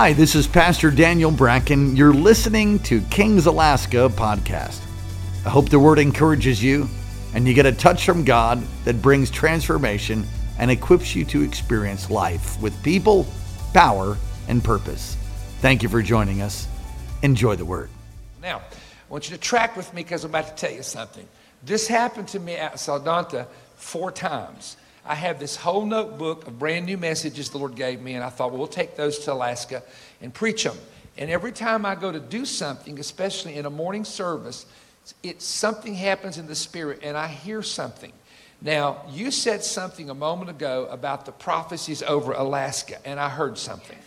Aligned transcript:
Hi, 0.00 0.12
this 0.12 0.36
is 0.36 0.46
Pastor 0.46 0.92
Daniel 0.92 1.32
Bracken. 1.32 1.96
You're 1.96 2.14
listening 2.14 2.78
to 2.84 3.00
Kings 3.10 3.46
Alaska 3.46 4.08
podcast. 4.08 4.80
I 5.44 5.48
hope 5.48 5.70
the 5.70 5.80
word 5.80 5.98
encourages 5.98 6.62
you 6.62 6.88
and 7.34 7.48
you 7.48 7.52
get 7.52 7.66
a 7.66 7.72
touch 7.72 8.06
from 8.06 8.24
God 8.24 8.62
that 8.84 9.02
brings 9.02 9.28
transformation 9.28 10.24
and 10.56 10.70
equips 10.70 11.16
you 11.16 11.24
to 11.24 11.42
experience 11.42 12.10
life 12.10 12.62
with 12.62 12.80
people, 12.84 13.26
power, 13.74 14.16
and 14.46 14.62
purpose. 14.62 15.16
Thank 15.62 15.82
you 15.82 15.88
for 15.88 16.00
joining 16.00 16.42
us. 16.42 16.68
Enjoy 17.24 17.56
the 17.56 17.64
word. 17.64 17.90
Now, 18.40 18.58
I 18.58 19.12
want 19.12 19.28
you 19.28 19.34
to 19.34 19.42
track 19.42 19.76
with 19.76 19.92
me 19.94 20.04
because 20.04 20.22
I'm 20.22 20.30
about 20.30 20.46
to 20.46 20.54
tell 20.54 20.72
you 20.72 20.84
something. 20.84 21.26
This 21.64 21.88
happened 21.88 22.28
to 22.28 22.38
me 22.38 22.54
at 22.54 22.74
Soldotna 22.74 23.48
four 23.74 24.12
times. 24.12 24.76
I 25.08 25.14
have 25.14 25.40
this 25.40 25.56
whole 25.56 25.86
notebook 25.86 26.46
of 26.46 26.58
brand 26.58 26.86
new 26.86 26.98
messages 26.98 27.48
the 27.48 27.58
Lord 27.58 27.74
gave 27.74 28.00
me, 28.00 28.14
and 28.14 28.22
I 28.22 28.28
thought, 28.28 28.50
well, 28.50 28.58
we'll 28.58 28.68
take 28.68 28.94
those 28.94 29.18
to 29.20 29.32
Alaska 29.32 29.82
and 30.20 30.32
preach 30.32 30.64
them. 30.64 30.76
And 31.16 31.30
every 31.30 31.50
time 31.50 31.86
I 31.86 31.94
go 31.94 32.12
to 32.12 32.20
do 32.20 32.44
something, 32.44 32.98
especially 33.00 33.54
in 33.54 33.64
a 33.64 33.70
morning 33.70 34.04
service, 34.04 34.66
it 35.22 35.40
something 35.40 35.94
happens 35.94 36.36
in 36.36 36.46
the 36.46 36.54
spirit, 36.54 37.00
and 37.02 37.16
I 37.16 37.26
hear 37.26 37.62
something. 37.62 38.12
Now, 38.60 39.02
you 39.10 39.30
said 39.30 39.64
something 39.64 40.10
a 40.10 40.14
moment 40.14 40.50
ago 40.50 40.86
about 40.90 41.24
the 41.24 41.32
prophecies 41.32 42.02
over 42.02 42.32
Alaska, 42.32 42.98
and 43.04 43.18
I 43.18 43.30
heard 43.30 43.56
something. 43.56 43.98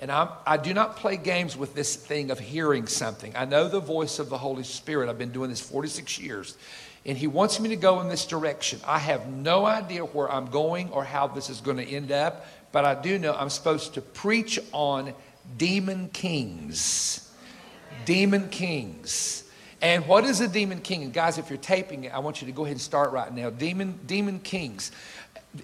And 0.00 0.10
I'm, 0.10 0.30
I 0.46 0.56
do 0.56 0.72
not 0.72 0.96
play 0.96 1.18
games 1.18 1.56
with 1.56 1.74
this 1.74 1.94
thing 1.94 2.30
of 2.30 2.38
hearing 2.38 2.86
something. 2.86 3.36
I 3.36 3.44
know 3.44 3.68
the 3.68 3.80
voice 3.80 4.18
of 4.18 4.30
the 4.30 4.38
Holy 4.38 4.64
Spirit. 4.64 5.10
I've 5.10 5.18
been 5.18 5.32
doing 5.32 5.50
this 5.50 5.60
46 5.60 6.18
years. 6.18 6.56
And 7.06 7.16
He 7.16 7.26
wants 7.26 7.60
me 7.60 7.70
to 7.70 7.76
go 7.76 8.00
in 8.00 8.08
this 8.08 8.26
direction. 8.26 8.80
I 8.86 8.98
have 8.98 9.26
no 9.28 9.64
idea 9.64 10.04
where 10.04 10.30
I'm 10.30 10.46
going 10.46 10.90
or 10.90 11.04
how 11.04 11.26
this 11.26 11.50
is 11.50 11.60
going 11.60 11.78
to 11.78 11.86
end 11.86 12.12
up, 12.12 12.46
but 12.72 12.84
I 12.84 12.94
do 13.00 13.18
know 13.18 13.34
I'm 13.34 13.50
supposed 13.50 13.94
to 13.94 14.00
preach 14.00 14.58
on 14.72 15.14
demon 15.56 16.10
kings. 16.12 17.32
Demon 18.04 18.48
kings. 18.48 19.44
And 19.82 20.06
what 20.06 20.24
is 20.24 20.42
a 20.42 20.48
demon 20.48 20.80
king? 20.80 21.04
And 21.04 21.12
guys, 21.12 21.38
if 21.38 21.48
you're 21.48 21.58
taping 21.58 22.04
it, 22.04 22.12
I 22.12 22.18
want 22.18 22.42
you 22.42 22.46
to 22.46 22.52
go 22.52 22.64
ahead 22.64 22.74
and 22.74 22.80
start 22.80 23.12
right 23.12 23.32
now. 23.32 23.48
Demon, 23.48 23.98
demon 24.06 24.40
kings 24.40 24.92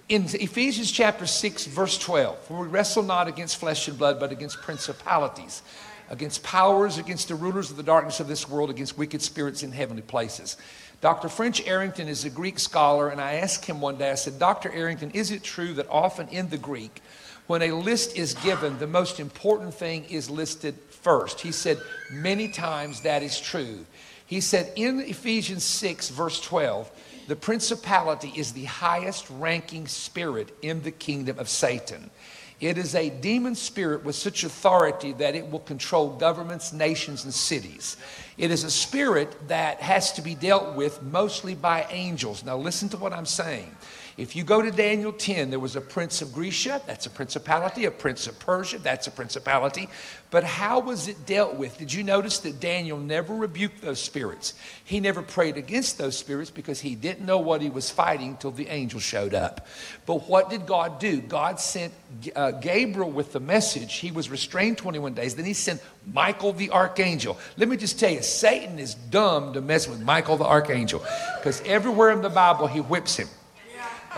in 0.09 0.25
Ephesians 0.25 0.91
chapter 0.91 1.25
6, 1.25 1.65
verse 1.67 1.97
12, 1.97 2.37
for 2.39 2.61
we 2.61 2.67
wrestle 2.67 3.03
not 3.03 3.27
against 3.27 3.57
flesh 3.57 3.87
and 3.87 3.97
blood, 3.97 4.19
but 4.19 4.31
against 4.31 4.61
principalities, 4.61 5.61
against 6.09 6.43
powers, 6.43 6.97
against 6.97 7.29
the 7.29 7.35
rulers 7.35 7.71
of 7.71 7.77
the 7.77 7.83
darkness 7.83 8.19
of 8.19 8.27
this 8.27 8.49
world, 8.49 8.69
against 8.69 8.97
wicked 8.97 9.21
spirits 9.21 9.63
in 9.63 9.71
heavenly 9.71 10.01
places. 10.01 10.57
Dr. 10.99 11.29
French 11.29 11.65
Arrington 11.67 12.07
is 12.07 12.25
a 12.25 12.29
Greek 12.29 12.57
scholar, 12.57 13.09
and 13.09 13.21
I 13.21 13.33
asked 13.33 13.65
him 13.65 13.81
one 13.81 13.97
day, 13.97 14.11
I 14.11 14.15
said, 14.15 14.39
Dr. 14.39 14.71
Arrington, 14.71 15.11
is 15.11 15.29
it 15.29 15.43
true 15.43 15.73
that 15.75 15.87
often 15.89 16.27
in 16.29 16.49
the 16.49 16.57
Greek, 16.57 17.01
when 17.45 17.61
a 17.61 17.71
list 17.71 18.17
is 18.17 18.33
given, 18.33 18.79
the 18.79 18.87
most 18.87 19.19
important 19.19 19.73
thing 19.73 20.05
is 20.05 20.29
listed 20.29 20.75
first? 20.89 21.41
He 21.41 21.51
said, 21.51 21.79
many 22.11 22.47
times 22.47 23.01
that 23.01 23.21
is 23.21 23.39
true. 23.39 23.85
He 24.25 24.41
said, 24.41 24.73
in 24.75 24.99
Ephesians 25.01 25.63
6, 25.63 26.09
verse 26.09 26.41
12, 26.41 26.89
the 27.27 27.35
principality 27.35 28.33
is 28.35 28.53
the 28.53 28.65
highest 28.65 29.27
ranking 29.29 29.87
spirit 29.87 30.49
in 30.61 30.81
the 30.81 30.91
kingdom 30.91 31.37
of 31.37 31.47
Satan. 31.47 32.09
It 32.59 32.79
is 32.79 32.95
a 32.95 33.11
demon 33.11 33.53
spirit 33.53 34.03
with 34.03 34.15
such 34.15 34.43
authority 34.43 35.13
that 35.13 35.35
it 35.35 35.51
will 35.51 35.59
control 35.59 36.09
governments, 36.09 36.73
nations, 36.73 37.23
and 37.23 37.33
cities. 37.33 37.97
It 38.37 38.51
is 38.51 38.63
a 38.63 38.69
spirit 38.69 39.47
that 39.47 39.79
has 39.81 40.13
to 40.13 40.21
be 40.21 40.35
dealt 40.35 40.75
with 40.75 41.01
mostly 41.01 41.55
by 41.55 41.87
angels. 41.89 42.43
Now, 42.43 42.57
listen 42.57 42.89
to 42.89 42.97
what 42.97 43.13
I'm 43.13 43.25
saying. 43.25 43.76
If 44.17 44.35
you 44.35 44.43
go 44.43 44.63
to 44.63 44.71
Daniel 44.71 45.13
10, 45.13 45.51
there 45.51 45.59
was 45.59 45.75
a 45.75 45.81
prince 45.81 46.23
of 46.23 46.33
Grecia, 46.33 46.81
that's 46.87 47.05
a 47.05 47.09
principality, 47.11 47.85
a 47.85 47.91
prince 47.91 48.25
of 48.25 48.39
Persia, 48.39 48.79
that's 48.79 49.05
a 49.05 49.11
principality. 49.11 49.89
But 50.31 50.43
how 50.43 50.79
was 50.79 51.07
it 51.07 51.27
dealt 51.27 51.53
with? 51.53 51.77
Did 51.77 51.93
you 51.93 52.03
notice 52.03 52.39
that 52.39 52.59
Daniel 52.59 52.97
never 52.97 53.35
rebuked 53.35 53.79
those 53.79 53.99
spirits? 54.01 54.55
He 54.83 54.99
never 54.99 55.21
prayed 55.21 55.55
against 55.55 55.99
those 55.99 56.17
spirits 56.17 56.49
because 56.49 56.79
he 56.79 56.95
didn't 56.95 57.27
know 57.27 57.37
what 57.37 57.61
he 57.61 57.69
was 57.69 57.91
fighting 57.91 58.29
until 58.29 58.49
the 58.49 58.67
angel 58.69 58.99
showed 58.99 59.35
up. 59.35 59.67
But 60.07 60.27
what 60.27 60.49
did 60.49 60.65
God 60.65 60.99
do? 60.99 61.21
God 61.21 61.59
sent 61.59 61.93
uh, 62.35 62.51
Gabriel 62.51 63.11
with 63.11 63.33
the 63.33 63.39
message. 63.39 63.97
He 63.97 64.09
was 64.09 64.31
restrained 64.31 64.79
21 64.79 65.13
days. 65.13 65.35
Then 65.35 65.45
he 65.45 65.53
sent 65.53 65.79
Michael 66.11 66.53
the 66.53 66.71
archangel. 66.71 67.37
Let 67.55 67.69
me 67.69 67.77
just 67.77 67.99
tell 67.99 68.09
you, 68.11 68.23
Satan 68.23 68.79
is 68.79 68.95
dumb 68.95 69.53
to 69.53 69.61
mess 69.61 69.87
with 69.87 70.01
Michael 70.01 70.37
the 70.37 70.45
archangel 70.45 71.05
because 71.37 71.61
everywhere 71.67 72.09
in 72.09 72.23
the 72.23 72.29
Bible 72.29 72.65
he 72.65 72.81
whips 72.81 73.15
him. 73.15 73.27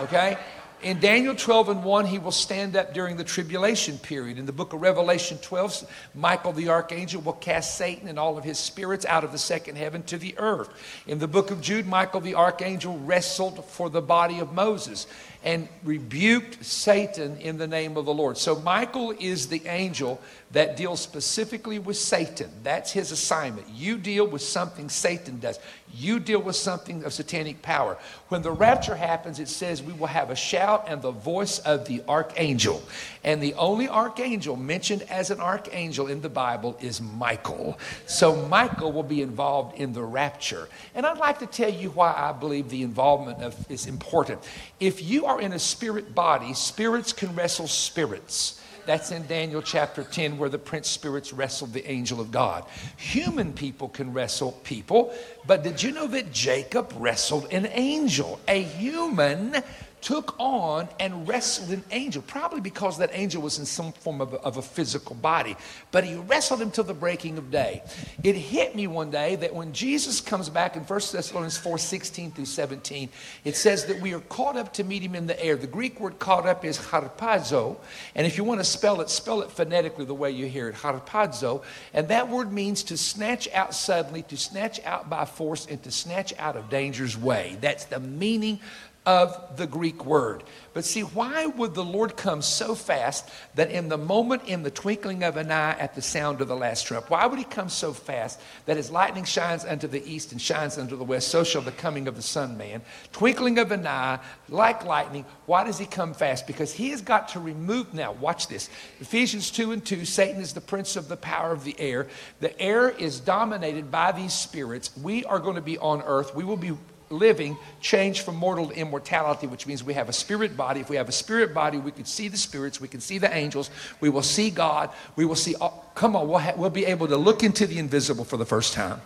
Okay? 0.00 0.38
In 0.82 0.98
Daniel 0.98 1.34
12 1.34 1.68
and 1.68 1.84
1, 1.84 2.06
he 2.06 2.18
will 2.18 2.30
stand 2.30 2.74
up 2.74 2.94
during 2.94 3.18
the 3.18 3.24
tribulation 3.24 3.98
period. 3.98 4.38
In 4.38 4.46
the 4.46 4.52
book 4.52 4.72
of 4.72 4.80
Revelation 4.80 5.36
12, 5.42 5.86
Michael 6.14 6.52
the 6.52 6.70
archangel 6.70 7.20
will 7.20 7.34
cast 7.34 7.76
Satan 7.76 8.08
and 8.08 8.18
all 8.18 8.38
of 8.38 8.44
his 8.44 8.58
spirits 8.58 9.04
out 9.04 9.22
of 9.22 9.30
the 9.30 9.36
second 9.36 9.76
heaven 9.76 10.02
to 10.04 10.16
the 10.16 10.34
earth. 10.38 10.70
In 11.06 11.18
the 11.18 11.28
book 11.28 11.50
of 11.50 11.60
Jude, 11.60 11.86
Michael 11.86 12.22
the 12.22 12.34
archangel 12.34 12.98
wrestled 13.00 13.62
for 13.66 13.90
the 13.90 14.00
body 14.00 14.38
of 14.38 14.54
Moses 14.54 15.06
and 15.42 15.68
rebuked 15.84 16.64
Satan 16.64 17.36
in 17.38 17.56
the 17.56 17.66
name 17.66 17.96
of 17.96 18.04
the 18.04 18.12
Lord. 18.12 18.36
So 18.36 18.56
Michael 18.60 19.12
is 19.18 19.48
the 19.48 19.66
angel 19.66 20.20
that 20.52 20.76
deals 20.76 21.00
specifically 21.00 21.78
with 21.78 21.96
Satan. 21.96 22.50
That's 22.62 22.90
his 22.90 23.12
assignment. 23.12 23.68
You 23.68 23.96
deal 23.96 24.26
with 24.26 24.42
something 24.42 24.88
Satan 24.88 25.38
does. 25.38 25.60
You 25.94 26.18
deal 26.18 26.40
with 26.42 26.56
something 26.56 27.04
of 27.04 27.12
satanic 27.12 27.62
power. 27.62 27.96
When 28.28 28.42
the 28.42 28.50
rapture 28.50 28.96
happens, 28.96 29.38
it 29.38 29.48
says 29.48 29.82
we 29.82 29.92
will 29.92 30.08
have 30.08 30.30
a 30.30 30.36
shout 30.36 30.84
and 30.88 31.00
the 31.00 31.12
voice 31.12 31.60
of 31.60 31.86
the 31.86 32.02
archangel. 32.08 32.82
And 33.22 33.40
the 33.40 33.54
only 33.54 33.88
archangel 33.88 34.56
mentioned 34.56 35.02
as 35.02 35.30
an 35.30 35.40
archangel 35.40 36.08
in 36.08 36.20
the 36.20 36.28
Bible 36.28 36.76
is 36.80 37.00
Michael. 37.00 37.78
So 38.06 38.34
Michael 38.46 38.92
will 38.92 39.04
be 39.04 39.22
involved 39.22 39.78
in 39.78 39.92
the 39.92 40.02
rapture. 40.02 40.68
And 40.94 41.06
I'd 41.06 41.18
like 41.18 41.38
to 41.40 41.46
tell 41.46 41.70
you 41.70 41.90
why 41.90 42.12
I 42.12 42.32
believe 42.32 42.70
the 42.70 42.82
involvement 42.82 43.40
of 43.40 43.70
is 43.70 43.86
important. 43.86 44.40
If 44.80 45.02
you 45.02 45.26
are 45.30 45.40
in 45.40 45.52
a 45.52 45.58
spirit 45.58 46.12
body, 46.12 46.52
spirits 46.54 47.12
can 47.12 47.34
wrestle 47.36 47.68
spirits. 47.68 48.60
That's 48.84 49.12
in 49.12 49.26
Daniel 49.28 49.62
chapter 49.62 50.02
10, 50.02 50.38
where 50.38 50.48
the 50.48 50.58
prince 50.58 50.88
spirits 50.88 51.32
wrestled 51.32 51.72
the 51.72 51.88
angel 51.88 52.20
of 52.20 52.32
God. 52.32 52.64
Human 52.96 53.52
people 53.52 53.88
can 53.88 54.12
wrestle 54.12 54.52
people, 54.64 55.14
but 55.46 55.62
did 55.62 55.80
you 55.80 55.92
know 55.92 56.08
that 56.08 56.32
Jacob 56.32 56.92
wrestled 56.96 57.46
an 57.52 57.66
angel? 57.66 58.40
A 58.48 58.62
human 58.62 59.62
took 60.02 60.34
on 60.38 60.88
and 60.98 61.26
wrestled 61.28 61.70
an 61.70 61.84
angel, 61.90 62.22
probably 62.22 62.60
because 62.60 62.98
that 62.98 63.10
angel 63.12 63.42
was 63.42 63.58
in 63.58 63.66
some 63.66 63.92
form 63.92 64.20
of 64.20 64.32
a, 64.32 64.36
of 64.38 64.56
a, 64.56 64.62
physical 64.62 65.16
body. 65.16 65.56
But 65.90 66.04
he 66.04 66.14
wrestled 66.14 66.62
him 66.62 66.70
till 66.70 66.84
the 66.84 66.94
breaking 66.94 67.38
of 67.38 67.50
day. 67.50 67.82
It 68.22 68.34
hit 68.34 68.76
me 68.76 68.86
one 68.86 69.10
day 69.10 69.36
that 69.36 69.54
when 69.54 69.72
Jesus 69.72 70.20
comes 70.20 70.48
back 70.48 70.76
in 70.76 70.82
1 70.82 71.00
Thessalonians 71.12 71.58
4 71.58 71.78
16 71.78 72.32
through 72.32 72.44
17, 72.44 73.08
it 73.44 73.56
says 73.56 73.86
that 73.86 74.00
we 74.00 74.14
are 74.14 74.20
caught 74.20 74.56
up 74.56 74.72
to 74.74 74.84
meet 74.84 75.02
him 75.02 75.14
in 75.14 75.26
the 75.26 75.42
air. 75.42 75.56
The 75.56 75.66
Greek 75.66 76.00
word 76.00 76.18
caught 76.18 76.46
up 76.46 76.64
is 76.64 76.78
harpazo. 76.78 77.76
And 78.14 78.26
if 78.26 78.38
you 78.38 78.44
want 78.44 78.60
to 78.60 78.64
spell 78.64 79.00
it, 79.00 79.10
spell 79.10 79.42
it 79.42 79.50
phonetically 79.50 80.04
the 80.04 80.14
way 80.14 80.30
you 80.30 80.46
hear 80.46 80.68
it 80.68 80.76
harpazo. 80.76 81.62
And 81.92 82.08
that 82.08 82.28
word 82.28 82.52
means 82.52 82.82
to 82.84 82.96
snatch 82.96 83.48
out 83.52 83.74
suddenly, 83.74 84.22
to 84.22 84.36
snatch 84.36 84.80
out 84.84 85.10
by 85.10 85.24
force, 85.24 85.66
and 85.66 85.82
to 85.82 85.90
snatch 85.90 86.32
out 86.38 86.56
of 86.56 86.70
danger's 86.70 87.16
way. 87.16 87.56
That's 87.60 87.84
the 87.84 88.00
meaning 88.00 88.60
of 89.10 89.56
the 89.56 89.66
Greek 89.66 90.06
word. 90.06 90.44
But 90.72 90.84
see, 90.84 91.00
why 91.00 91.46
would 91.46 91.74
the 91.74 91.84
Lord 91.84 92.16
come 92.16 92.42
so 92.42 92.76
fast 92.76 93.28
that 93.56 93.72
in 93.72 93.88
the 93.88 93.98
moment, 93.98 94.44
in 94.46 94.62
the 94.62 94.70
twinkling 94.70 95.24
of 95.24 95.36
an 95.36 95.50
eye, 95.50 95.72
at 95.80 95.96
the 95.96 96.02
sound 96.02 96.40
of 96.40 96.46
the 96.46 96.54
last 96.54 96.86
trump? 96.86 97.10
Why 97.10 97.26
would 97.26 97.40
he 97.40 97.44
come 97.44 97.68
so 97.68 97.92
fast 97.92 98.40
that 98.66 98.76
as 98.76 98.88
lightning 98.88 99.24
shines 99.24 99.64
unto 99.64 99.88
the 99.88 100.08
east 100.08 100.30
and 100.30 100.40
shines 100.40 100.78
unto 100.78 100.96
the 100.96 101.02
west, 101.02 101.26
so 101.26 101.42
shall 101.42 101.60
the 101.60 101.72
coming 101.72 102.06
of 102.06 102.14
the 102.14 102.22
Son 102.22 102.56
man? 102.56 102.82
Twinkling 103.10 103.58
of 103.58 103.72
an 103.72 103.84
eye, 103.84 104.20
like 104.48 104.84
lightning. 104.84 105.24
Why 105.46 105.64
does 105.64 105.78
he 105.78 105.86
come 105.86 106.14
fast? 106.14 106.46
Because 106.46 106.72
he 106.72 106.90
has 106.90 107.02
got 107.02 107.30
to 107.30 107.40
remove, 107.40 107.92
now 107.92 108.12
watch 108.12 108.46
this. 108.46 108.70
Ephesians 109.00 109.50
2 109.50 109.72
and 109.72 109.84
2, 109.84 110.04
Satan 110.04 110.40
is 110.40 110.52
the 110.52 110.60
prince 110.60 110.94
of 110.94 111.08
the 111.08 111.16
power 111.16 111.50
of 111.50 111.64
the 111.64 111.74
air. 111.80 112.06
The 112.38 112.56
air 112.60 112.88
is 112.88 113.18
dominated 113.18 113.90
by 113.90 114.12
these 114.12 114.34
spirits. 114.34 114.96
We 114.96 115.24
are 115.24 115.40
going 115.40 115.56
to 115.56 115.60
be 115.60 115.78
on 115.78 116.00
earth. 116.02 116.32
We 116.32 116.44
will 116.44 116.56
be 116.56 116.76
living 117.10 117.56
changed 117.80 118.22
from 118.22 118.36
mortal 118.36 118.68
to 118.68 118.74
immortality, 118.74 119.46
which 119.46 119.66
means 119.66 119.82
we 119.82 119.94
have 119.94 120.08
a 120.08 120.12
spirit 120.12 120.56
body. 120.56 120.80
If 120.80 120.88
we 120.88 120.96
have 120.96 121.08
a 121.08 121.12
spirit 121.12 121.52
body, 121.52 121.76
we 121.78 121.90
can 121.90 122.04
see 122.04 122.28
the 122.28 122.36
spirits, 122.36 122.80
we 122.80 122.88
can 122.88 123.00
see 123.00 123.18
the 123.18 123.34
angels, 123.34 123.70
we 124.00 124.08
will 124.08 124.22
see 124.22 124.48
God, 124.50 124.90
we 125.16 125.24
will 125.24 125.34
see, 125.34 125.56
oh, 125.60 125.82
come 125.94 126.14
on, 126.14 126.28
we'll, 126.28 126.38
ha- 126.38 126.54
we'll 126.56 126.70
be 126.70 126.86
able 126.86 127.08
to 127.08 127.16
look 127.16 127.42
into 127.42 127.66
the 127.66 127.78
invisible 127.78 128.24
for 128.24 128.36
the 128.36 128.46
first 128.46 128.72
time 128.72 129.00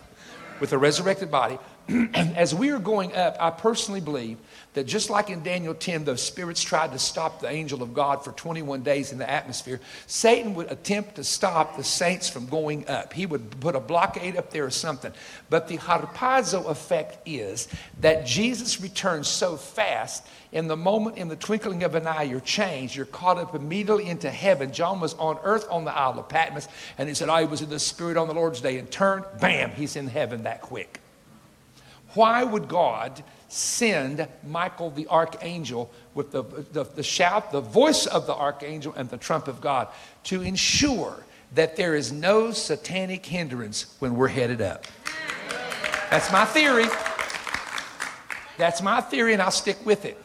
with 0.59 0.71
a 0.71 0.77
resurrected 0.77 1.31
body. 1.31 1.57
as 2.13 2.53
we 2.53 2.69
are 2.69 2.79
going 2.79 3.15
up, 3.15 3.37
I 3.39 3.49
personally 3.49 4.01
believe 4.01 4.37
that 4.75 4.85
just 4.85 5.09
like 5.09 5.29
in 5.29 5.41
Daniel 5.41 5.73
10, 5.73 6.03
the 6.03 6.17
spirits 6.17 6.61
tried 6.61 6.91
to 6.91 6.99
stop 6.99 7.39
the 7.39 7.49
angel 7.49 7.81
of 7.81 7.93
God 7.93 8.23
for 8.23 8.33
21 8.33 8.83
days 8.83 9.13
in 9.13 9.17
the 9.17 9.29
atmosphere, 9.29 9.79
Satan 10.05 10.53
would 10.55 10.69
attempt 10.69 11.15
to 11.15 11.23
stop 11.23 11.77
the 11.77 11.83
saints 11.83 12.29
from 12.29 12.45
going 12.47 12.87
up. 12.89 13.13
He 13.13 13.25
would 13.25 13.59
put 13.61 13.75
a 13.75 13.79
blockade 13.79 14.35
up 14.35 14.51
there 14.51 14.65
or 14.65 14.69
something. 14.69 15.13
But 15.49 15.69
the 15.69 15.77
harpazo 15.77 16.65
effect 16.67 17.25
is 17.25 17.69
that 18.01 18.25
Jesus 18.25 18.81
returns 18.81 19.29
so 19.29 19.55
fast, 19.55 20.27
in 20.51 20.67
the 20.67 20.77
moment, 20.77 21.17
in 21.17 21.29
the 21.29 21.37
twinkling 21.37 21.83
of 21.83 21.95
an 21.95 22.05
eye, 22.05 22.23
you're 22.23 22.41
changed. 22.41 22.97
You're 22.97 23.05
caught 23.05 23.37
up 23.37 23.55
immediately 23.55 24.07
into 24.07 24.29
heaven. 24.29 24.73
John 24.73 24.99
was 24.99 25.13
on 25.15 25.37
earth 25.43 25.65
on 25.71 25.85
the 25.85 25.95
Isle 25.95 26.19
of 26.19 26.29
Patmos, 26.29 26.67
and 26.97 27.07
he 27.07 27.15
said, 27.15 27.29
I 27.29 27.45
was 27.45 27.61
in 27.61 27.69
the 27.69 27.79
Spirit 27.79 28.17
on 28.17 28.27
the 28.27 28.33
Lord's 28.33 28.59
day, 28.59 28.77
and 28.77 28.91
turned, 28.91 29.23
bam, 29.39 29.71
he's 29.71 29.95
in 29.95 30.07
heaven 30.07 30.43
that 30.43 30.61
quick. 30.61 30.99
Why 32.13 32.43
would 32.43 32.67
God 32.67 33.23
send 33.55 34.27
Michael 34.45 34.91
the 34.91 35.07
archangel 35.07 35.91
with 36.13 36.31
the, 36.31 36.43
the, 36.43 36.83
the, 36.83 37.03
shout, 37.03 37.51
the 37.51 37.61
voice 37.61 38.05
of 38.05 38.27
the 38.27 38.35
archangel, 38.35 38.93
and 38.95 39.09
the 39.09 39.17
trump 39.17 39.47
of 39.47 39.61
God 39.61 39.87
to 40.25 40.41
ensure 40.41 41.23
that 41.53 41.75
there 41.75 41.95
is 41.95 42.11
no 42.11 42.51
satanic 42.51 43.25
hindrance 43.25 43.95
when 43.99 44.15
we're 44.15 44.27
headed 44.27 44.61
up. 44.61 44.85
That's 46.09 46.31
my 46.31 46.45
theory. 46.45 46.85
That's 48.57 48.81
my 48.81 49.01
theory, 49.01 49.33
and 49.33 49.41
I'll 49.41 49.51
stick 49.51 49.77
with 49.85 50.05
it. 50.05 50.21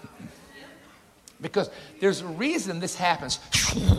Because 1.41 1.71
there's 2.01 2.21
a 2.21 2.27
reason 2.27 2.81
this 2.81 2.97
happens 2.97 3.39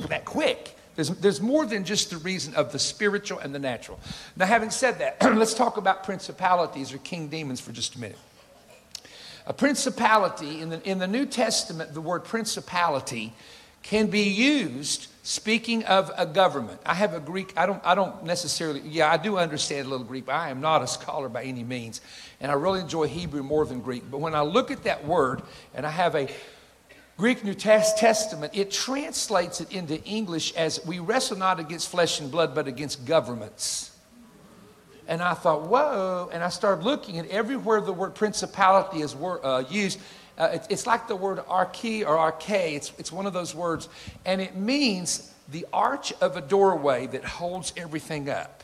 that 0.09 0.25
quick. 0.25 0.77
There's, 0.95 1.09
there's 1.09 1.41
more 1.41 1.65
than 1.65 1.85
just 1.85 2.09
the 2.09 2.17
reason 2.17 2.53
of 2.55 2.71
the 2.71 2.79
spiritual 2.79 3.39
and 3.39 3.55
the 3.55 3.59
natural. 3.59 3.99
Now, 4.35 4.45
having 4.45 4.69
said 4.69 4.99
that, 4.99 5.17
let's 5.35 5.53
talk 5.53 5.77
about 5.77 6.03
principalities 6.03 6.93
or 6.93 6.97
king 6.99 7.29
demons 7.29 7.61
for 7.61 7.71
just 7.71 7.95
a 7.95 7.99
minute. 7.99 8.17
A 9.45 9.53
principality, 9.53 10.61
in 10.61 10.69
the, 10.69 10.89
in 10.89 10.99
the 10.99 11.07
New 11.07 11.25
Testament, 11.25 11.93
the 11.93 12.01
word 12.01 12.23
principality 12.23 13.33
can 13.83 14.07
be 14.07 14.23
used 14.23 15.07
speaking 15.23 15.83
of 15.85 16.11
a 16.17 16.25
government. 16.25 16.79
I 16.85 16.93
have 16.93 17.13
a 17.13 17.19
Greek, 17.19 17.53
I 17.57 17.65
don't, 17.65 17.81
I 17.83 17.95
don't 17.95 18.23
necessarily, 18.23 18.81
yeah, 18.81 19.11
I 19.11 19.17
do 19.17 19.37
understand 19.37 19.87
a 19.87 19.89
little 19.89 20.05
Greek, 20.05 20.25
but 20.25 20.35
I 20.35 20.49
am 20.49 20.61
not 20.61 20.81
a 20.81 20.87
scholar 20.87 21.29
by 21.29 21.43
any 21.43 21.63
means. 21.63 22.01
And 22.39 22.51
I 22.51 22.55
really 22.55 22.79
enjoy 22.79 23.07
Hebrew 23.07 23.43
more 23.43 23.65
than 23.65 23.81
Greek. 23.81 24.09
But 24.09 24.19
when 24.19 24.35
I 24.35 24.41
look 24.41 24.71
at 24.71 24.83
that 24.83 25.05
word, 25.05 25.41
and 25.73 25.85
I 25.85 25.89
have 25.89 26.15
a 26.15 26.27
Greek 27.17 27.43
New 27.43 27.53
Testament, 27.53 28.53
it 28.55 28.71
translates 28.71 29.61
it 29.61 29.71
into 29.71 30.03
English 30.03 30.53
as 30.55 30.83
we 30.85 30.99
wrestle 30.99 31.37
not 31.37 31.59
against 31.59 31.89
flesh 31.89 32.19
and 32.19 32.31
blood, 32.31 32.55
but 32.55 32.67
against 32.67 33.05
governments. 33.05 33.90
And 35.11 35.21
I 35.21 35.33
thought, 35.33 35.63
whoa. 35.63 36.29
And 36.31 36.41
I 36.41 36.47
started 36.47 36.85
looking, 36.85 37.19
and 37.19 37.27
everywhere 37.29 37.81
the 37.81 37.91
word 37.91 38.15
principality 38.15 39.01
is 39.01 39.13
uh, 39.13 39.65
used, 39.69 39.99
uh, 40.37 40.51
it, 40.53 40.67
it's 40.69 40.87
like 40.87 41.09
the 41.09 41.17
word 41.17 41.39
arche 41.47 42.07
or 42.07 42.15
arche. 42.15 42.75
It's, 42.77 42.93
it's 42.97 43.11
one 43.11 43.25
of 43.25 43.33
those 43.33 43.53
words. 43.53 43.89
And 44.23 44.39
it 44.39 44.55
means 44.55 45.33
the 45.49 45.67
arch 45.73 46.13
of 46.21 46.37
a 46.37 46.41
doorway 46.41 47.07
that 47.07 47.25
holds 47.25 47.73
everything 47.75 48.29
up. 48.29 48.63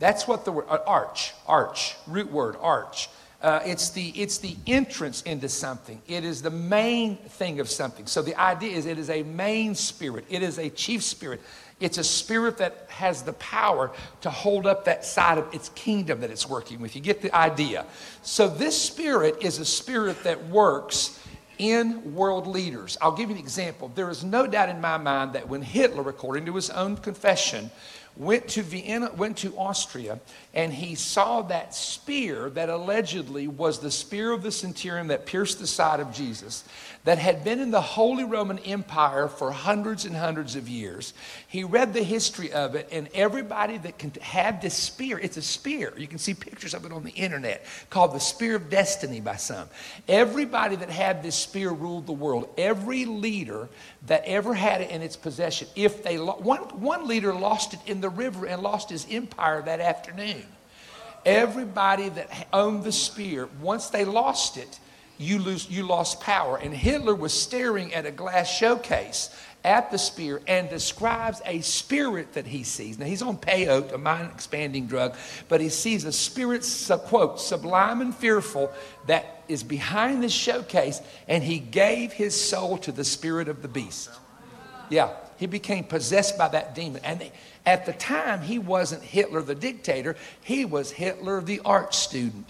That's 0.00 0.26
what 0.26 0.44
the 0.44 0.50
word, 0.50 0.66
uh, 0.68 0.78
arch, 0.84 1.32
arch, 1.46 1.94
root 2.08 2.28
word, 2.28 2.56
arch. 2.60 3.08
Uh, 3.40 3.60
it's, 3.64 3.90
the, 3.90 4.08
it's 4.16 4.38
the 4.38 4.56
entrance 4.66 5.22
into 5.22 5.48
something. 5.48 6.02
It 6.08 6.24
is 6.24 6.42
the 6.42 6.50
main 6.50 7.18
thing 7.18 7.60
of 7.60 7.68
something. 7.68 8.06
So 8.06 8.20
the 8.20 8.34
idea 8.34 8.76
is 8.76 8.86
it 8.86 8.98
is 8.98 9.10
a 9.10 9.22
main 9.22 9.76
spirit. 9.76 10.24
It 10.28 10.42
is 10.42 10.58
a 10.58 10.70
chief 10.70 11.04
spirit 11.04 11.40
it's 11.84 11.98
a 11.98 12.04
spirit 12.04 12.58
that 12.58 12.86
has 12.88 13.22
the 13.22 13.34
power 13.34 13.92
to 14.22 14.30
hold 14.30 14.66
up 14.66 14.86
that 14.86 15.04
side 15.04 15.38
of 15.38 15.52
its 15.54 15.68
kingdom 15.70 16.20
that 16.20 16.30
it's 16.30 16.48
working 16.48 16.80
with. 16.80 16.96
You 16.96 17.02
get 17.02 17.20
the 17.20 17.34
idea. 17.34 17.84
So, 18.22 18.48
this 18.48 18.80
spirit 18.80 19.42
is 19.42 19.58
a 19.58 19.64
spirit 19.64 20.24
that 20.24 20.48
works 20.48 21.20
in 21.58 22.14
world 22.14 22.46
leaders. 22.46 22.96
I'll 23.00 23.12
give 23.12 23.28
you 23.28 23.36
an 23.36 23.40
example. 23.40 23.92
There 23.94 24.10
is 24.10 24.24
no 24.24 24.46
doubt 24.46 24.70
in 24.70 24.80
my 24.80 24.96
mind 24.96 25.34
that 25.34 25.48
when 25.48 25.62
Hitler, 25.62 26.08
according 26.08 26.46
to 26.46 26.54
his 26.54 26.70
own 26.70 26.96
confession, 26.96 27.70
went 28.16 28.48
to 28.48 28.62
Vienna, 28.62 29.10
went 29.16 29.36
to 29.38 29.56
Austria, 29.56 30.20
and 30.52 30.72
he 30.72 30.94
saw 30.94 31.42
that 31.42 31.74
spear 31.74 32.48
that 32.50 32.68
allegedly 32.68 33.48
was 33.48 33.80
the 33.80 33.90
spear 33.90 34.32
of 34.32 34.42
the 34.42 34.52
centurion 34.52 35.08
that 35.08 35.26
pierced 35.26 35.58
the 35.58 35.66
side 35.66 36.00
of 36.00 36.12
Jesus, 36.12 36.64
that 37.04 37.18
had 37.18 37.44
been 37.44 37.60
in 37.60 37.70
the 37.70 37.80
Holy 37.80 38.24
Roman 38.24 38.58
Empire 38.60 39.28
for 39.28 39.52
hundreds 39.52 40.06
and 40.06 40.16
hundreds 40.16 40.56
of 40.56 40.68
years. 40.68 41.12
He 41.46 41.62
read 41.62 41.92
the 41.92 42.02
history 42.02 42.50
of 42.50 42.74
it, 42.74 42.88
and 42.90 43.08
everybody 43.12 43.76
that 43.76 44.16
had 44.16 44.62
this 44.62 44.74
spear, 44.74 45.18
it's 45.18 45.36
a 45.36 45.42
spear. 45.42 45.92
You 45.98 46.08
can 46.08 46.18
see 46.18 46.32
pictures 46.32 46.72
of 46.72 46.86
it 46.86 46.92
on 46.92 47.04
the 47.04 47.10
internet 47.10 47.66
called 47.90 48.14
the 48.14 48.20
Spear 48.20 48.56
of 48.56 48.70
Destiny 48.70 49.20
by 49.20 49.36
some. 49.36 49.68
Everybody 50.08 50.76
that 50.76 50.88
had 50.88 51.22
this 51.22 51.36
spear 51.36 51.70
ruled 51.70 52.06
the 52.06 52.12
world. 52.12 52.48
Every 52.56 53.04
leader 53.04 53.68
that 54.06 54.24
ever 54.24 54.54
had 54.54 54.80
it 54.80 54.90
in 54.90 55.02
its 55.02 55.16
possession, 55.16 55.68
if 55.76 56.02
they 56.02 56.16
one, 56.16 56.60
one 56.80 57.06
leader 57.06 57.34
lost 57.34 57.74
it 57.74 57.80
in 57.86 58.00
the 58.00 58.08
river 58.08 58.46
and 58.46 58.62
lost 58.62 58.88
his 58.88 59.06
empire 59.10 59.60
that 59.62 59.80
afternoon. 59.80 60.44
Everybody 61.26 62.08
that 62.10 62.48
owned 62.52 62.84
the 62.84 62.92
spear, 62.92 63.48
once 63.60 63.88
they 63.88 64.04
lost 64.04 64.56
it, 64.56 64.78
you, 65.18 65.38
lose, 65.38 65.70
you 65.70 65.86
lost 65.86 66.20
power. 66.20 66.56
And 66.56 66.74
Hitler 66.74 67.14
was 67.14 67.32
staring 67.32 67.94
at 67.94 68.06
a 68.06 68.10
glass 68.10 68.50
showcase 68.50 69.30
at 69.64 69.90
the 69.90 69.98
spear 69.98 70.42
and 70.46 70.68
describes 70.68 71.40
a 71.46 71.60
spirit 71.62 72.34
that 72.34 72.46
he 72.46 72.62
sees. 72.62 72.98
Now, 72.98 73.06
he's 73.06 73.22
on 73.22 73.38
peyote, 73.38 73.92
a 73.92 73.98
mind 73.98 74.30
expanding 74.32 74.86
drug, 74.86 75.16
but 75.48 75.60
he 75.60 75.70
sees 75.70 76.04
a 76.04 76.12
spirit, 76.12 76.66
quote, 77.06 77.40
sublime 77.40 78.02
and 78.02 78.14
fearful 78.14 78.70
that 79.06 79.42
is 79.48 79.62
behind 79.62 80.22
this 80.22 80.32
showcase, 80.32 81.00
and 81.28 81.42
he 81.42 81.58
gave 81.58 82.12
his 82.12 82.38
soul 82.38 82.76
to 82.78 82.92
the 82.92 83.04
spirit 83.04 83.48
of 83.48 83.62
the 83.62 83.68
beast. 83.68 84.10
Yeah, 84.90 85.14
he 85.38 85.46
became 85.46 85.84
possessed 85.84 86.36
by 86.36 86.48
that 86.48 86.74
demon. 86.74 87.00
And 87.02 87.20
they, 87.20 87.32
at 87.64 87.86
the 87.86 87.94
time, 87.94 88.42
he 88.42 88.58
wasn't 88.58 89.02
Hitler 89.02 89.40
the 89.40 89.54
dictator, 89.54 90.16
he 90.42 90.66
was 90.66 90.90
Hitler 90.90 91.40
the 91.40 91.60
art 91.64 91.94
student. 91.94 92.48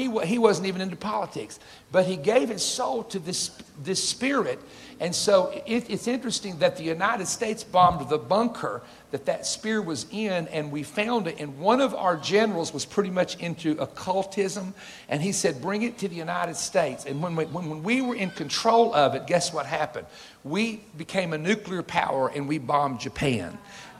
He, 0.00 0.26
he 0.26 0.38
wasn't 0.38 0.66
even 0.66 0.80
into 0.80 0.96
politics, 0.96 1.60
but 1.92 2.06
he 2.06 2.16
gave 2.16 2.48
his 2.48 2.62
soul 2.62 3.02
to 3.04 3.18
this, 3.18 3.50
this 3.82 4.06
spirit 4.06 4.60
and 5.00 5.14
so 5.14 5.62
it, 5.66 5.86
it's 5.88 6.06
interesting 6.06 6.58
that 6.58 6.76
the 6.76 6.82
United 6.82 7.26
States 7.26 7.64
bombed 7.64 8.10
the 8.10 8.18
bunker 8.18 8.82
that 9.12 9.24
that 9.24 9.46
spear 9.46 9.80
was 9.80 10.06
in, 10.10 10.46
and 10.48 10.70
we 10.70 10.82
found 10.82 11.26
it. 11.26 11.40
And 11.40 11.58
one 11.58 11.80
of 11.80 11.94
our 11.94 12.18
generals 12.18 12.74
was 12.74 12.84
pretty 12.84 13.08
much 13.10 13.36
into 13.40 13.72
occultism, 13.80 14.74
and 15.08 15.22
he 15.22 15.32
said, 15.32 15.62
Bring 15.62 15.82
it 15.82 15.96
to 15.98 16.08
the 16.08 16.16
United 16.16 16.54
States. 16.54 17.06
And 17.06 17.22
when 17.22 17.34
we, 17.34 17.46
when, 17.46 17.70
when 17.70 17.82
we 17.82 18.02
were 18.02 18.14
in 18.14 18.30
control 18.30 18.94
of 18.94 19.14
it, 19.14 19.26
guess 19.26 19.54
what 19.54 19.64
happened? 19.64 20.06
We 20.44 20.82
became 20.98 21.32
a 21.32 21.38
nuclear 21.38 21.82
power 21.82 22.28
and 22.28 22.46
we 22.46 22.58
bombed 22.58 23.00
Japan. 23.00 23.58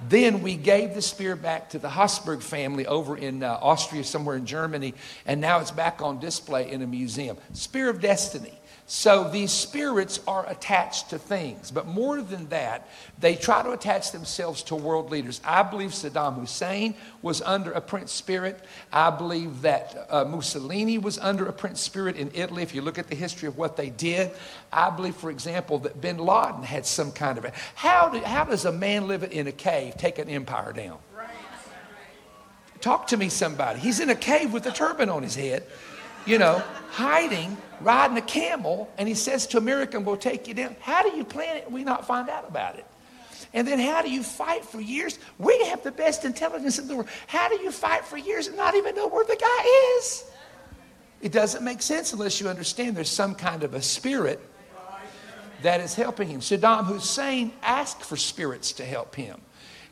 Then 0.09 0.43
we 0.43 0.57
gave 0.57 0.95
the 0.95 1.03
spear 1.03 1.35
back 1.37 1.71
to 1.71 1.79
the 1.79 1.91
Habsburg 1.91 2.41
family 2.41 2.87
over 2.87 3.17
in 3.17 3.43
uh, 3.43 3.59
Austria, 3.61 4.05
somewhere 4.05 4.37
in 4.37 4.47
Germany, 4.47 4.95
and 5.27 5.41
now 5.41 5.61
it's 5.61 5.71
back 5.71 6.01
on 6.03 6.19
display 6.21 6.71
in 6.71 6.83
a 6.83 6.87
museum. 6.87 7.37
Spear 7.53 7.89
of 7.91 8.01
Destiny. 8.01 8.60
So 8.93 9.31
these 9.31 9.53
spirits 9.53 10.19
are 10.27 10.45
attached 10.51 11.11
to 11.11 11.19
things. 11.21 11.71
But 11.71 11.87
more 11.87 12.21
than 12.21 12.49
that, 12.49 12.89
they 13.21 13.37
try 13.37 13.63
to 13.63 13.71
attach 13.71 14.11
themselves 14.11 14.65
to 14.65 14.75
world 14.75 15.13
leaders. 15.13 15.41
I 15.45 15.63
believe 15.63 15.91
Saddam 15.91 16.41
Hussein 16.41 16.97
was 17.23 17.41
under 17.41 17.71
a 17.71 17.81
prince 17.81 18.11
spirit. 18.11 18.59
I 18.93 19.11
believe 19.11 19.63
that 19.63 20.09
uh, 20.11 20.25
Mussolini 20.25 20.99
was 20.99 21.21
under 21.21 21.47
a 21.47 21.53
prince 21.53 21.81
spirit 21.81 22.17
in 22.17 22.33
Italy. 22.35 22.65
If 22.65 22.75
you 22.75 22.83
look 22.83 22.99
at 22.99 23.07
the 23.07 23.15
history 23.15 23.47
of 23.47 23.57
what 23.57 23.77
they 23.77 23.91
did, 23.91 24.33
I 24.73 24.91
believe, 24.91 25.15
for 25.15 25.31
example, 25.31 25.79
that 25.79 26.01
bin 26.01 26.19
Laden 26.19 26.65
had 26.65 26.85
some 26.85 27.13
kind 27.13 27.39
of. 27.39 27.47
How, 27.77 28.09
do, 28.09 28.19
how 28.19 28.43
does 28.43 28.65
a 28.65 28.73
man 28.73 29.07
living 29.07 29.31
in 29.31 29.47
a 29.47 29.53
cave 29.53 29.99
take 29.99 30.19
an 30.19 30.29
empire 30.29 30.73
down? 30.73 30.99
Talk 32.81 33.07
to 33.09 33.17
me, 33.17 33.29
somebody. 33.29 33.79
He's 33.79 34.01
in 34.01 34.11
a 34.11 34.17
cave 34.17 34.53
with 34.53 34.67
a 34.67 34.73
turban 34.73 35.11
on 35.11 35.23
his 35.23 35.37
head 35.37 35.65
you 36.27 36.39
know, 36.39 36.63
hiding, 36.91 37.57
riding 37.81 38.17
a 38.17 38.23
camel, 38.23 38.91
and 38.99 39.09
he 39.09 39.15
says 39.15 39.47
to 39.49 39.59
America, 39.59 39.99
we'll 39.99 40.17
take 40.17 40.49
you 40.49 40.55
down. 40.55 40.77
How 40.81 41.03
do 41.03 41.17
you 41.17 41.25
plan 41.25 41.57
it 41.57 41.71
we 41.71 41.85
not 41.85 42.07
find 42.07 42.29
out 42.29 42.49
about 42.49 42.77
it? 42.77 42.87
And 43.53 43.67
then 43.67 43.81
how 43.81 44.03
do 44.03 44.11
you 44.11 44.23
fight 44.23 44.65
for 44.65 44.81
years? 44.81 45.19
We 45.39 45.65
have 45.65 45.83
the 45.83 45.91
best 45.91 46.25
intelligence 46.25 46.79
in 46.79 46.87
the 46.87 46.95
world. 46.95 47.09
How 47.27 47.49
do 47.49 47.61
you 47.63 47.73
fight 47.73 48.05
for 48.05 48.17
years 48.17 48.47
and 48.47 48.57
not 48.57 48.77
even 48.77 48.95
know 48.95 49.09
where 49.09 49.25
the 49.25 49.37
guy 49.37 49.97
is? 49.99 50.25
It 51.21 51.33
doesn't 51.33 51.65
make 51.65 51.83
sense 51.83 52.13
unless 52.13 52.41
you 52.41 52.49
understand 52.49 52.97
there's 52.97 53.11
some 53.11 53.35
kind 53.35 53.63
of 53.63 53.75
a 53.75 53.83
spirit 53.83 54.41
that 55.63 55.81
is 55.81 55.95
helping 55.95 56.29
him. 56.29 56.41
Saddam 56.41 56.87
Hussein 56.87 57.53
asked 57.63 58.03
for 58.03 58.17
spirits 58.17 58.73
to 58.75 58.85
help 58.85 59.15
him. 59.15 59.41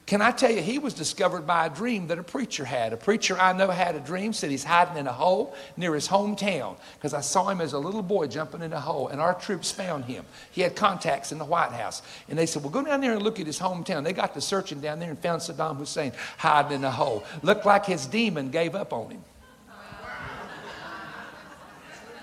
Can 0.08 0.22
I 0.22 0.30
tell 0.30 0.50
you, 0.50 0.62
he 0.62 0.78
was 0.78 0.94
discovered 0.94 1.46
by 1.46 1.66
a 1.66 1.70
dream 1.70 2.06
that 2.06 2.18
a 2.18 2.22
preacher 2.22 2.64
had. 2.64 2.94
A 2.94 2.96
preacher 2.96 3.38
I 3.38 3.52
know 3.52 3.68
had 3.68 3.94
a 3.94 4.00
dream, 4.00 4.32
said 4.32 4.50
he's 4.50 4.64
hiding 4.64 4.96
in 4.96 5.06
a 5.06 5.12
hole 5.12 5.54
near 5.76 5.94
his 5.94 6.08
hometown 6.08 6.76
because 6.94 7.12
I 7.12 7.20
saw 7.20 7.50
him 7.50 7.60
as 7.60 7.74
a 7.74 7.78
little 7.78 8.00
boy 8.00 8.26
jumping 8.26 8.62
in 8.62 8.72
a 8.72 8.80
hole, 8.80 9.08
and 9.08 9.20
our 9.20 9.34
troops 9.34 9.70
found 9.70 10.06
him. 10.06 10.24
He 10.50 10.62
had 10.62 10.74
contacts 10.74 11.30
in 11.30 11.36
the 11.36 11.44
White 11.44 11.72
House. 11.72 12.00
And 12.26 12.38
they 12.38 12.46
said, 12.46 12.62
Well, 12.62 12.72
go 12.72 12.82
down 12.82 13.02
there 13.02 13.12
and 13.12 13.22
look 13.22 13.38
at 13.38 13.44
his 13.44 13.58
hometown. 13.58 14.02
They 14.02 14.14
got 14.14 14.32
to 14.32 14.40
searching 14.40 14.80
down 14.80 14.98
there 14.98 15.10
and 15.10 15.18
found 15.18 15.42
Saddam 15.42 15.76
Hussein 15.76 16.12
hiding 16.38 16.72
in 16.72 16.84
a 16.84 16.90
hole. 16.90 17.22
Looked 17.42 17.66
like 17.66 17.84
his 17.84 18.06
demon 18.06 18.48
gave 18.50 18.74
up 18.74 18.94
on 18.94 19.10
him. 19.10 19.24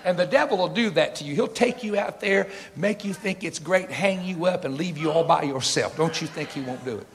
And 0.04 0.18
the 0.18 0.26
devil 0.26 0.58
will 0.58 0.66
do 0.66 0.90
that 0.90 1.14
to 1.16 1.24
you. 1.24 1.36
He'll 1.36 1.46
take 1.46 1.84
you 1.84 1.96
out 1.96 2.18
there, 2.18 2.48
make 2.74 3.04
you 3.04 3.14
think 3.14 3.44
it's 3.44 3.60
great, 3.60 3.92
hang 3.92 4.24
you 4.24 4.46
up, 4.46 4.64
and 4.64 4.76
leave 4.76 4.98
you 4.98 5.12
all 5.12 5.22
by 5.22 5.42
yourself. 5.42 5.96
Don't 5.96 6.20
you 6.20 6.26
think 6.26 6.50
he 6.50 6.62
won't 6.62 6.84
do 6.84 6.98
it? 6.98 7.06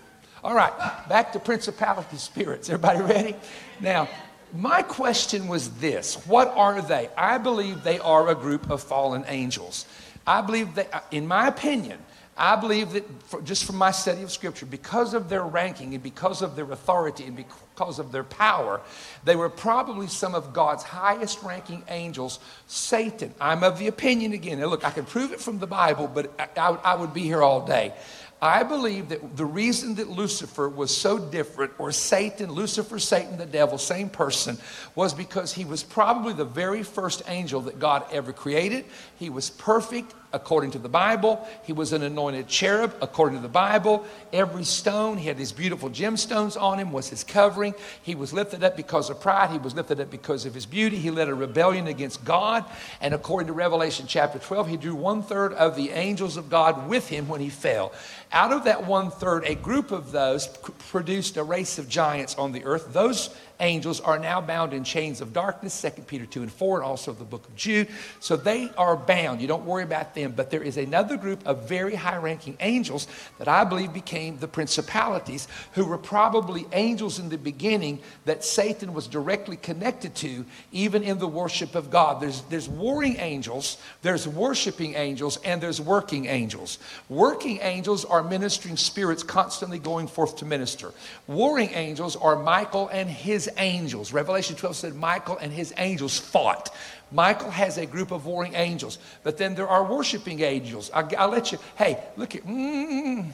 All 0.43 0.55
right, 0.55 0.73
back 1.07 1.33
to 1.33 1.39
principality 1.39 2.17
spirits. 2.17 2.67
Everybody 2.67 3.01
ready? 3.01 3.35
Now, 3.79 4.09
my 4.53 4.81
question 4.81 5.47
was 5.47 5.69
this 5.75 6.15
What 6.25 6.47
are 6.55 6.81
they? 6.81 7.09
I 7.15 7.37
believe 7.37 7.83
they 7.83 7.99
are 7.99 8.27
a 8.29 8.35
group 8.35 8.69
of 8.71 8.81
fallen 8.81 9.23
angels. 9.27 9.85
I 10.25 10.41
believe 10.41 10.75
that, 10.75 11.05
in 11.11 11.27
my 11.27 11.47
opinion, 11.47 11.99
I 12.35 12.55
believe 12.55 12.93
that 12.93 13.23
for, 13.23 13.41
just 13.41 13.65
from 13.65 13.75
my 13.75 13.91
study 13.91 14.23
of 14.23 14.31
Scripture, 14.31 14.65
because 14.65 15.13
of 15.13 15.29
their 15.29 15.43
ranking 15.43 15.93
and 15.93 16.01
because 16.01 16.41
of 16.41 16.55
their 16.55 16.71
authority 16.71 17.25
and 17.25 17.35
because 17.35 17.99
of 17.99 18.11
their 18.11 18.23
power, 18.23 18.81
they 19.23 19.35
were 19.35 19.49
probably 19.49 20.07
some 20.07 20.33
of 20.33 20.53
God's 20.53 20.81
highest 20.81 21.43
ranking 21.43 21.83
angels. 21.87 22.39
Satan, 22.65 23.33
I'm 23.39 23.63
of 23.63 23.77
the 23.77 23.87
opinion 23.87 24.33
again, 24.33 24.59
look, 24.65 24.83
I 24.83 24.89
can 24.91 25.05
prove 25.05 25.33
it 25.33 25.39
from 25.39 25.59
the 25.59 25.67
Bible, 25.67 26.09
but 26.11 26.33
I, 26.39 26.47
I, 26.59 26.69
I 26.93 26.95
would 26.95 27.13
be 27.13 27.21
here 27.21 27.43
all 27.43 27.65
day. 27.65 27.93
I 28.41 28.63
believe 28.63 29.09
that 29.09 29.37
the 29.37 29.45
reason 29.45 29.95
that 29.95 30.09
Lucifer 30.09 30.67
was 30.67 30.95
so 30.95 31.19
different, 31.19 31.73
or 31.77 31.91
Satan, 31.91 32.51
Lucifer, 32.51 32.97
Satan, 32.97 33.37
the 33.37 33.45
devil, 33.45 33.77
same 33.77 34.09
person, 34.09 34.57
was 34.95 35.13
because 35.13 35.53
he 35.53 35.63
was 35.63 35.83
probably 35.83 36.33
the 36.33 36.45
very 36.45 36.81
first 36.81 37.21
angel 37.27 37.61
that 37.61 37.77
God 37.77 38.03
ever 38.11 38.33
created. 38.33 38.85
He 39.19 39.29
was 39.29 39.51
perfect 39.51 40.15
according 40.33 40.71
to 40.71 40.79
the 40.79 40.89
Bible. 40.89 41.47
He 41.63 41.73
was 41.73 41.93
an 41.93 42.03
anointed 42.03 42.47
cherub 42.47 42.95
according 43.01 43.37
to 43.37 43.41
the 43.41 43.49
Bible. 43.49 44.05
Every 44.31 44.63
stone, 44.63 45.17
he 45.17 45.27
had 45.27 45.37
these 45.37 45.51
beautiful 45.51 45.89
gemstones 45.89 46.59
on 46.59 46.79
him, 46.79 46.91
was 46.91 47.09
his 47.09 47.23
covering. 47.23 47.73
He 48.01 48.15
was 48.15 48.33
lifted 48.33 48.63
up 48.63 48.77
because 48.77 49.09
of 49.09 49.19
pride. 49.19 49.51
He 49.51 49.57
was 49.57 49.75
lifted 49.75 49.99
up 49.99 50.09
because 50.09 50.45
of 50.45 50.53
his 50.53 50.65
beauty. 50.65 50.97
He 50.97 51.11
led 51.11 51.29
a 51.29 51.35
rebellion 51.35 51.87
against 51.87 52.23
God. 52.23 52.65
And 53.01 53.13
according 53.13 53.47
to 53.47 53.53
Revelation 53.53 54.05
chapter 54.07 54.39
12, 54.39 54.67
he 54.67 54.77
drew 54.77 54.95
one 54.95 55.23
third 55.23 55.53
of 55.53 55.75
the 55.75 55.89
angels 55.89 56.37
of 56.37 56.49
God 56.49 56.87
with 56.87 57.07
him 57.09 57.27
when 57.27 57.41
he 57.41 57.49
fell. 57.49 57.91
Out 58.31 58.53
of 58.53 58.63
that 58.63 58.85
one 58.85 59.11
third, 59.11 59.43
a 59.45 59.55
group 59.55 59.91
of 59.91 60.11
those 60.11 60.47
produced 60.89 61.37
a 61.37 61.43
race 61.43 61.77
of 61.77 61.89
giants 61.89 62.35
on 62.35 62.51
the 62.51 62.63
earth. 62.63 62.93
Those 62.93 63.35
angels 63.61 64.01
are 64.01 64.19
now 64.19 64.41
bound 64.41 64.73
in 64.73 64.83
chains 64.83 65.21
of 65.21 65.31
darkness, 65.31 65.79
2 65.81 66.01
Peter 66.03 66.25
2 66.25 66.41
and 66.41 66.51
4, 66.51 66.77
and 66.77 66.85
also 66.85 67.13
the 67.13 67.23
book 67.23 67.47
of 67.47 67.55
Jude. 67.55 67.87
So 68.19 68.35
they 68.35 68.69
are 68.77 68.97
bound. 68.97 69.41
You 69.41 69.47
don't 69.47 69.65
worry 69.65 69.83
about 69.83 70.15
them. 70.15 70.33
But 70.35 70.49
there 70.49 70.63
is 70.63 70.77
another 70.77 71.15
group 71.15 71.45
of 71.45 71.69
very 71.69 71.95
high 71.95 72.17
ranking 72.17 72.57
angels 72.59 73.07
that 73.37 73.47
I 73.47 73.63
believe 73.63 73.93
became 73.93 74.37
the 74.39 74.47
principalities, 74.47 75.47
who 75.73 75.85
were 75.85 75.97
probably 75.97 76.65
angels 76.73 77.19
in 77.19 77.29
the 77.29 77.37
beginning 77.37 77.99
that 78.25 78.43
Satan 78.43 78.93
was 78.93 79.07
directly 79.07 79.57
connected 79.57 80.15
to, 80.15 80.45
even 80.71 81.03
in 81.03 81.19
the 81.19 81.27
worship 81.27 81.75
of 81.75 81.89
God. 81.89 82.21
There's, 82.21 82.41
there's 82.43 82.67
warring 82.67 83.17
angels, 83.17 83.77
there's 84.01 84.27
worshiping 84.27 84.95
angels, 84.95 85.37
and 85.45 85.61
there's 85.61 85.79
working 85.79 86.25
angels. 86.25 86.79
Working 87.09 87.59
angels 87.61 88.05
are 88.05 88.23
ministering 88.23 88.77
spirits 88.77 89.23
constantly 89.23 89.79
going 89.79 90.07
forth 90.07 90.37
to 90.37 90.45
minister. 90.45 90.91
Warring 91.27 91.69
angels 91.73 92.15
are 92.15 92.41
Michael 92.41 92.89
and 92.89 93.09
his 93.09 93.49
angels. 93.57 94.13
Revelation 94.13 94.55
12 94.55 94.75
said 94.75 94.95
Michael 94.95 95.37
and 95.37 95.51
his 95.51 95.73
angels 95.77 96.17
fought. 96.19 96.73
Michael 97.11 97.51
has 97.51 97.77
a 97.77 97.85
group 97.85 98.11
of 98.11 98.25
warring 98.25 98.55
angels, 98.55 98.97
but 99.23 99.37
then 99.37 99.55
there 99.55 99.67
are 99.67 99.83
worshiping 99.83 100.41
angels. 100.41 100.89
I, 100.93 101.03
will 101.03 101.31
let 101.31 101.51
you, 101.51 101.59
hey, 101.77 102.01
look 102.15 102.35
at, 102.35 102.45
mm, 102.45 103.29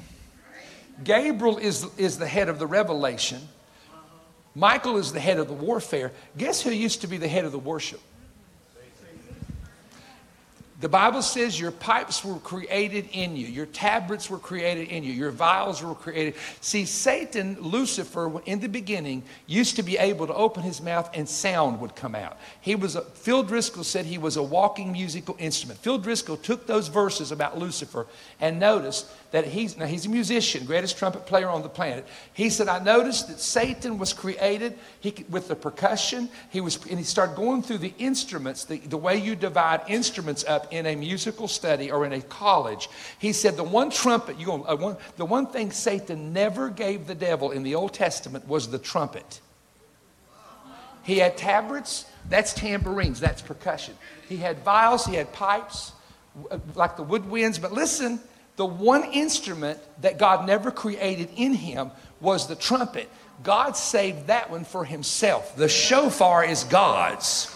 Gabriel 1.03 1.57
is, 1.57 1.85
is 1.97 2.17
the 2.17 2.27
head 2.27 2.49
of 2.49 2.59
the 2.59 2.67
revelation. 2.67 3.41
Michael 4.55 4.97
is 4.97 5.13
the 5.13 5.19
head 5.19 5.37
of 5.37 5.47
the 5.47 5.53
warfare. 5.53 6.11
Guess 6.37 6.61
who 6.61 6.71
used 6.71 7.01
to 7.01 7.07
be 7.07 7.17
the 7.17 7.27
head 7.27 7.45
of 7.45 7.51
the 7.51 7.59
worship? 7.59 8.01
The 10.79 10.87
Bible 10.87 11.23
says 11.23 11.59
your 11.59 11.71
pipes 11.71 12.23
were 12.23 12.37
created 12.37 13.09
in 13.11 13.35
you, 13.35 13.47
your 13.47 13.65
tabrets 13.65 14.29
were 14.29 14.37
created 14.37 14.89
in 14.89 15.03
you, 15.03 15.11
your 15.11 15.31
vials 15.31 15.81
were 15.81 15.95
created. 15.95 16.35
See, 16.61 16.85
Satan, 16.85 17.57
Lucifer, 17.59 18.39
in 18.45 18.59
the 18.59 18.69
beginning, 18.69 19.23
used 19.47 19.75
to 19.77 19.81
be 19.83 19.97
able 19.97 20.27
to 20.27 20.35
open 20.35 20.61
his 20.61 20.79
mouth 20.79 21.09
and 21.15 21.27
sound 21.27 21.81
would 21.81 21.95
come 21.95 22.13
out. 22.13 22.37
He 22.61 22.75
was 22.75 22.95
a, 22.95 23.01
Phil 23.01 23.41
Driscoll 23.41 23.83
said 23.83 24.05
he 24.05 24.19
was 24.19 24.37
a 24.37 24.43
walking 24.43 24.91
musical 24.91 25.35
instrument. 25.39 25.79
Phil 25.79 25.97
Driscoll 25.97 26.37
took 26.37 26.67
those 26.67 26.89
verses 26.89 27.31
about 27.31 27.57
Lucifer 27.57 28.05
and 28.39 28.59
noticed 28.59 29.07
that 29.31 29.45
he's 29.45 29.77
now 29.77 29.87
he's 29.87 30.05
a 30.05 30.09
musician, 30.09 30.65
greatest 30.65 30.97
trumpet 30.97 31.25
player 31.25 31.49
on 31.49 31.63
the 31.63 31.69
planet. 31.69 32.07
He 32.33 32.51
said, 32.51 32.67
I 32.67 32.83
noticed 32.83 33.29
that 33.29 33.39
Satan 33.39 33.97
was 33.97 34.13
created 34.13 34.77
he, 34.99 35.25
with 35.27 35.47
the 35.47 35.55
percussion. 35.55 36.29
He 36.51 36.61
was, 36.61 36.77
and 36.85 36.99
he 36.99 37.03
started 37.03 37.35
going 37.35 37.63
through 37.63 37.79
the 37.79 37.93
instruments, 37.97 38.63
the, 38.63 38.77
the 38.77 38.95
way 38.95 39.17
you 39.17 39.35
divide 39.35 39.81
instruments 39.87 40.45
up 40.45 40.66
in 40.71 40.85
a 40.85 40.95
musical 40.95 41.47
study 41.47 41.91
or 41.91 42.05
in 42.05 42.13
a 42.13 42.21
college. 42.21 42.89
He 43.19 43.33
said 43.33 43.57
the 43.57 43.63
one 43.63 43.89
trumpet, 43.89 44.39
you 44.39 44.51
uh, 44.51 44.75
one, 44.75 44.97
the 45.17 45.25
one 45.25 45.47
thing 45.47 45.71
Satan 45.71 46.33
never 46.33 46.69
gave 46.69 47.07
the 47.07 47.15
devil 47.15 47.51
in 47.51 47.63
the 47.63 47.75
Old 47.75 47.93
Testament 47.93 48.47
was 48.47 48.69
the 48.69 48.79
trumpet. 48.79 49.41
He 51.03 51.19
had 51.19 51.37
tabrets, 51.37 52.05
that's 52.29 52.53
tambourines, 52.53 53.19
that's 53.19 53.41
percussion. 53.41 53.95
He 54.27 54.37
had 54.37 54.59
vials, 54.63 55.05
he 55.05 55.15
had 55.15 55.31
pipes, 55.31 55.93
uh, 56.51 56.59
like 56.75 56.97
the 56.97 57.05
woodwinds. 57.05 57.61
But 57.61 57.71
listen, 57.71 58.19
the 58.57 58.65
one 58.65 59.05
instrument 59.13 59.79
that 60.01 60.17
God 60.17 60.45
never 60.45 60.69
created 60.69 61.29
in 61.37 61.53
him 61.53 61.91
was 62.19 62.47
the 62.47 62.55
trumpet. 62.55 63.09
God 63.43 63.77
saved 63.77 64.27
that 64.27 64.49
one 64.49 64.65
for 64.65 64.83
himself. 64.83 65.55
The 65.55 65.69
shofar 65.69 66.43
is 66.43 66.63
God's. 66.65 67.53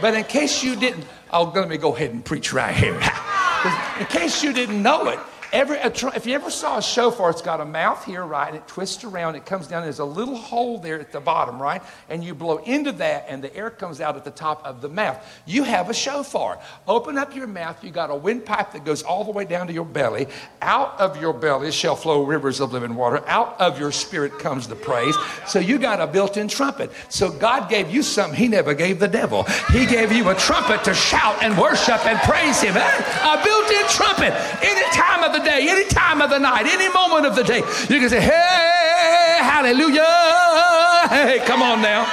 But 0.00 0.14
in 0.14 0.24
case 0.24 0.62
you 0.62 0.76
didn't, 0.76 1.04
oh, 1.32 1.52
let 1.54 1.68
me 1.68 1.76
go 1.76 1.94
ahead 1.94 2.12
and 2.12 2.24
preach 2.24 2.52
right 2.52 2.74
here. 2.74 2.94
in 4.00 4.06
case 4.06 4.42
you 4.42 4.52
didn't 4.52 4.82
know 4.82 5.08
it, 5.08 5.18
Every, 5.52 5.78
if 5.78 6.26
you 6.26 6.34
ever 6.34 6.50
saw 6.50 6.78
a 6.78 6.82
shofar, 6.82 7.30
it's 7.30 7.42
got 7.42 7.60
a 7.60 7.64
mouth 7.64 8.04
here, 8.04 8.24
right? 8.24 8.54
It 8.54 8.68
twists 8.68 9.02
around, 9.02 9.34
it 9.34 9.44
comes 9.46 9.66
down, 9.66 9.82
there's 9.82 9.98
a 9.98 10.04
little 10.04 10.36
hole 10.36 10.78
there 10.78 11.00
at 11.00 11.10
the 11.10 11.20
bottom, 11.20 11.60
right? 11.60 11.82
And 12.08 12.22
you 12.22 12.34
blow 12.34 12.58
into 12.58 12.92
that, 12.92 13.26
and 13.28 13.42
the 13.42 13.54
air 13.56 13.68
comes 13.70 14.00
out 14.00 14.16
at 14.16 14.24
the 14.24 14.30
top 14.30 14.64
of 14.64 14.80
the 14.80 14.88
mouth. 14.88 15.18
You 15.46 15.64
have 15.64 15.90
a 15.90 15.94
shofar. 15.94 16.60
Open 16.86 17.18
up 17.18 17.34
your 17.34 17.48
mouth, 17.48 17.82
you 17.82 17.90
got 17.90 18.10
a 18.10 18.14
windpipe 18.14 18.72
that 18.72 18.84
goes 18.84 19.02
all 19.02 19.24
the 19.24 19.32
way 19.32 19.44
down 19.44 19.66
to 19.66 19.72
your 19.72 19.84
belly. 19.84 20.28
Out 20.62 21.00
of 21.00 21.20
your 21.20 21.32
belly 21.32 21.72
shall 21.72 21.96
flow 21.96 22.22
rivers 22.22 22.60
of 22.60 22.72
living 22.72 22.94
water. 22.94 23.22
Out 23.26 23.60
of 23.60 23.78
your 23.80 23.90
spirit 23.90 24.38
comes 24.38 24.68
the 24.68 24.76
praise. 24.76 25.16
So 25.48 25.58
you 25.58 25.78
got 25.78 26.00
a 26.00 26.06
built 26.06 26.36
in 26.36 26.46
trumpet. 26.46 26.92
So 27.08 27.28
God 27.28 27.68
gave 27.68 27.90
you 27.90 28.02
something 28.02 28.38
He 28.38 28.46
never 28.46 28.72
gave 28.72 29.00
the 29.00 29.08
devil. 29.08 29.42
He 29.72 29.84
gave 29.84 30.12
you 30.12 30.28
a 30.28 30.34
trumpet 30.36 30.84
to 30.84 30.94
shout 30.94 31.42
and 31.42 31.58
worship 31.58 32.06
and 32.06 32.18
praise 32.20 32.60
Him. 32.60 32.76
A 32.76 33.40
built 33.42 33.70
in 33.70 33.86
trumpet. 33.88 34.32
Any 34.62 34.96
time 34.96 35.24
of 35.24 35.32
the 35.32 35.39
day, 35.44 35.66
any 35.68 35.86
time 35.86 36.20
of 36.20 36.30
the 36.30 36.38
night, 36.38 36.66
any 36.66 36.92
moment 36.92 37.26
of 37.26 37.36
the 37.36 37.44
day. 37.44 37.58
You 37.58 38.00
can 38.00 38.08
say, 38.08 38.20
hey, 38.20 39.38
hallelujah. 39.40 41.08
Hey, 41.08 41.42
come 41.46 41.62
on 41.62 41.82
now. 41.82 42.04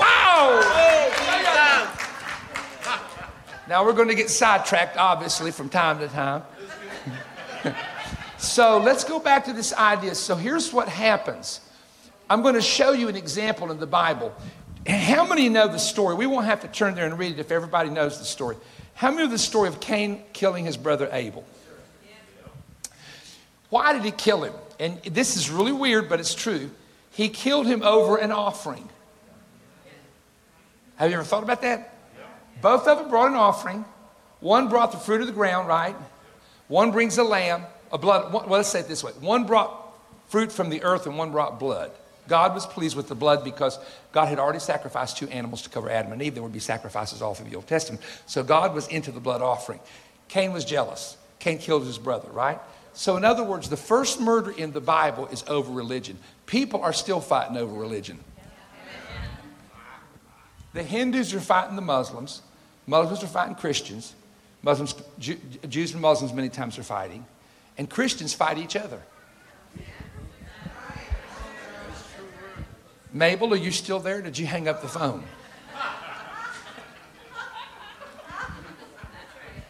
Wow. 0.00 0.76
Now 3.68 3.84
we're 3.84 3.94
going 3.94 4.08
to 4.08 4.14
get 4.14 4.30
sidetracked, 4.30 4.96
obviously, 4.96 5.50
from 5.50 5.68
time 5.68 5.98
to 5.98 6.08
time. 6.08 6.42
so 8.38 8.78
let's 8.78 9.04
go 9.04 9.18
back 9.18 9.44
to 9.46 9.52
this 9.52 9.72
idea. 9.72 10.14
So 10.14 10.36
here's 10.36 10.72
what 10.72 10.88
happens. 10.88 11.60
I'm 12.30 12.42
going 12.42 12.54
to 12.54 12.62
show 12.62 12.92
you 12.92 13.08
an 13.08 13.16
example 13.16 13.70
in 13.70 13.80
the 13.80 13.86
Bible. 13.86 14.32
How 14.86 15.26
many 15.26 15.48
know 15.48 15.66
the 15.66 15.78
story? 15.78 16.14
We 16.14 16.26
won't 16.26 16.46
have 16.46 16.60
to 16.60 16.68
turn 16.68 16.94
there 16.94 17.06
and 17.06 17.18
read 17.18 17.32
it 17.32 17.38
if 17.40 17.50
everybody 17.50 17.90
knows 17.90 18.18
the 18.18 18.24
story. 18.24 18.56
How 18.96 19.10
many 19.10 19.24
of 19.24 19.30
the 19.30 19.38
story 19.38 19.68
of 19.68 19.78
Cain 19.78 20.22
killing 20.32 20.64
his 20.64 20.78
brother 20.78 21.08
Abel? 21.12 21.44
Why 23.68 23.92
did 23.92 24.02
he 24.02 24.10
kill 24.10 24.42
him? 24.42 24.54
And 24.80 25.02
this 25.02 25.36
is 25.36 25.50
really 25.50 25.72
weird, 25.72 26.08
but 26.08 26.18
it's 26.18 26.34
true. 26.34 26.70
He 27.10 27.28
killed 27.28 27.66
him 27.66 27.82
over 27.82 28.16
an 28.16 28.32
offering. 28.32 28.88
Have 30.96 31.10
you 31.10 31.16
ever 31.16 31.24
thought 31.24 31.42
about 31.42 31.60
that? 31.62 31.92
Both 32.62 32.88
of 32.88 32.98
them 32.98 33.10
brought 33.10 33.30
an 33.30 33.36
offering. 33.36 33.84
One 34.40 34.68
brought 34.68 34.92
the 34.92 34.98
fruit 34.98 35.20
of 35.20 35.26
the 35.26 35.32
ground, 35.32 35.68
right? 35.68 35.96
One 36.68 36.90
brings 36.90 37.18
a 37.18 37.24
lamb, 37.24 37.64
a 37.92 37.98
blood. 37.98 38.32
Well, 38.32 38.46
let's 38.48 38.68
say 38.68 38.80
it 38.80 38.88
this 38.88 39.04
way 39.04 39.12
one 39.20 39.44
brought 39.44 39.94
fruit 40.28 40.50
from 40.50 40.70
the 40.70 40.82
earth, 40.82 41.06
and 41.06 41.18
one 41.18 41.32
brought 41.32 41.60
blood. 41.60 41.90
God 42.28 42.54
was 42.54 42.66
pleased 42.66 42.96
with 42.96 43.08
the 43.08 43.14
blood 43.14 43.44
because 43.44 43.78
God 44.12 44.26
had 44.26 44.38
already 44.38 44.58
sacrificed 44.58 45.16
two 45.16 45.28
animals 45.28 45.62
to 45.62 45.68
cover 45.68 45.90
Adam 45.90 46.12
and 46.12 46.22
Eve. 46.22 46.34
There 46.34 46.42
would 46.42 46.52
be 46.52 46.58
sacrifices 46.58 47.22
all 47.22 47.34
through 47.34 47.50
the 47.50 47.56
Old 47.56 47.66
Testament. 47.66 48.02
So 48.26 48.42
God 48.42 48.74
was 48.74 48.88
into 48.88 49.12
the 49.12 49.20
blood 49.20 49.42
offering. 49.42 49.80
Cain 50.28 50.52
was 50.52 50.64
jealous. 50.64 51.16
Cain 51.38 51.58
killed 51.58 51.84
his 51.84 51.98
brother, 51.98 52.28
right? 52.30 52.58
So, 52.92 53.16
in 53.18 53.24
other 53.26 53.44
words, 53.44 53.68
the 53.68 53.76
first 53.76 54.20
murder 54.20 54.50
in 54.50 54.72
the 54.72 54.80
Bible 54.80 55.26
is 55.26 55.44
over 55.46 55.70
religion. 55.70 56.18
People 56.46 56.80
are 56.80 56.94
still 56.94 57.20
fighting 57.20 57.56
over 57.58 57.74
religion. 57.74 58.18
The 60.72 60.82
Hindus 60.82 61.34
are 61.34 61.40
fighting 61.40 61.76
the 61.76 61.82
Muslims, 61.82 62.42
Muslims 62.86 63.22
are 63.22 63.28
fighting 63.28 63.54
Christians, 63.54 64.14
Muslims, 64.62 64.94
Jews 65.18 65.92
and 65.92 66.00
Muslims 66.00 66.32
many 66.32 66.48
times 66.48 66.78
are 66.78 66.82
fighting, 66.82 67.24
and 67.78 67.88
Christians 67.88 68.34
fight 68.34 68.58
each 68.58 68.76
other. 68.76 69.02
Mabel, 73.16 73.54
are 73.54 73.56
you 73.56 73.70
still 73.70 73.98
there? 73.98 74.20
Did 74.20 74.36
you 74.36 74.44
hang 74.44 74.68
up 74.68 74.82
the 74.82 74.88
phone? 74.88 75.24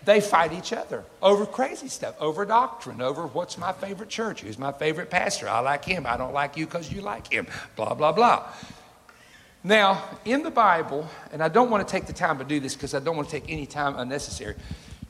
They 0.05 0.21
fight 0.21 0.53
each 0.53 0.73
other 0.73 1.05
over 1.23 1.47
crazy 1.47 1.89
stuff, 1.89 2.15
over 2.21 2.45
doctrine, 2.45 3.01
over 3.01 3.27
what's 3.27 3.57
my 3.59 3.73
favorite 3.73 4.09
church, 4.09 4.41
who's 4.41 4.59
my 4.59 4.73
favorite 4.73 5.11
pastor. 5.11 5.49
I 5.49 5.61
like 5.61 5.85
him. 5.85 6.07
I 6.07 6.17
don't 6.17 6.33
like 6.33 6.57
you 6.57 6.65
because 6.65 6.93
you 6.93 7.03
like 7.03 7.33
him. 7.33 7.47
Blah, 7.77 7.95
blah, 7.95 8.13
blah. 8.13 8.49
Now, 9.63 10.03
in 10.25 10.43
the 10.43 10.51
Bible, 10.51 11.09
and 11.33 11.43
I 11.43 11.49
don't 11.49 11.71
want 11.71 11.87
to 11.87 11.91
take 11.91 12.07
the 12.07 12.13
time 12.13 12.39
to 12.39 12.45
do 12.45 12.61
this 12.61 12.75
because 12.75 12.95
I 12.95 13.01
don't 13.01 13.17
want 13.17 13.29
to 13.29 13.41
take 13.41 13.51
any 13.51 13.67
time 13.67 13.97
unnecessary, 13.97 14.55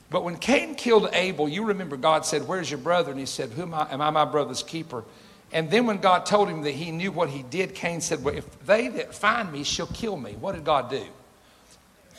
but 0.09 0.23
when 0.23 0.37
Cain 0.37 0.75
killed 0.75 1.09
Abel, 1.13 1.49
you 1.49 1.65
remember 1.65 1.97
God 1.97 2.25
said, 2.25 2.47
Where's 2.47 2.69
your 2.69 2.79
brother? 2.79 3.11
And 3.11 3.19
he 3.19 3.25
said, 3.25 3.49
Who 3.51 3.63
am 3.63 3.73
I? 3.73 3.91
Am 3.91 4.01
I 4.01 4.09
my 4.09 4.25
brother's 4.25 4.63
keeper? 4.63 5.03
And 5.51 5.71
then 5.71 5.85
when 5.85 5.97
God 5.97 6.25
told 6.25 6.49
him 6.49 6.61
that 6.63 6.71
he 6.71 6.91
knew 6.91 7.11
what 7.11 7.29
he 7.29 7.43
did, 7.43 7.73
Cain 7.73 8.01
said, 8.01 8.23
Well, 8.23 8.35
if 8.35 8.65
they 8.65 8.89
that 8.89 9.15
find 9.15 9.51
me 9.51 9.63
shall 9.63 9.87
kill 9.87 10.17
me. 10.17 10.33
What 10.33 10.55
did 10.55 10.65
God 10.65 10.89
do? 10.89 11.03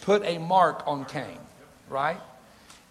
Put 0.03 0.25
a 0.25 0.39
mark 0.39 0.83
on 0.87 1.05
Cain, 1.05 1.39
right? 1.91 2.21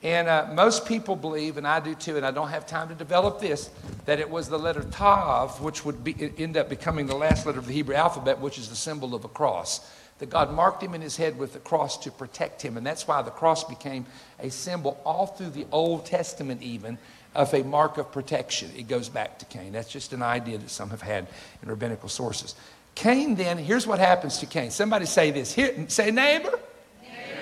And 0.04 0.28
uh, 0.28 0.48
most 0.54 0.86
people 0.86 1.16
believe, 1.16 1.58
and 1.58 1.68
I 1.68 1.80
do 1.80 1.96
too, 1.96 2.18
and 2.18 2.26
I 2.26 2.30
don't 2.30 2.50
have 2.50 2.68
time 2.68 2.88
to 2.90 2.96
develop 2.96 3.40
this, 3.40 3.72
that 4.06 4.20
it 4.20 4.30
was 4.30 4.48
the 4.48 4.60
letter 4.60 4.84
Tav, 4.84 5.60
which 5.60 5.84
would 5.86 6.04
be, 6.04 6.32
end 6.38 6.56
up 6.56 6.70
becoming 6.70 7.08
the 7.08 7.16
last 7.16 7.48
letter 7.48 7.58
of 7.58 7.66
the 7.66 7.74
Hebrew 7.74 7.96
alphabet, 7.96 8.40
which 8.40 8.60
is 8.60 8.70
the 8.70 8.76
symbol 8.76 9.16
of 9.16 9.26
a 9.26 9.28
cross. 9.28 9.92
That 10.20 10.30
God 10.30 10.52
marked 10.52 10.82
him 10.82 10.94
in 10.94 11.02
his 11.02 11.18
head 11.18 11.38
with 11.38 11.54
the 11.54 11.60
cross 11.60 11.98
to 12.00 12.12
protect 12.12 12.62
him. 12.62 12.78
And 12.78 12.86
that's 12.86 13.08
why 13.08 13.22
the 13.22 13.32
cross 13.32 13.64
became 13.64 14.06
a 14.40 14.50
symbol 14.50 15.00
all 15.04 15.28
through 15.28 15.52
the 15.52 15.66
Old 15.72 16.06
Testament, 16.06 16.62
even, 16.62 16.98
of 17.38 17.54
a 17.54 17.64
mark 17.64 17.98
of 17.98 18.12
protection. 18.12 18.72
It 18.76 18.88
goes 18.88 19.08
back 19.08 19.40
to 19.40 19.46
Cain. 19.46 19.72
That's 19.72 19.90
just 19.90 20.12
an 20.12 20.24
idea 20.24 20.58
that 20.58 20.70
some 20.70 20.90
have 20.90 21.04
had 21.04 21.28
in 21.62 21.70
rabbinical 21.70 22.10
sources. 22.10 22.56
Cain, 22.96 23.36
then, 23.36 23.60
here's 23.60 23.86
what 23.86 24.00
happens 24.00 24.40
to 24.40 24.48
Cain. 24.48 24.72
Somebody 24.72 25.06
say 25.06 25.30
this. 25.30 25.54
Here, 25.54 25.86
say, 25.88 26.10
neighbor. 26.10 26.50
neighbor. 26.50 26.60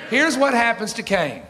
Here's 0.10 0.38
what 0.38 0.54
happens 0.54 0.94
to 0.94 1.04
Cain. 1.04 1.44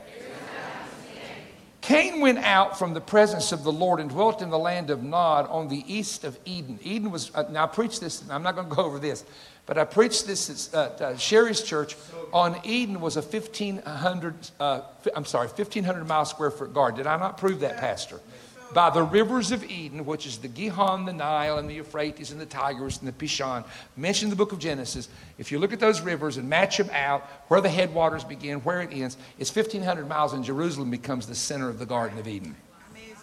Cain 1.81 2.19
went 2.19 2.39
out 2.39 2.79
from 2.79 2.95
the 2.95 3.01
presence 3.01 3.51
of 3.51 3.63
the 3.63 3.71
Lord 3.71 3.99
and 3.99 4.09
dwelt 4.09 4.41
in 4.41 4.49
the 4.49 4.57
land 4.57 4.89
of 4.89 5.03
Nod 5.03 5.47
on 5.49 5.67
the 5.67 5.83
east 5.91 6.23
of 6.23 6.39
Eden. 6.43 6.79
Eden 6.81 7.11
was, 7.11 7.31
uh, 7.35 7.43
now 7.51 7.65
I 7.65 7.67
preached 7.67 8.01
this, 8.01 8.23
I'm 8.27 8.41
not 8.41 8.55
going 8.55 8.67
to 8.67 8.75
go 8.75 8.83
over 8.83 8.97
this, 8.97 9.23
but 9.65 9.77
I 9.77 9.83
preached 9.83 10.27
this 10.27 10.73
at 10.73 11.01
uh, 11.01 11.03
uh, 11.03 11.17
Sherry's 11.17 11.61
church 11.61 11.95
on 12.31 12.59
Eden 12.63 13.01
was 13.01 13.17
a 13.17 13.21
1,500, 13.21 14.35
uh, 14.59 14.81
I'm 15.15 15.25
sorry, 15.25 15.47
1,500 15.47 16.07
mile 16.07 16.25
square 16.25 16.51
foot 16.51 16.73
garden. 16.73 16.97
Did 16.97 17.07
I 17.07 17.17
not 17.17 17.37
prove 17.37 17.61
that, 17.61 17.77
Pastor? 17.77 18.19
by 18.75 18.89
the 18.89 19.01
rivers 19.01 19.53
of 19.53 19.63
Eden, 19.63 20.05
which 20.05 20.25
is 20.25 20.37
the 20.37 20.49
Gihon, 20.49 21.05
the 21.05 21.13
Nile, 21.13 21.57
and 21.57 21.69
the 21.69 21.75
Euphrates, 21.75 22.31
and 22.31 22.41
the 22.41 22.45
Tigris, 22.45 22.99
and 22.99 23.07
the 23.07 23.13
Pishon, 23.13 23.63
mentioned 23.95 24.25
in 24.25 24.29
the 24.31 24.35
book 24.35 24.51
of 24.51 24.59
Genesis. 24.59 25.07
If 25.37 25.49
you 25.49 25.59
look 25.59 25.71
at 25.71 25.79
those 25.79 26.01
rivers 26.01 26.35
and 26.35 26.49
match 26.49 26.77
them 26.77 26.89
out, 26.91 27.21
where 27.47 27.61
the 27.61 27.69
headwaters 27.69 28.25
begin, 28.25 28.59
where 28.59 28.81
it 28.81 28.91
ends, 28.91 29.15
it's 29.39 29.55
1,500 29.55 30.09
miles, 30.09 30.33
and 30.33 30.43
Jerusalem 30.43 30.91
becomes 30.91 31.25
the 31.25 31.35
center 31.35 31.69
of 31.69 31.79
the 31.79 31.85
Garden 31.85 32.19
of 32.19 32.27
Eden. 32.27 32.53
Amazing. 32.91 33.15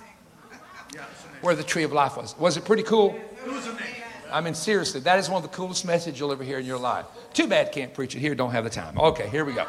Where 1.42 1.54
the 1.54 1.64
tree 1.64 1.82
of 1.82 1.92
life 1.92 2.16
was. 2.16 2.34
Was 2.38 2.56
it 2.56 2.64
pretty 2.64 2.84
cool? 2.84 3.14
I 4.32 4.40
mean, 4.40 4.54
seriously, 4.54 5.00
that 5.00 5.18
is 5.18 5.28
one 5.28 5.42
of 5.42 5.50
the 5.50 5.54
coolest 5.54 5.84
messages 5.84 6.18
you'll 6.18 6.32
ever 6.32 6.44
hear 6.44 6.58
in 6.58 6.66
your 6.66 6.78
life. 6.78 7.06
Too 7.32 7.46
bad 7.46 7.72
can't 7.72 7.92
preach 7.92 8.14
it 8.14 8.18
here, 8.18 8.34
don't 8.34 8.52
have 8.52 8.64
the 8.64 8.70
time. 8.70 8.98
Okay, 8.98 9.28
here 9.28 9.44
we 9.44 9.52
go. 9.52 9.66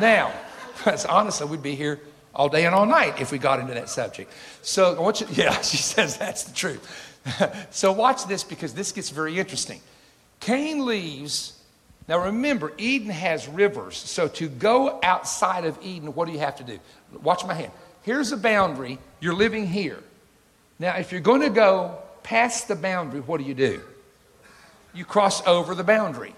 Now, 0.00 0.32
honestly, 1.08 1.46
we'd 1.46 1.62
be 1.62 1.74
here 1.74 2.00
all 2.34 2.48
day 2.48 2.66
and 2.66 2.74
all 2.74 2.86
night 2.86 3.20
if 3.20 3.32
we 3.32 3.38
got 3.38 3.60
into 3.60 3.74
that 3.74 3.88
subject. 3.88 4.32
So 4.62 4.96
I 4.96 5.00
want 5.00 5.20
you, 5.20 5.26
yeah, 5.32 5.60
she 5.60 5.76
says 5.76 6.16
that's 6.16 6.44
the 6.44 6.54
truth. 6.54 7.66
so 7.70 7.92
watch 7.92 8.26
this 8.26 8.44
because 8.44 8.74
this 8.74 8.92
gets 8.92 9.10
very 9.10 9.38
interesting. 9.38 9.80
Cain 10.40 10.86
leaves. 10.86 11.58
Now 12.08 12.24
remember, 12.24 12.72
Eden 12.78 13.10
has 13.10 13.46
rivers. 13.46 13.96
So 13.96 14.26
to 14.28 14.48
go 14.48 14.98
outside 15.02 15.64
of 15.64 15.78
Eden, 15.82 16.14
what 16.14 16.26
do 16.26 16.32
you 16.32 16.40
have 16.40 16.56
to 16.56 16.64
do? 16.64 16.78
Watch 17.22 17.44
my 17.44 17.54
hand. 17.54 17.72
Here's 18.02 18.32
a 18.32 18.36
boundary. 18.36 18.98
You're 19.20 19.34
living 19.34 19.66
here. 19.66 19.98
Now, 20.78 20.96
if 20.96 21.12
you're 21.12 21.20
going 21.20 21.42
to 21.42 21.50
go 21.50 21.98
past 22.22 22.68
the 22.68 22.76
boundary, 22.76 23.20
what 23.20 23.38
do 23.38 23.44
you 23.44 23.54
do? 23.54 23.80
You 24.94 25.04
cross 25.04 25.46
over 25.46 25.74
the 25.74 25.84
boundary. 25.84 26.34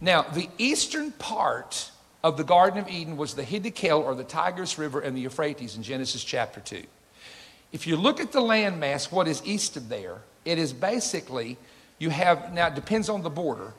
Now, 0.00 0.22
the 0.22 0.48
eastern 0.58 1.12
part 1.12 1.90
of 2.22 2.36
the 2.36 2.44
Garden 2.44 2.78
of 2.78 2.88
Eden 2.88 3.16
was 3.16 3.34
the 3.34 3.42
Hiddekel 3.42 4.00
or 4.02 4.14
the 4.14 4.24
Tigris 4.24 4.78
River 4.78 5.00
and 5.00 5.16
the 5.16 5.22
Euphrates 5.22 5.76
in 5.76 5.82
Genesis 5.82 6.22
chapter 6.24 6.60
2. 6.60 6.82
If 7.72 7.86
you 7.86 7.96
look 7.96 8.20
at 8.20 8.32
the 8.32 8.40
landmass, 8.40 9.10
what 9.10 9.28
is 9.28 9.42
east 9.44 9.76
of 9.76 9.88
there, 9.88 10.18
it 10.44 10.58
is 10.58 10.72
basically, 10.72 11.56
you 11.98 12.10
have, 12.10 12.52
now 12.52 12.68
it 12.68 12.74
depends 12.74 13.08
on 13.08 13.22
the 13.22 13.30
border, 13.30 13.74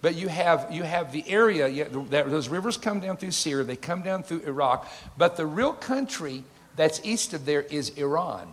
but 0.00 0.14
you 0.14 0.28
have, 0.28 0.68
you 0.70 0.82
have 0.82 1.12
the 1.12 1.28
area, 1.28 1.68
you, 1.68 1.84
those 2.10 2.48
rivers 2.48 2.76
come 2.76 3.00
down 3.00 3.16
through 3.16 3.32
Syria, 3.32 3.64
they 3.64 3.76
come 3.76 4.02
down 4.02 4.22
through 4.22 4.40
Iraq, 4.40 4.88
but 5.16 5.36
the 5.36 5.46
real 5.46 5.72
country 5.72 6.44
that's 6.76 7.00
east 7.04 7.34
of 7.34 7.44
there 7.44 7.62
is 7.62 7.90
Iran. 7.90 8.52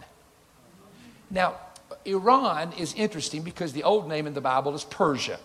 Now, 1.29 1.55
Iran 2.05 2.73
is 2.73 2.93
interesting 2.93 3.41
because 3.41 3.73
the 3.73 3.83
old 3.83 4.07
name 4.07 4.27
in 4.27 4.33
the 4.33 4.41
Bible 4.41 4.75
is 4.75 4.83
Persia. 4.83 5.39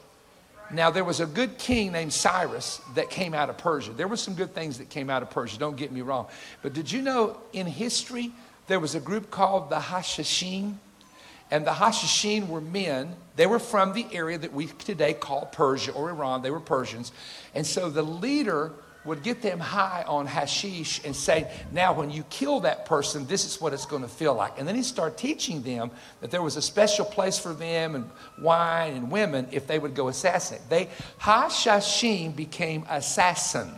Now, 0.73 0.91
there 0.91 1.05
was 1.05 1.19
a 1.19 1.27
good 1.27 1.59
king 1.59 1.93
named 1.93 2.13
Cyrus 2.13 2.81
that 2.95 3.11
came 3.11 3.35
out 3.35 3.51
of 3.51 3.59
Persia. 3.59 3.93
There 3.93 4.07
were 4.07 4.17
some 4.17 4.35
good 4.35 4.55
things 4.55 4.79
that 4.79 4.89
came 4.89 5.11
out 5.11 5.23
of 5.23 5.31
Persia, 5.31 5.59
don't 5.59 5.77
get 5.77 5.91
me 5.91 6.01
wrong. 6.01 6.29
But 6.63 6.75
did 6.75 6.93
you 6.93 7.03
know 7.03 7.39
in 7.53 7.67
history 7.67 8.31
there 8.69 8.79
was 8.79 8.95
a 8.95 9.01
group 9.01 9.31
called 9.31 9.71
the 9.71 9.81
Hashashin? 9.81 10.75
And 11.51 11.67
the 11.67 11.73
Hashashin 11.73 12.47
were 12.47 12.61
men. 12.61 13.17
They 13.35 13.47
were 13.47 13.59
from 13.59 13.93
the 13.93 14.07
area 14.13 14.39
that 14.39 14.53
we 14.53 14.67
today 14.67 15.15
call 15.15 15.47
Persia 15.47 15.91
or 15.91 16.11
Iran. 16.11 16.43
They 16.43 16.53
were 16.53 16.61
Persians. 16.61 17.11
And 17.55 17.67
so 17.67 17.91
the 17.91 18.03
leader 18.03 18.73
would 19.05 19.23
get 19.23 19.41
them 19.41 19.59
high 19.59 20.05
on 20.07 20.27
hashish 20.27 21.03
and 21.05 21.17
say, 21.17 21.51
Now, 21.73 21.95
when 21.95 22.11
you 22.11 22.23
kill 22.25 22.61
that 22.61 22.85
person, 22.85 23.27
this 23.27 23.45
is 23.45 23.61
what 23.61 23.73
it's 23.73 23.87
going 23.87 24.03
to 24.03 24.09
feel 24.09 24.35
like. 24.35 24.59
And 24.59 24.69
then 24.69 24.75
he 24.75 24.83
started 24.83 25.17
teaching 25.17 25.63
them 25.63 25.91
that 26.21 26.31
there 26.31 26.43
was 26.43 26.57
a 26.57 26.63
special 26.63 27.05
place 27.05 27.39
for 27.39 27.55
them 27.55 27.95
and 27.95 28.11
wine 28.41 28.95
and 28.95 29.11
women 29.11 29.49
if 29.53 29.67
they 29.67 29.79
would 29.79 29.95
go 29.95 30.09
assassinate. 30.09 30.63
They, 30.69 30.89
Hashashim 31.21 32.37
became 32.37 32.85
assassin. 32.91 33.73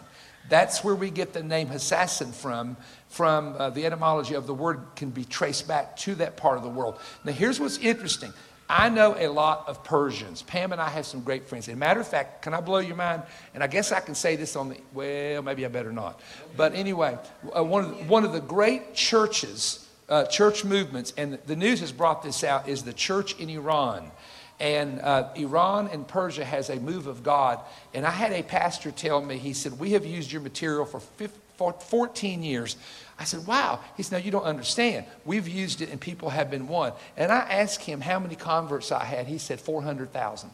That's 0.49 0.83
where 0.83 0.97
we 0.97 1.11
get 1.11 1.33
the 1.33 1.43
name 1.43 1.71
assassin 1.71 2.33
from. 2.33 2.77
From 3.09 3.55
uh, 3.59 3.71
the 3.71 3.85
etymology 3.85 4.35
of 4.35 4.47
the 4.47 4.55
word 4.55 4.81
can 4.97 5.11
be 5.11 5.25
traced 5.25 5.69
back 5.69 5.97
to 5.99 6.15
that 6.17 6.37
part 6.37 6.57
of 6.57 6.63
the 6.63 6.71
world. 6.71 6.99
Now, 7.25 7.33
here's 7.33 7.61
what's 7.61 7.79
interesting 7.79 8.33
I 8.75 8.89
know 8.89 9.15
a 9.19 9.29
lot 9.29 9.65
of 9.69 9.85
Persians. 9.85 10.41
Pam 10.41 10.73
and 10.73 10.81
I 10.81 10.89
have 10.89 11.05
some 11.05 11.21
great 11.21 11.47
friends. 11.47 11.69
As 11.69 11.75
a 11.75 11.77
matter 11.77 12.01
of 12.01 12.09
fact, 12.09 12.41
can 12.41 12.55
I 12.55 12.61
blow 12.63 12.79
your 12.79 12.97
mind? 12.97 13.23
And 13.53 13.63
I 13.63 13.67
guess 13.67 13.93
I 13.93 14.01
can 14.01 14.15
say 14.15 14.35
this 14.35 14.57
on 14.57 14.71
the, 14.71 14.79
well, 14.95 15.43
maybe 15.43 15.67
I 15.67 15.69
better 15.69 15.93
not. 15.93 16.21
But 16.57 16.75
anyway, 16.75 17.19
uh, 17.55 17.63
one, 17.63 17.85
of 17.85 17.99
the, 17.99 18.05
one 18.05 18.25
of 18.25 18.33
the 18.33 18.41
great 18.41 18.95
churches, 18.95 19.87
uh, 20.09 20.25
church 20.25 20.65
movements, 20.65 21.13
and 21.19 21.39
the 21.45 21.55
news 21.55 21.81
has 21.81 21.93
brought 21.93 22.23
this 22.23 22.43
out, 22.43 22.67
is 22.67 22.83
the 22.83 22.95
church 22.95 23.39
in 23.39 23.51
Iran. 23.51 24.11
And 24.59 25.03
uh, 25.03 25.29
Iran 25.37 25.89
and 25.93 26.09
Persia 26.09 26.45
has 26.45 26.71
a 26.71 26.77
move 26.77 27.07
of 27.07 27.23
God. 27.23 27.61
And 27.93 28.07
I 28.07 28.11
had 28.11 28.33
a 28.33 28.43
pastor 28.43 28.91
tell 28.91 29.21
me, 29.21 29.37
he 29.37 29.53
said, 29.53 29.79
We 29.79 29.91
have 29.91 30.07
used 30.07 30.33
your 30.33 30.41
material 30.41 30.87
for 30.87 31.01
15, 31.01 31.39
for 31.57 31.75
14 31.75 32.43
years. 32.43 32.77
I 33.23 33.25
said, 33.25 33.47
wow. 33.47 33.79
He 33.97 34.03
said, 34.03 34.19
no, 34.19 34.25
you 34.25 34.33
don't 34.33 34.43
understand. 34.43 35.07
We've 35.25 35.47
used 35.47 35.81
it 35.81 35.91
and 35.91 36.01
people 36.01 36.31
have 36.31 36.51
been 36.51 36.67
won. 36.67 36.93
And 37.17 37.31
I 37.31 37.39
asked 37.39 37.83
him 37.83 38.01
how 38.01 38.19
many 38.19 38.35
converts 38.35 38.91
I 38.91 39.05
had. 39.05 39.29
He 39.29 39.39
said 39.39 39.61
400,000. 39.61 40.51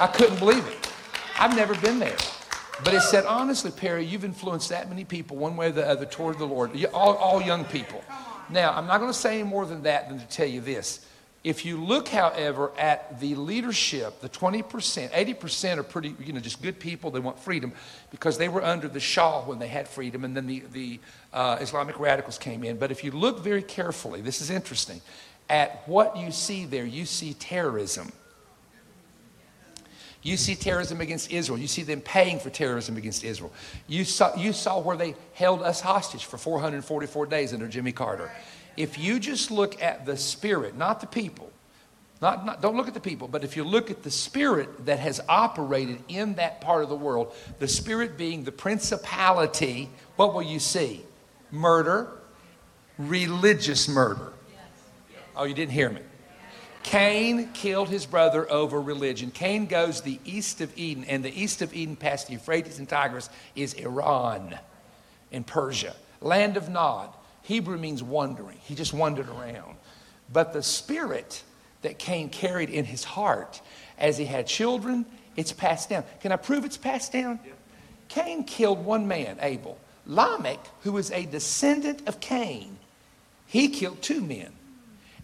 I 0.00 0.06
couldn't 0.06 0.38
believe 0.38 0.66
it. 0.66 0.90
I've 1.38 1.54
never 1.54 1.74
been 1.74 1.98
there. 1.98 2.16
But 2.82 2.94
it 2.94 3.02
said, 3.02 3.26
honestly, 3.26 3.70
Perry, 3.70 4.06
you've 4.06 4.24
influenced 4.24 4.70
that 4.70 4.88
many 4.88 5.04
people 5.04 5.36
one 5.36 5.54
way 5.54 5.66
or 5.66 5.72
the 5.72 5.86
other 5.86 6.06
toward 6.06 6.38
the 6.38 6.46
Lord, 6.46 6.70
all, 6.94 7.16
all 7.16 7.42
young 7.42 7.66
people. 7.66 8.02
Now, 8.48 8.72
I'm 8.72 8.86
not 8.86 8.96
going 8.96 9.12
to 9.12 9.18
say 9.18 9.40
any 9.40 9.46
more 9.46 9.66
than 9.66 9.82
that 9.82 10.08
than 10.08 10.18
to 10.18 10.26
tell 10.28 10.48
you 10.48 10.62
this. 10.62 11.04
If 11.44 11.64
you 11.64 11.82
look, 11.82 12.06
however, 12.06 12.70
at 12.78 13.18
the 13.18 13.34
leadership, 13.34 14.20
the 14.20 14.28
20%, 14.28 15.10
80% 15.10 15.76
are 15.76 15.82
pretty, 15.82 16.14
you 16.24 16.32
know, 16.32 16.38
just 16.38 16.62
good 16.62 16.78
people. 16.78 17.10
They 17.10 17.18
want 17.18 17.38
freedom 17.40 17.72
because 18.12 18.38
they 18.38 18.48
were 18.48 18.62
under 18.62 18.86
the 18.86 19.00
Shah 19.00 19.42
when 19.42 19.58
they 19.58 19.66
had 19.66 19.88
freedom, 19.88 20.24
and 20.24 20.36
then 20.36 20.46
the, 20.46 20.62
the 20.72 21.00
uh, 21.32 21.58
Islamic 21.60 21.98
radicals 21.98 22.38
came 22.38 22.62
in. 22.62 22.76
But 22.76 22.92
if 22.92 23.02
you 23.02 23.10
look 23.10 23.40
very 23.40 23.62
carefully, 23.62 24.20
this 24.20 24.40
is 24.40 24.50
interesting, 24.50 25.00
at 25.50 25.82
what 25.88 26.16
you 26.16 26.30
see 26.30 26.64
there, 26.64 26.84
you 26.84 27.04
see 27.04 27.34
terrorism. 27.34 28.12
You 30.22 30.36
see 30.36 30.54
terrorism 30.54 31.00
against 31.00 31.32
Israel. 31.32 31.58
You 31.58 31.66
see 31.66 31.82
them 31.82 32.00
paying 32.00 32.38
for 32.38 32.50
terrorism 32.50 32.96
against 32.96 33.24
Israel. 33.24 33.52
You 33.88 34.04
saw, 34.04 34.36
you 34.36 34.52
saw 34.52 34.78
where 34.78 34.96
they 34.96 35.16
held 35.34 35.62
us 35.62 35.80
hostage 35.80 36.24
for 36.24 36.38
444 36.38 37.26
days 37.26 37.52
under 37.52 37.66
Jimmy 37.66 37.90
Carter 37.90 38.30
if 38.76 38.98
you 38.98 39.18
just 39.18 39.50
look 39.50 39.82
at 39.82 40.06
the 40.06 40.16
spirit, 40.16 40.76
not 40.76 41.00
the 41.00 41.06
people, 41.06 41.50
not, 42.20 42.46
not, 42.46 42.62
don't 42.62 42.76
look 42.76 42.88
at 42.88 42.94
the 42.94 43.00
people, 43.00 43.26
but 43.26 43.42
if 43.42 43.56
you 43.56 43.64
look 43.64 43.90
at 43.90 44.02
the 44.02 44.10
spirit 44.10 44.86
that 44.86 45.00
has 45.00 45.20
operated 45.28 45.98
in 46.08 46.34
that 46.34 46.60
part 46.60 46.84
of 46.84 46.88
the 46.88 46.96
world, 46.96 47.34
the 47.58 47.66
spirit 47.66 48.16
being 48.16 48.44
the 48.44 48.52
principality, 48.52 49.90
what 50.16 50.32
will 50.32 50.42
you 50.42 50.60
see? 50.60 51.02
Murder, 51.50 52.08
religious 52.96 53.88
murder. 53.88 54.32
Oh, 55.34 55.44
you 55.44 55.54
didn't 55.54 55.72
hear 55.72 55.90
me. 55.90 56.00
Cain 56.82 57.50
killed 57.52 57.88
his 57.88 58.06
brother 58.06 58.50
over 58.50 58.80
religion. 58.80 59.30
Cain 59.30 59.66
goes 59.66 60.00
the 60.00 60.18
east 60.24 60.60
of 60.60 60.76
Eden, 60.76 61.04
and 61.04 61.24
the 61.24 61.40
east 61.40 61.62
of 61.62 61.74
Eden 61.74 61.96
past 61.96 62.26
the 62.26 62.34
Euphrates 62.34 62.78
and 62.78 62.88
Tigris 62.88 63.30
is 63.54 63.74
Iran. 63.74 64.58
in 65.30 65.44
Persia. 65.44 65.96
Land 66.20 66.56
of 66.56 66.68
Nod. 66.68 67.12
Hebrew 67.42 67.78
means 67.78 68.02
wandering. 68.02 68.58
He 68.62 68.74
just 68.74 68.92
wandered 68.92 69.28
around. 69.28 69.76
But 70.32 70.52
the 70.52 70.62
spirit 70.62 71.42
that 71.82 71.98
Cain 71.98 72.28
carried 72.28 72.70
in 72.70 72.84
his 72.84 73.04
heart 73.04 73.60
as 73.98 74.16
he 74.16 74.24
had 74.24 74.46
children, 74.46 75.04
it's 75.36 75.52
passed 75.52 75.90
down. 75.90 76.04
Can 76.20 76.32
I 76.32 76.36
prove 76.36 76.64
it's 76.64 76.76
passed 76.76 77.12
down? 77.12 77.40
Yeah. 77.44 77.52
Cain 78.08 78.44
killed 78.44 78.84
one 78.84 79.08
man, 79.08 79.38
Abel. 79.40 79.78
Lamech, 80.06 80.60
who 80.82 80.92
was 80.92 81.10
a 81.10 81.26
descendant 81.26 82.06
of 82.08 82.20
Cain, 82.20 82.78
he 83.46 83.68
killed 83.68 84.02
two 84.02 84.20
men. 84.20 84.52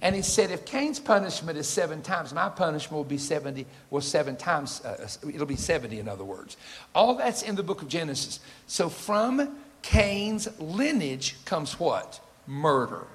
And 0.01 0.15
he 0.15 0.23
said, 0.23 0.53
if 0.53 0.65
Cain's 0.65 1.01
punishment 1.01 1.59
is 1.59 1.67
seven 1.67 2.03
times, 2.03 2.33
my 2.33 2.49
punishment 2.49 2.97
will 2.97 3.05
be 3.05 3.19
70, 3.19 3.67
well, 3.91 4.01
seven 4.01 4.37
times, 4.37 4.85
uh, 4.85 5.09
it'll 5.29 5.47
be 5.47 5.57
70, 5.57 5.99
in 5.99 6.09
other 6.09 6.23
words. 6.23 6.57
All 6.95 7.15
that's 7.15 7.43
in 7.43 7.57
the 7.57 7.65
book 7.65 7.83
of 7.83 7.89
Genesis. 7.89 8.39
So 8.69 8.89
from 8.89 9.59
Cain's 9.83 10.49
lineage 10.61 11.37
comes 11.45 11.79
what? 11.79 12.21
Murder 12.47 13.07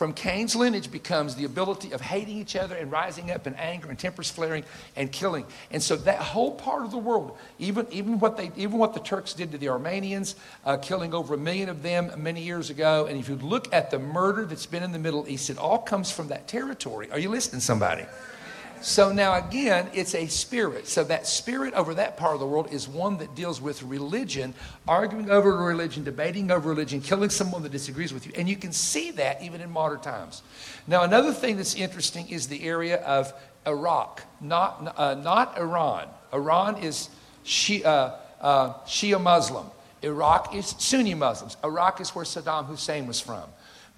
from 0.00 0.14
Cain's 0.14 0.56
lineage 0.56 0.90
becomes 0.90 1.34
the 1.34 1.44
ability 1.44 1.92
of 1.92 2.00
hating 2.00 2.38
each 2.38 2.56
other 2.56 2.74
and 2.74 2.90
rising 2.90 3.30
up 3.30 3.46
in 3.46 3.52
anger 3.56 3.90
and 3.90 3.98
tempers 3.98 4.30
flaring 4.30 4.64
and 4.96 5.12
killing. 5.12 5.44
And 5.70 5.82
so 5.82 5.94
that 5.94 6.20
whole 6.20 6.52
part 6.52 6.86
of 6.86 6.90
the 6.90 6.96
world, 6.96 7.36
even, 7.58 7.86
even, 7.90 8.18
what, 8.18 8.38
they, 8.38 8.50
even 8.56 8.78
what 8.78 8.94
the 8.94 9.00
Turks 9.00 9.34
did 9.34 9.52
to 9.52 9.58
the 9.58 9.68
Armenians, 9.68 10.36
uh, 10.64 10.78
killing 10.78 11.12
over 11.12 11.34
a 11.34 11.36
million 11.36 11.68
of 11.68 11.82
them 11.82 12.10
many 12.16 12.42
years 12.42 12.70
ago, 12.70 13.04
and 13.10 13.18
if 13.18 13.28
you 13.28 13.34
look 13.34 13.70
at 13.74 13.90
the 13.90 13.98
murder 13.98 14.46
that's 14.46 14.64
been 14.64 14.82
in 14.82 14.92
the 14.92 14.98
Middle 14.98 15.28
East, 15.28 15.50
it 15.50 15.58
all 15.58 15.76
comes 15.76 16.10
from 16.10 16.28
that 16.28 16.48
territory. 16.48 17.10
Are 17.12 17.18
you 17.18 17.28
listening, 17.28 17.60
somebody? 17.60 18.06
So 18.82 19.12
now 19.12 19.34
again, 19.34 19.88
it's 19.92 20.14
a 20.14 20.26
spirit. 20.26 20.88
So 20.88 21.04
that 21.04 21.26
spirit 21.26 21.74
over 21.74 21.94
that 21.94 22.16
part 22.16 22.34
of 22.34 22.40
the 22.40 22.46
world 22.46 22.72
is 22.72 22.88
one 22.88 23.18
that 23.18 23.34
deals 23.34 23.60
with 23.60 23.82
religion, 23.82 24.54
arguing 24.88 25.30
over 25.30 25.56
religion, 25.56 26.04
debating 26.04 26.50
over 26.50 26.68
religion, 26.68 27.00
killing 27.00 27.30
someone 27.30 27.62
that 27.62 27.72
disagrees 27.72 28.12
with 28.12 28.26
you. 28.26 28.32
And 28.36 28.48
you 28.48 28.56
can 28.56 28.72
see 28.72 29.10
that 29.12 29.42
even 29.42 29.60
in 29.60 29.70
modern 29.70 30.00
times. 30.00 30.42
Now, 30.86 31.02
another 31.02 31.32
thing 31.32 31.56
that's 31.56 31.74
interesting 31.74 32.28
is 32.28 32.48
the 32.48 32.64
area 32.64 32.96
of 33.02 33.32
Iraq, 33.66 34.22
not, 34.40 34.94
uh, 34.96 35.14
not 35.14 35.58
Iran. 35.58 36.08
Iran 36.32 36.78
is 36.82 37.10
Shia, 37.44 37.84
uh, 37.84 38.16
uh, 38.40 38.74
Shia 38.84 39.20
Muslim. 39.20 39.66
Iraq 40.02 40.54
is 40.54 40.74
Sunni 40.78 41.14
Muslims. 41.14 41.56
Iraq 41.62 42.00
is 42.00 42.10
where 42.14 42.24
Saddam 42.24 42.66
Hussein 42.66 43.06
was 43.06 43.20
from. 43.20 43.44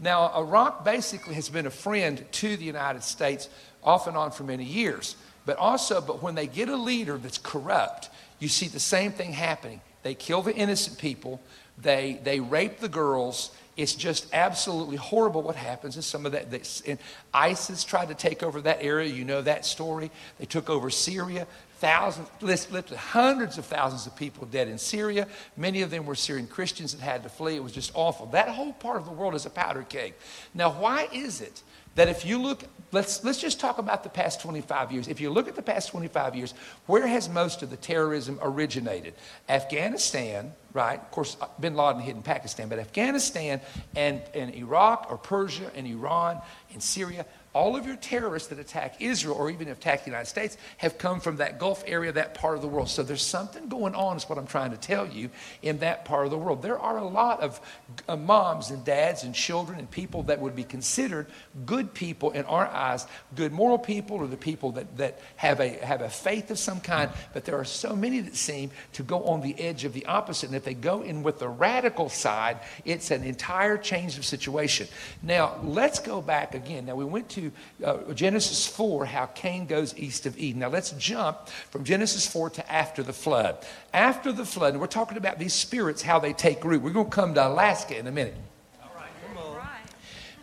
Now, 0.00 0.36
Iraq 0.36 0.84
basically 0.84 1.34
has 1.34 1.48
been 1.48 1.66
a 1.66 1.70
friend 1.70 2.24
to 2.32 2.56
the 2.56 2.64
United 2.64 3.04
States 3.04 3.48
off 3.82 4.06
and 4.06 4.16
on 4.16 4.30
for 4.30 4.44
many 4.44 4.64
years. 4.64 5.16
But 5.44 5.56
also, 5.56 6.00
but 6.00 6.22
when 6.22 6.34
they 6.34 6.46
get 6.46 6.68
a 6.68 6.76
leader 6.76 7.18
that's 7.18 7.38
corrupt, 7.38 8.10
you 8.38 8.48
see 8.48 8.68
the 8.68 8.80
same 8.80 9.12
thing 9.12 9.32
happening. 9.32 9.80
They 10.02 10.14
kill 10.14 10.42
the 10.42 10.54
innocent 10.54 10.98
people, 10.98 11.40
they, 11.78 12.20
they 12.22 12.40
rape 12.40 12.78
the 12.78 12.88
girls. 12.88 13.50
It's 13.74 13.94
just 13.94 14.26
absolutely 14.34 14.96
horrible 14.96 15.40
what 15.40 15.56
happens 15.56 15.96
in 15.96 16.02
some 16.02 16.26
of 16.26 16.32
that. 16.32 16.50
They, 16.50 16.60
and 16.86 16.98
ISIS 17.32 17.84
tried 17.84 18.08
to 18.08 18.14
take 18.14 18.42
over 18.42 18.60
that 18.60 18.82
area. 18.82 19.08
You 19.08 19.24
know 19.24 19.40
that 19.40 19.64
story. 19.64 20.10
They 20.38 20.44
took 20.44 20.68
over 20.68 20.90
Syria. 20.90 21.46
Thousands, 21.78 22.28
literally 22.42 22.98
hundreds 22.98 23.56
of 23.56 23.64
thousands 23.64 24.06
of 24.06 24.14
people 24.14 24.46
dead 24.46 24.68
in 24.68 24.76
Syria. 24.76 25.26
Many 25.56 25.80
of 25.80 25.90
them 25.90 26.04
were 26.04 26.14
Syrian 26.14 26.46
Christians 26.48 26.94
that 26.94 27.02
had 27.02 27.22
to 27.22 27.30
flee. 27.30 27.56
It 27.56 27.62
was 27.62 27.72
just 27.72 27.92
awful. 27.94 28.26
That 28.26 28.50
whole 28.50 28.74
part 28.74 28.98
of 28.98 29.06
the 29.06 29.10
world 29.10 29.34
is 29.34 29.46
a 29.46 29.50
powder 29.50 29.86
keg. 29.88 30.12
Now, 30.52 30.70
why 30.70 31.08
is 31.10 31.40
it 31.40 31.62
that 31.94 32.08
if 32.08 32.26
you 32.26 32.40
look, 32.42 32.64
let's, 32.92 33.24
let's 33.24 33.40
just 33.40 33.58
talk 33.58 33.78
about 33.78 34.04
the 34.04 34.08
past 34.08 34.40
25 34.40 34.92
years. 34.92 35.08
If 35.08 35.20
you 35.20 35.30
look 35.30 35.48
at 35.48 35.56
the 35.56 35.62
past 35.62 35.88
25 35.88 36.36
years, 36.36 36.54
where 36.86 37.06
has 37.06 37.28
most 37.28 37.62
of 37.62 37.70
the 37.70 37.76
terrorism 37.76 38.38
originated? 38.42 39.14
Afghanistan, 39.48 40.52
right? 40.72 41.00
Of 41.00 41.10
course, 41.10 41.36
uh, 41.40 41.46
bin 41.58 41.74
Laden 41.74 42.02
hid 42.02 42.16
in 42.16 42.22
Pakistan, 42.22 42.68
but 42.68 42.78
Afghanistan 42.78 43.60
and, 43.96 44.22
and 44.34 44.54
Iraq 44.54 45.06
or 45.10 45.18
Persia 45.18 45.70
and 45.74 45.86
Iran 45.86 46.40
and 46.72 46.82
Syria, 46.82 47.26
all 47.54 47.76
of 47.76 47.86
your 47.86 47.96
terrorists 47.96 48.48
that 48.48 48.58
attack 48.58 49.00
Israel 49.00 49.36
or 49.36 49.50
even 49.50 49.68
attack 49.68 50.04
the 50.04 50.10
United 50.10 50.26
States 50.28 50.56
have 50.78 50.96
come 50.96 51.20
from 51.20 51.36
that 51.36 51.58
Gulf 51.58 51.84
area, 51.86 52.10
that 52.12 52.34
part 52.34 52.56
of 52.56 52.62
the 52.62 52.68
world. 52.68 52.88
So 52.88 53.02
there's 53.02 53.22
something 53.22 53.68
going 53.68 53.94
on, 53.94 54.16
is 54.16 54.28
what 54.28 54.38
I'm 54.38 54.46
trying 54.46 54.70
to 54.70 54.78
tell 54.78 55.06
you, 55.06 55.28
in 55.60 55.78
that 55.78 56.04
part 56.04 56.24
of 56.24 56.30
the 56.30 56.38
world. 56.38 56.62
There 56.62 56.78
are 56.78 56.96
a 56.96 57.04
lot 57.06 57.40
of 57.40 57.60
uh, 58.08 58.16
moms 58.16 58.70
and 58.70 58.84
dads 58.84 59.22
and 59.24 59.34
children 59.34 59.78
and 59.78 59.90
people 59.90 60.22
that 60.24 60.40
would 60.40 60.56
be 60.56 60.64
considered 60.64 61.26
good 61.66 61.92
people 61.92 62.30
in 62.30 62.44
our 62.46 62.66
eyes, 62.66 63.06
good 63.34 63.52
moral 63.52 63.78
people 63.78 64.16
or 64.16 64.26
the 64.26 64.36
people 64.36 64.72
that, 64.72 64.96
that 64.96 65.20
have, 65.36 65.60
a, 65.60 65.68
have 65.84 66.00
a 66.00 66.08
faith 66.08 66.50
of 66.50 66.58
some 66.58 66.80
kind. 66.80 67.10
But 67.34 67.44
there 67.44 67.56
are 67.56 67.64
so 67.64 67.94
many 67.94 68.20
that 68.20 68.36
seem 68.36 68.70
to 68.94 69.02
go 69.02 69.24
on 69.24 69.42
the 69.42 69.60
edge 69.60 69.84
of 69.84 69.92
the 69.92 70.06
opposite. 70.06 70.46
And 70.46 70.56
if 70.56 70.64
they 70.64 70.74
go 70.74 71.02
in 71.02 71.22
with 71.22 71.38
the 71.38 71.48
radical 71.48 72.08
side, 72.08 72.60
it's 72.86 73.10
an 73.10 73.24
entire 73.24 73.76
change 73.76 74.16
of 74.16 74.24
situation. 74.24 74.88
Now, 75.22 75.60
let's 75.62 75.98
go 75.98 76.22
back 76.22 76.54
again. 76.54 76.86
Now, 76.86 76.94
we 76.94 77.04
went 77.04 77.28
to 77.30 77.41
uh, 77.84 78.12
Genesis 78.12 78.66
4, 78.66 79.06
how 79.06 79.26
Cain 79.26 79.66
goes 79.66 79.96
east 79.96 80.26
of 80.26 80.38
Eden. 80.38 80.60
Now 80.60 80.68
let's 80.68 80.90
jump 80.92 81.48
from 81.70 81.84
Genesis 81.84 82.26
4 82.26 82.50
to 82.50 82.72
after 82.72 83.02
the 83.02 83.12
flood. 83.12 83.56
After 83.92 84.30
the 84.30 84.44
flood, 84.44 84.74
and 84.74 84.80
we're 84.80 84.86
talking 84.86 85.16
about 85.16 85.38
these 85.38 85.54
spirits, 85.54 86.02
how 86.02 86.18
they 86.18 86.32
take 86.32 86.64
root. 86.64 86.82
We're 86.82 86.90
going 86.90 87.10
to 87.10 87.16
come 87.16 87.34
to 87.34 87.46
Alaska 87.46 87.98
in 87.98 88.06
a 88.06 88.12
minute. 88.12 88.36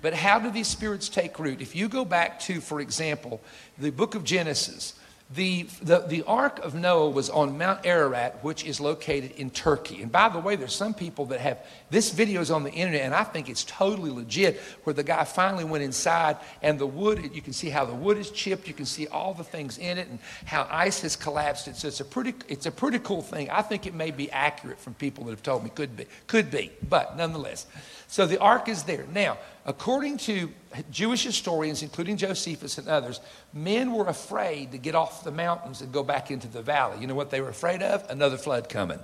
But 0.02 0.14
how 0.14 0.40
do 0.40 0.50
these 0.50 0.68
spirits 0.68 1.10
take 1.10 1.40
root? 1.40 1.62
If 1.62 1.76
you 1.76 1.90
go 1.90 2.06
back 2.06 2.40
to, 2.42 2.62
for 2.62 2.80
example, 2.80 3.42
the 3.78 3.90
book 3.90 4.16
of 4.16 4.24
Genesis, 4.24 4.94
the, 5.32 5.68
the, 5.84 6.00
the 6.00 6.24
Ark 6.24 6.58
of 6.60 6.74
Noah 6.74 7.12
was 7.12 7.30
on 7.30 7.56
Mount 7.56 7.86
Ararat, 7.86 8.44
which 8.44 8.66
is 8.66 8.80
located 8.80 9.32
in 9.32 9.52
Turkey. 9.52 10.02
And 10.02 10.12
by 10.12 10.28
the 10.28 10.40
way, 10.40 10.56
there's 10.56 10.76
some 10.76 10.96
people 10.96 11.28
that 11.28 11.40
have 11.40 11.60
this 11.92 12.12
video 12.12 12.42
is 12.42 12.50
on 12.50 12.64
the 12.64 12.72
internet, 12.72 13.02
and 13.02 13.14
I 13.14 13.24
think 13.24 13.48
it's 13.48 13.64
totally 13.64 14.10
legit. 14.10 14.60
Where 14.86 14.94
the 14.94 15.04
guy 15.04 15.24
finally 15.26 15.66
went 15.66 15.84
inside, 15.84 16.38
and 16.64 16.80
the 16.80 16.88
wood, 16.88 17.30
you 17.32 17.44
can 17.44 17.54
see 17.54 17.70
how 17.70 17.86
the 17.86 17.94
wood 17.94 18.18
is 18.18 18.32
chipped, 18.32 18.68
you 18.68 18.74
can 18.74 18.86
see 18.86 19.06
all 19.08 19.36
the 19.36 19.44
things 19.44 19.78
in 19.78 20.00
it, 20.00 20.08
and 20.08 20.18
how 20.46 20.68
ice 20.72 21.02
has 21.02 21.16
collapsed. 21.16 21.68
It. 21.68 21.76
So 21.76 21.90
it's 21.90 22.00
a 22.00 22.06
pretty, 22.06 22.34
it's 22.48 22.66
a 22.66 22.72
pretty 22.72 22.98
cool 22.98 23.22
thing. 23.22 23.52
I 23.52 23.62
think 23.62 23.86
it 23.86 23.94
may 23.94 24.10
be 24.10 24.32
accurate 24.32 24.80
from 24.80 24.96
people 24.96 25.26
that 25.26 25.32
have 25.32 25.44
told 25.44 25.64
me 25.64 25.70
could 25.70 25.96
be, 25.96 26.08
could 26.26 26.50
be, 26.50 26.72
but 26.90 27.18
nonetheless. 27.18 27.68
So 28.10 28.26
the 28.26 28.40
ark 28.40 28.68
is 28.68 28.84
there. 28.84 29.06
Now, 29.14 29.38
according 29.68 30.18
to 30.18 30.52
Jewish 30.90 31.24
historians, 31.24 31.84
including 31.84 32.18
Josephus 32.18 32.80
and 32.80 32.88
others, 32.88 33.22
men 33.54 33.94
were 33.94 34.08
afraid 34.08 34.72
to 34.72 34.80
get 34.80 34.96
off 34.96 35.24
the 35.24 35.32
mountains 35.32 35.82
and 35.82 35.92
go 35.94 36.02
back 36.02 36.32
into 36.32 36.48
the 36.48 36.64
valley. 36.64 37.00
You 37.00 37.06
know 37.06 37.14
what 37.14 37.30
they 37.30 37.40
were 37.40 37.50
afraid 37.50 37.84
of? 37.84 38.04
Another 38.10 38.36
flood 38.36 38.68
coming. 38.68 38.98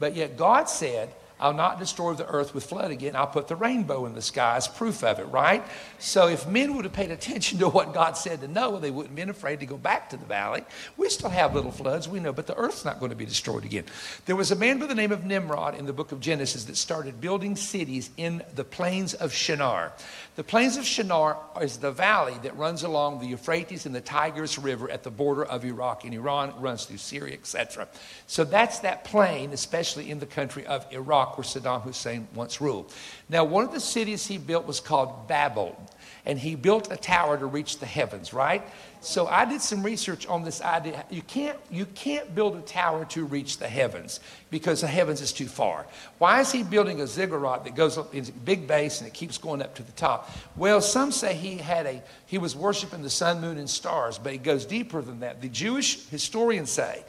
But 0.00 0.16
yet 0.16 0.36
God 0.36 0.68
said, 0.68 1.10
I'll 1.40 1.54
not 1.54 1.78
destroy 1.78 2.14
the 2.14 2.26
earth 2.26 2.54
with 2.54 2.64
flood 2.64 2.90
again. 2.90 3.16
I'll 3.16 3.26
put 3.26 3.48
the 3.48 3.56
rainbow 3.56 4.06
in 4.06 4.14
the 4.14 4.22
sky 4.22 4.56
as 4.56 4.68
proof 4.68 5.02
of 5.02 5.18
it, 5.18 5.24
right? 5.24 5.64
So 5.98 6.28
if 6.28 6.46
men 6.46 6.76
would 6.76 6.84
have 6.84 6.92
paid 6.92 7.10
attention 7.10 7.58
to 7.60 7.68
what 7.68 7.94
God 7.94 8.16
said 8.16 8.40
to 8.42 8.48
Noah, 8.48 8.80
they 8.80 8.90
wouldn't 8.90 9.10
have 9.10 9.16
been 9.16 9.30
afraid 9.30 9.60
to 9.60 9.66
go 9.66 9.76
back 9.76 10.10
to 10.10 10.16
the 10.16 10.26
valley. 10.26 10.64
We 10.96 11.08
still 11.08 11.30
have 11.30 11.54
little 11.54 11.72
floods, 11.72 12.08
we 12.08 12.20
know, 12.20 12.32
but 12.32 12.46
the 12.46 12.56
earth's 12.56 12.84
not 12.84 13.00
going 13.00 13.10
to 13.10 13.16
be 13.16 13.24
destroyed 13.24 13.64
again. 13.64 13.84
There 14.26 14.36
was 14.36 14.50
a 14.50 14.56
man 14.56 14.78
by 14.78 14.86
the 14.86 14.94
name 14.94 15.12
of 15.12 15.24
Nimrod 15.24 15.74
in 15.74 15.86
the 15.86 15.92
book 15.92 16.12
of 16.12 16.20
Genesis 16.20 16.64
that 16.64 16.76
started 16.76 17.20
building 17.20 17.56
cities 17.56 18.10
in 18.16 18.42
the 18.54 18.64
plains 18.64 19.14
of 19.14 19.32
Shinar. 19.32 19.92
The 20.40 20.44
plains 20.44 20.78
of 20.78 20.86
Shinar 20.86 21.36
is 21.60 21.76
the 21.76 21.92
valley 21.92 22.32
that 22.44 22.56
runs 22.56 22.82
along 22.82 23.20
the 23.20 23.26
Euphrates 23.26 23.84
and 23.84 23.94
the 23.94 24.00
Tigris 24.00 24.58
River 24.58 24.90
at 24.90 25.02
the 25.02 25.10
border 25.10 25.44
of 25.44 25.66
Iraq. 25.66 26.04
And 26.04 26.14
Iran 26.14 26.54
runs 26.58 26.86
through 26.86 26.96
Syria, 26.96 27.34
etc. 27.34 27.86
So 28.26 28.44
that's 28.44 28.78
that 28.78 29.04
plain, 29.04 29.52
especially 29.52 30.10
in 30.10 30.18
the 30.18 30.24
country 30.24 30.64
of 30.64 30.90
Iraq, 30.92 31.36
where 31.36 31.44
Saddam 31.44 31.82
Hussein 31.82 32.26
once 32.34 32.58
ruled. 32.58 32.90
Now, 33.28 33.44
one 33.44 33.66
of 33.66 33.72
the 33.72 33.80
cities 33.80 34.26
he 34.26 34.38
built 34.38 34.66
was 34.66 34.80
called 34.80 35.28
Babel 35.28 35.78
and 36.24 36.38
he 36.38 36.54
built 36.54 36.90
a 36.90 36.96
tower 36.96 37.36
to 37.36 37.44
reach 37.44 37.78
the 37.78 37.86
heavens, 37.86 38.32
right? 38.32 38.62
So 39.02 39.26
I 39.26 39.46
did 39.46 39.62
some 39.62 39.82
research 39.82 40.26
on 40.26 40.44
this 40.44 40.60
idea. 40.60 41.04
You 41.08 41.22
can't, 41.22 41.56
you 41.70 41.86
can't 41.86 42.34
build 42.34 42.56
a 42.56 42.60
tower 42.60 43.06
to 43.06 43.24
reach 43.24 43.56
the 43.56 43.66
heavens 43.66 44.20
because 44.50 44.82
the 44.82 44.86
heavens 44.86 45.22
is 45.22 45.32
too 45.32 45.46
far. 45.46 45.86
Why 46.18 46.40
is 46.40 46.52
he 46.52 46.62
building 46.62 47.00
a 47.00 47.06
ziggurat 47.06 47.64
that 47.64 47.74
goes 47.74 47.96
up 47.96 48.14
in 48.14 48.26
a 48.26 48.32
big 48.32 48.66
base 48.66 49.00
and 49.00 49.08
it 49.08 49.14
keeps 49.14 49.38
going 49.38 49.62
up 49.62 49.74
to 49.76 49.82
the 49.82 49.92
top? 49.92 50.30
Well, 50.54 50.82
some 50.82 51.12
say 51.12 51.34
he 51.34 51.56
had 51.56 51.86
a 51.86 52.02
he 52.26 52.36
was 52.36 52.54
worshiping 52.54 53.02
the 53.02 53.10
sun, 53.10 53.40
moon, 53.40 53.56
and 53.56 53.70
stars, 53.70 54.18
but 54.18 54.34
it 54.34 54.42
goes 54.42 54.66
deeper 54.66 55.00
than 55.00 55.20
that. 55.20 55.40
The 55.40 55.48
Jewish 55.48 56.06
historians 56.08 56.70
say 56.70 57.02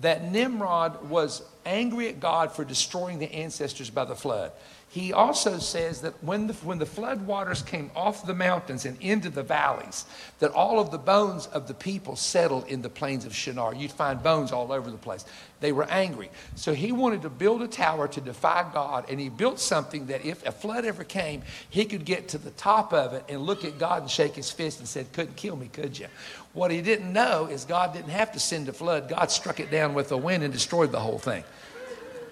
that 0.00 0.30
Nimrod 0.30 1.08
was 1.08 1.42
angry 1.64 2.08
at 2.08 2.20
God 2.20 2.52
for 2.52 2.64
destroying 2.64 3.18
the 3.18 3.32
ancestors 3.32 3.90
by 3.90 4.04
the 4.04 4.14
flood 4.14 4.52
he 4.90 5.12
also 5.12 5.58
says 5.58 6.00
that 6.00 6.14
when 6.24 6.46
the, 6.46 6.54
when 6.54 6.78
the 6.78 6.86
flood 6.86 7.26
waters 7.26 7.60
came 7.60 7.90
off 7.94 8.26
the 8.26 8.34
mountains 8.34 8.86
and 8.86 8.96
into 9.02 9.28
the 9.28 9.42
valleys, 9.42 10.06
that 10.38 10.50
all 10.52 10.80
of 10.80 10.90
the 10.90 10.98
bones 10.98 11.46
of 11.48 11.68
the 11.68 11.74
people 11.74 12.16
settled 12.16 12.66
in 12.68 12.80
the 12.80 12.88
plains 12.88 13.26
of 13.26 13.34
Shinar. 13.34 13.74
You'd 13.74 13.92
find 13.92 14.22
bones 14.22 14.50
all 14.50 14.72
over 14.72 14.90
the 14.90 14.96
place. 14.96 15.26
They 15.60 15.72
were 15.72 15.84
angry. 15.90 16.30
So 16.54 16.72
he 16.72 16.92
wanted 16.92 17.20
to 17.22 17.28
build 17.28 17.60
a 17.60 17.68
tower 17.68 18.08
to 18.08 18.20
defy 18.20 18.70
God, 18.72 19.04
and 19.10 19.20
he 19.20 19.28
built 19.28 19.60
something 19.60 20.06
that 20.06 20.24
if 20.24 20.46
a 20.46 20.52
flood 20.52 20.86
ever 20.86 21.04
came, 21.04 21.42
he 21.68 21.84
could 21.84 22.06
get 22.06 22.28
to 22.28 22.38
the 22.38 22.50
top 22.52 22.94
of 22.94 23.12
it 23.12 23.24
and 23.28 23.42
look 23.42 23.66
at 23.66 23.78
God 23.78 24.02
and 24.02 24.10
shake 24.10 24.36
his 24.36 24.50
fist 24.50 24.78
and 24.78 24.88
said, 24.88 25.12
Couldn't 25.12 25.36
kill 25.36 25.56
me, 25.56 25.68
could 25.70 25.98
you? 25.98 26.06
What 26.54 26.70
he 26.70 26.80
didn't 26.80 27.12
know 27.12 27.46
is 27.46 27.66
God 27.66 27.92
didn't 27.92 28.08
have 28.08 28.32
to 28.32 28.40
send 28.40 28.68
a 28.70 28.72
flood. 28.72 29.10
God 29.10 29.30
struck 29.30 29.60
it 29.60 29.70
down 29.70 29.92
with 29.92 30.10
a 30.12 30.16
wind 30.16 30.42
and 30.42 30.52
destroyed 30.52 30.92
the 30.92 31.00
whole 31.00 31.18
thing. 31.18 31.44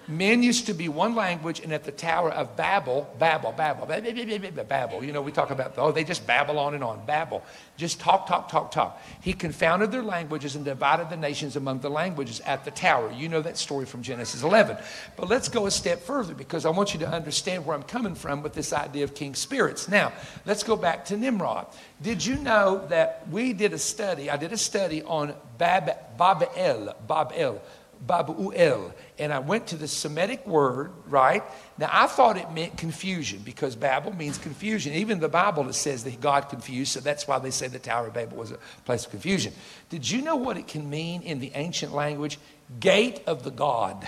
Men 0.09 0.41
used 0.41 0.67
to 0.67 0.73
be 0.73 0.87
one 0.87 1.15
language, 1.15 1.59
and 1.59 1.73
at 1.73 1.83
the 1.83 1.91
Tower 1.91 2.31
of 2.31 2.55
Babel, 2.55 3.13
Babel, 3.19 3.51
Babel, 3.51 3.85
Babel, 3.85 4.63
Babel. 4.63 5.03
You 5.03 5.11
know, 5.11 5.21
we 5.21 5.33
talk 5.33 5.51
about, 5.51 5.73
oh, 5.77 5.91
they 5.91 6.05
just 6.05 6.25
babble 6.25 6.59
on 6.59 6.73
and 6.73 6.83
on. 6.83 7.05
Babel. 7.05 7.43
Just 7.75 7.99
talk, 7.99 8.25
talk, 8.25 8.49
talk, 8.49 8.71
talk. 8.71 9.01
He 9.21 9.33
confounded 9.33 9.91
their 9.91 10.01
languages 10.01 10.55
and 10.55 10.63
divided 10.63 11.09
the 11.09 11.17
nations 11.17 11.57
among 11.57 11.79
the 11.79 11.89
languages 11.89 12.39
at 12.41 12.63
the 12.63 12.71
tower. 12.71 13.11
You 13.11 13.27
know 13.27 13.41
that 13.41 13.57
story 13.57 13.85
from 13.85 14.01
Genesis 14.01 14.43
11. 14.43 14.77
But 15.17 15.27
let's 15.27 15.49
go 15.49 15.65
a 15.65 15.71
step 15.71 16.01
further 16.01 16.33
because 16.33 16.65
I 16.65 16.69
want 16.69 16.93
you 16.93 17.01
to 17.01 17.07
understand 17.07 17.65
where 17.65 17.75
I'm 17.75 17.83
coming 17.83 18.15
from 18.15 18.43
with 18.43 18.53
this 18.53 18.71
idea 18.71 19.03
of 19.03 19.13
king 19.13 19.35
spirits. 19.35 19.89
Now, 19.89 20.13
let's 20.45 20.63
go 20.63 20.77
back 20.77 21.03
to 21.05 21.17
Nimrod. 21.17 21.67
Did 22.01 22.25
you 22.25 22.37
know 22.37 22.87
that 22.87 23.27
we 23.29 23.51
did 23.51 23.73
a 23.73 23.77
study? 23.77 24.29
I 24.29 24.37
did 24.37 24.53
a 24.53 24.57
study 24.57 25.03
on 25.03 25.33
Bab, 25.57 26.17
Babel, 26.17 26.95
Babel. 27.07 27.61
Babuel. 28.05 28.93
And 29.17 29.33
I 29.33 29.39
went 29.39 29.67
to 29.67 29.75
the 29.75 29.87
Semitic 29.87 30.45
word, 30.45 30.91
right? 31.07 31.43
Now, 31.77 31.89
I 31.91 32.07
thought 32.07 32.37
it 32.37 32.51
meant 32.51 32.77
confusion 32.77 33.41
because 33.43 33.75
Babel 33.75 34.15
means 34.15 34.37
confusion. 34.37 34.93
Even 34.93 35.19
the 35.19 35.29
Bible, 35.29 35.71
says 35.73 36.03
that 36.03 36.21
God 36.21 36.49
confused, 36.49 36.91
so 36.93 36.99
that's 36.99 37.27
why 37.27 37.39
they 37.39 37.51
say 37.51 37.67
the 37.67 37.79
Tower 37.79 38.07
of 38.07 38.13
Babel 38.13 38.37
was 38.37 38.51
a 38.51 38.57
place 38.85 39.05
of 39.05 39.11
confusion. 39.11 39.53
Did 39.89 40.09
you 40.09 40.21
know 40.21 40.35
what 40.35 40.57
it 40.57 40.67
can 40.67 40.89
mean 40.89 41.21
in 41.21 41.39
the 41.39 41.51
ancient 41.55 41.93
language? 41.93 42.37
Gate 42.79 43.21
of 43.27 43.43
the 43.43 43.51
God. 43.51 44.07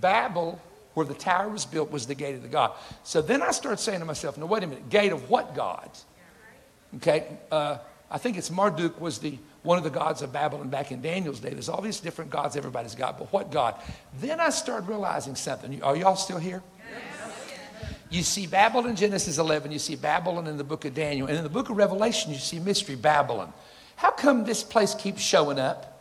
Babel, 0.00 0.60
where 0.94 1.06
the 1.06 1.14
tower 1.14 1.48
was 1.48 1.64
built, 1.64 1.90
was 1.90 2.06
the 2.06 2.14
gate 2.14 2.34
of 2.34 2.42
the 2.42 2.48
God. 2.48 2.72
So 3.02 3.22
then 3.22 3.42
I 3.42 3.50
started 3.50 3.78
saying 3.78 4.00
to 4.00 4.04
myself, 4.04 4.36
no, 4.36 4.46
wait 4.46 4.62
a 4.62 4.66
minute, 4.66 4.88
gate 4.88 5.12
of 5.12 5.30
what 5.30 5.54
God? 5.54 5.90
Okay, 6.96 7.26
uh, 7.50 7.78
I 8.10 8.18
think 8.18 8.36
it's 8.36 8.50
Marduk 8.50 9.00
was 9.00 9.18
the 9.18 9.38
one 9.66 9.76
of 9.76 9.84
the 9.84 9.90
gods 9.90 10.22
of 10.22 10.32
Babylon 10.32 10.68
back 10.68 10.92
in 10.92 11.02
Daniel's 11.02 11.40
day. 11.40 11.50
There's 11.50 11.68
all 11.68 11.82
these 11.82 12.00
different 12.00 12.30
gods 12.30 12.56
everybody's 12.56 12.94
got, 12.94 13.18
but 13.18 13.32
what 13.32 13.50
God? 13.50 13.74
Then 14.20 14.40
I 14.40 14.50
started 14.50 14.88
realizing 14.88 15.34
something. 15.34 15.82
Are 15.82 15.96
y'all 15.96 16.16
still 16.16 16.38
here? 16.38 16.62
You 18.08 18.22
see 18.22 18.46
Babylon 18.46 18.90
in 18.90 18.96
Genesis 18.96 19.38
11, 19.38 19.72
you 19.72 19.80
see 19.80 19.96
Babylon 19.96 20.46
in 20.46 20.56
the 20.56 20.64
book 20.64 20.84
of 20.84 20.94
Daniel, 20.94 21.26
and 21.26 21.36
in 21.36 21.42
the 21.42 21.50
book 21.50 21.70
of 21.70 21.76
Revelation, 21.76 22.32
you 22.32 22.38
see 22.38 22.60
Mystery 22.60 22.94
Babylon. 22.94 23.52
How 23.96 24.12
come 24.12 24.44
this 24.44 24.62
place 24.62 24.94
keeps 24.94 25.20
showing 25.20 25.58
up? 25.58 25.92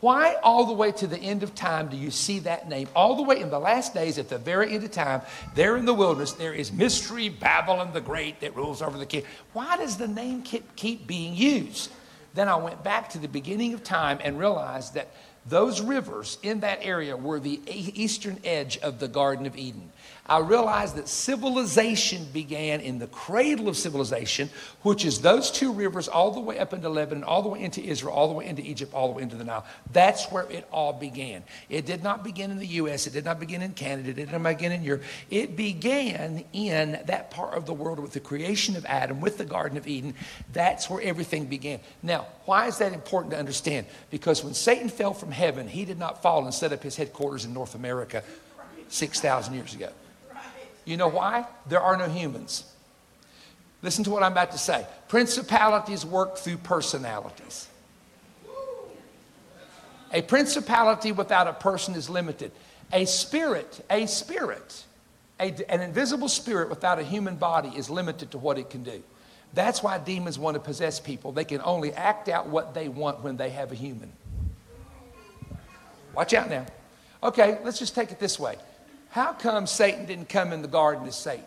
Why, 0.00 0.36
all 0.42 0.64
the 0.64 0.72
way 0.72 0.92
to 0.92 1.06
the 1.06 1.18
end 1.18 1.42
of 1.42 1.54
time, 1.54 1.88
do 1.88 1.96
you 1.96 2.10
see 2.10 2.40
that 2.40 2.68
name? 2.68 2.88
All 2.94 3.16
the 3.16 3.22
way 3.22 3.40
in 3.40 3.50
the 3.50 3.58
last 3.58 3.94
days, 3.94 4.18
at 4.18 4.28
the 4.28 4.38
very 4.38 4.74
end 4.74 4.84
of 4.84 4.90
time, 4.90 5.22
there 5.54 5.76
in 5.76 5.84
the 5.84 5.94
wilderness, 5.94 6.32
there 6.32 6.54
is 6.54 6.72
Mystery 6.72 7.28
Babylon 7.28 7.92
the 7.92 8.00
Great 8.00 8.40
that 8.40 8.56
rules 8.56 8.80
over 8.82 8.98
the 8.98 9.06
king. 9.06 9.24
Why 9.52 9.76
does 9.76 9.96
the 9.96 10.08
name 10.08 10.42
keep, 10.42 10.74
keep 10.76 11.06
being 11.06 11.34
used? 11.34 11.90
Then 12.34 12.48
I 12.48 12.56
went 12.56 12.82
back 12.82 13.10
to 13.10 13.18
the 13.18 13.28
beginning 13.28 13.74
of 13.74 13.82
time 13.82 14.18
and 14.22 14.38
realized 14.38 14.94
that 14.94 15.08
those 15.46 15.80
rivers 15.80 16.38
in 16.42 16.60
that 16.60 16.80
area 16.82 17.16
were 17.16 17.40
the 17.40 17.60
eastern 17.66 18.38
edge 18.44 18.78
of 18.78 18.98
the 19.00 19.08
Garden 19.08 19.46
of 19.46 19.56
Eden. 19.56 19.90
I 20.30 20.38
realized 20.38 20.94
that 20.94 21.08
civilization 21.08 22.24
began 22.32 22.80
in 22.80 23.00
the 23.00 23.08
cradle 23.08 23.68
of 23.68 23.76
civilization, 23.76 24.48
which 24.82 25.04
is 25.04 25.20
those 25.20 25.50
two 25.50 25.72
rivers 25.72 26.06
all 26.06 26.30
the 26.30 26.38
way 26.38 26.60
up 26.60 26.72
into 26.72 26.88
Lebanon, 26.88 27.24
all 27.24 27.42
the 27.42 27.48
way 27.48 27.60
into 27.60 27.82
Israel, 27.82 28.14
all 28.14 28.28
the 28.28 28.34
way 28.34 28.46
into 28.46 28.62
Egypt, 28.62 28.94
all 28.94 29.08
the 29.08 29.14
way 29.14 29.24
into 29.24 29.34
the 29.34 29.42
Nile. 29.42 29.66
That's 29.92 30.30
where 30.30 30.44
it 30.44 30.68
all 30.70 30.92
began. 30.92 31.42
It 31.68 31.84
did 31.84 32.04
not 32.04 32.22
begin 32.22 32.52
in 32.52 32.58
the 32.58 32.66
U.S., 32.66 33.08
it 33.08 33.12
did 33.12 33.24
not 33.24 33.40
begin 33.40 33.60
in 33.60 33.72
Canada, 33.72 34.10
it 34.10 34.14
did 34.14 34.30
not 34.30 34.42
begin 34.42 34.70
in 34.70 34.84
Europe. 34.84 35.02
It 35.30 35.56
began 35.56 36.44
in 36.52 37.00
that 37.06 37.32
part 37.32 37.54
of 37.54 37.66
the 37.66 37.74
world 37.74 37.98
with 37.98 38.12
the 38.12 38.20
creation 38.20 38.76
of 38.76 38.86
Adam, 38.86 39.20
with 39.20 39.36
the 39.36 39.44
Garden 39.44 39.78
of 39.78 39.88
Eden. 39.88 40.14
That's 40.52 40.88
where 40.88 41.02
everything 41.02 41.46
began. 41.46 41.80
Now, 42.04 42.28
why 42.44 42.68
is 42.68 42.78
that 42.78 42.92
important 42.92 43.32
to 43.32 43.38
understand? 43.38 43.86
Because 44.10 44.44
when 44.44 44.54
Satan 44.54 44.90
fell 44.90 45.12
from 45.12 45.32
heaven, 45.32 45.66
he 45.66 45.84
did 45.84 45.98
not 45.98 46.22
fall 46.22 46.44
and 46.44 46.54
set 46.54 46.72
up 46.72 46.84
his 46.84 46.94
headquarters 46.94 47.44
in 47.44 47.52
North 47.52 47.74
America 47.74 48.22
6,000 48.90 49.54
years 49.54 49.74
ago. 49.74 49.90
You 50.84 50.96
know 50.96 51.08
why? 51.08 51.46
There 51.68 51.80
are 51.80 51.96
no 51.96 52.08
humans. 52.08 52.64
Listen 53.82 54.04
to 54.04 54.10
what 54.10 54.22
I'm 54.22 54.32
about 54.32 54.52
to 54.52 54.58
say. 54.58 54.86
Principalities 55.08 56.04
work 56.04 56.36
through 56.36 56.58
personalities. 56.58 57.68
A 60.12 60.22
principality 60.22 61.12
without 61.12 61.46
a 61.46 61.52
person 61.52 61.94
is 61.94 62.10
limited. 62.10 62.50
A 62.92 63.04
spirit, 63.04 63.84
a 63.88 64.06
spirit, 64.06 64.84
a, 65.38 65.54
an 65.72 65.80
invisible 65.80 66.28
spirit 66.28 66.68
without 66.68 66.98
a 66.98 67.04
human 67.04 67.36
body 67.36 67.70
is 67.76 67.88
limited 67.88 68.32
to 68.32 68.38
what 68.38 68.58
it 68.58 68.68
can 68.70 68.82
do. 68.82 69.02
That's 69.54 69.82
why 69.82 69.98
demons 69.98 70.38
want 70.38 70.54
to 70.54 70.60
possess 70.60 71.00
people. 71.00 71.32
They 71.32 71.44
can 71.44 71.60
only 71.64 71.92
act 71.92 72.28
out 72.28 72.48
what 72.48 72.74
they 72.74 72.88
want 72.88 73.22
when 73.22 73.36
they 73.36 73.50
have 73.50 73.72
a 73.72 73.74
human. 73.74 74.12
Watch 76.14 76.34
out 76.34 76.50
now. 76.50 76.66
Okay, 77.22 77.58
let's 77.64 77.78
just 77.78 77.94
take 77.94 78.10
it 78.10 78.18
this 78.18 78.38
way. 78.38 78.56
How 79.10 79.32
come 79.32 79.66
Satan 79.66 80.06
didn't 80.06 80.28
come 80.28 80.52
in 80.52 80.62
the 80.62 80.68
garden 80.68 81.06
as 81.06 81.16
Satan? 81.16 81.44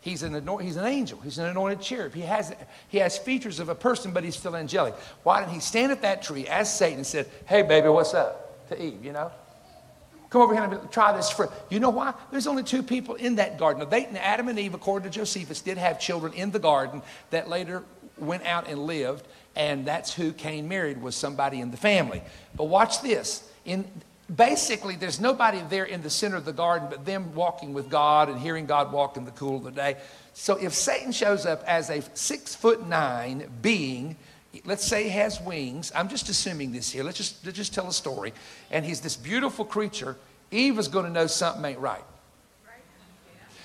He's 0.00 0.24
an, 0.24 0.34
he's 0.60 0.76
an 0.76 0.84
angel. 0.84 1.20
He's 1.20 1.38
an 1.38 1.46
anointed 1.46 1.80
cherub. 1.80 2.12
He 2.12 2.22
has, 2.22 2.52
he 2.88 2.98
has 2.98 3.16
features 3.16 3.60
of 3.60 3.68
a 3.68 3.74
person, 3.74 4.12
but 4.12 4.24
he's 4.24 4.34
still 4.34 4.56
angelic. 4.56 4.94
Why 5.22 5.40
didn't 5.40 5.52
he 5.52 5.60
stand 5.60 5.92
at 5.92 6.02
that 6.02 6.22
tree 6.22 6.46
as 6.48 6.76
Satan 6.76 6.98
and 6.98 7.06
said, 7.06 7.28
Hey, 7.46 7.62
baby, 7.62 7.88
what's 7.88 8.12
up? 8.12 8.68
To 8.68 8.82
Eve, 8.82 9.04
you 9.04 9.12
know? 9.12 9.30
Come 10.30 10.42
over 10.42 10.54
here 10.54 10.64
and 10.64 10.90
try 10.90 11.14
this 11.14 11.30
fruit. 11.30 11.50
You 11.70 11.78
know 11.78 11.90
why? 11.90 12.14
There's 12.30 12.46
only 12.46 12.62
two 12.64 12.82
people 12.82 13.16
in 13.16 13.36
that 13.36 13.58
garden. 13.58 13.82
Now, 13.82 13.88
they, 13.88 14.06
Adam 14.06 14.48
and 14.48 14.58
Eve, 14.58 14.74
according 14.74 15.10
to 15.10 15.14
Josephus, 15.14 15.60
did 15.60 15.76
have 15.76 16.00
children 16.00 16.32
in 16.32 16.50
the 16.50 16.58
garden 16.58 17.02
that 17.30 17.48
later 17.48 17.84
went 18.16 18.44
out 18.46 18.66
and 18.66 18.86
lived, 18.86 19.26
and 19.54 19.84
that's 19.84 20.14
who 20.14 20.32
Cain 20.32 20.68
married, 20.68 21.02
was 21.02 21.14
somebody 21.14 21.60
in 21.60 21.70
the 21.70 21.76
family. 21.76 22.22
But 22.56 22.64
watch 22.64 23.02
this. 23.02 23.48
In 23.64 23.84
basically, 24.34 24.96
there's 24.96 25.20
nobody 25.20 25.62
there 25.68 25.84
in 25.84 26.02
the 26.02 26.10
center 26.10 26.36
of 26.36 26.44
the 26.44 26.52
garden 26.52 26.88
but 26.90 27.04
them 27.04 27.34
walking 27.34 27.72
with 27.72 27.90
God 27.90 28.28
and 28.28 28.38
hearing 28.38 28.66
God 28.66 28.92
walk 28.92 29.16
in 29.16 29.24
the 29.24 29.30
cool 29.32 29.56
of 29.56 29.64
the 29.64 29.70
day. 29.70 29.96
So 30.34 30.56
if 30.56 30.72
Satan 30.72 31.12
shows 31.12 31.46
up 31.46 31.62
as 31.66 31.90
a 31.90 32.02
six 32.14 32.54
foot 32.54 32.86
nine 32.86 33.50
being, 33.60 34.16
let's 34.64 34.84
say 34.84 35.04
he 35.04 35.10
has 35.10 35.40
wings, 35.40 35.92
I'm 35.94 36.08
just 36.08 36.28
assuming 36.28 36.72
this 36.72 36.90
here, 36.90 37.04
let's 37.04 37.18
just, 37.18 37.44
let's 37.44 37.56
just 37.56 37.74
tell 37.74 37.88
a 37.88 37.92
story, 37.92 38.32
and 38.70 38.84
he's 38.84 39.00
this 39.00 39.16
beautiful 39.16 39.64
creature, 39.64 40.16
Eve 40.50 40.78
is 40.78 40.88
going 40.88 41.06
to 41.06 41.12
know 41.12 41.26
something 41.26 41.64
ain't 41.64 41.78
right. 41.78 42.04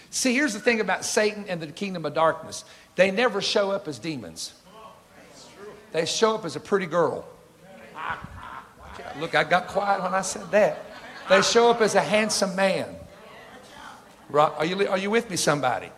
See, 0.09 0.33
here's 0.33 0.53
the 0.53 0.59
thing 0.59 0.79
about 0.79 1.03
Satan 1.03 1.45
and 1.49 1.61
the 1.61 1.67
kingdom 1.67 2.05
of 2.05 2.13
darkness 2.13 2.63
they 2.95 3.11
never 3.11 3.41
show 3.41 3.69
up 3.71 3.87
as 3.87 3.99
demons, 3.99 4.53
they 5.91 6.05
show 6.05 6.35
up 6.35 6.45
as 6.45 6.55
a 6.55 6.59
pretty 6.59 6.87
girl. 6.87 7.27
Look, 9.19 9.35
I 9.35 9.43
got 9.43 9.67
quiet 9.67 10.01
when 10.01 10.13
I 10.13 10.21
said 10.21 10.49
that. 10.51 10.83
They 11.29 11.41
show 11.41 11.69
up 11.69 11.81
as 11.81 11.95
a 11.95 12.01
handsome 12.01 12.55
man. 12.55 12.95
Are 14.33 14.65
you, 14.65 14.87
are 14.87 14.97
you 14.97 15.09
with 15.09 15.29
me, 15.29 15.37
somebody? 15.37 15.89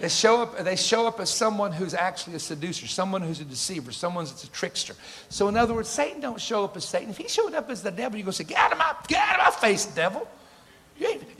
They 0.00 0.08
show, 0.08 0.42
up, 0.42 0.58
they 0.58 0.76
show 0.76 1.06
up 1.06 1.20
as 1.20 1.28
someone 1.28 1.72
who's 1.72 1.92
actually 1.92 2.34
a 2.34 2.38
seducer, 2.38 2.86
someone 2.86 3.20
who's 3.20 3.40
a 3.40 3.44
deceiver, 3.44 3.92
someone 3.92 4.24
that's 4.24 4.44
a 4.44 4.50
trickster. 4.50 4.94
So, 5.28 5.48
in 5.48 5.58
other 5.58 5.74
words, 5.74 5.90
Satan 5.90 6.22
don't 6.22 6.40
show 6.40 6.64
up 6.64 6.74
as 6.76 6.86
Satan. 6.86 7.10
If 7.10 7.18
he 7.18 7.28
showed 7.28 7.52
up 7.52 7.68
as 7.68 7.82
the 7.82 7.90
devil, 7.90 8.12
going 8.12 8.24
to 8.24 8.32
say, 8.32 8.44
Get 8.44 8.58
out 8.58 8.72
of 8.72 8.78
my, 8.78 8.94
get 9.08 9.18
out 9.18 9.40
of 9.40 9.54
my 9.54 9.60
face, 9.60 9.84
devil. 9.84 10.26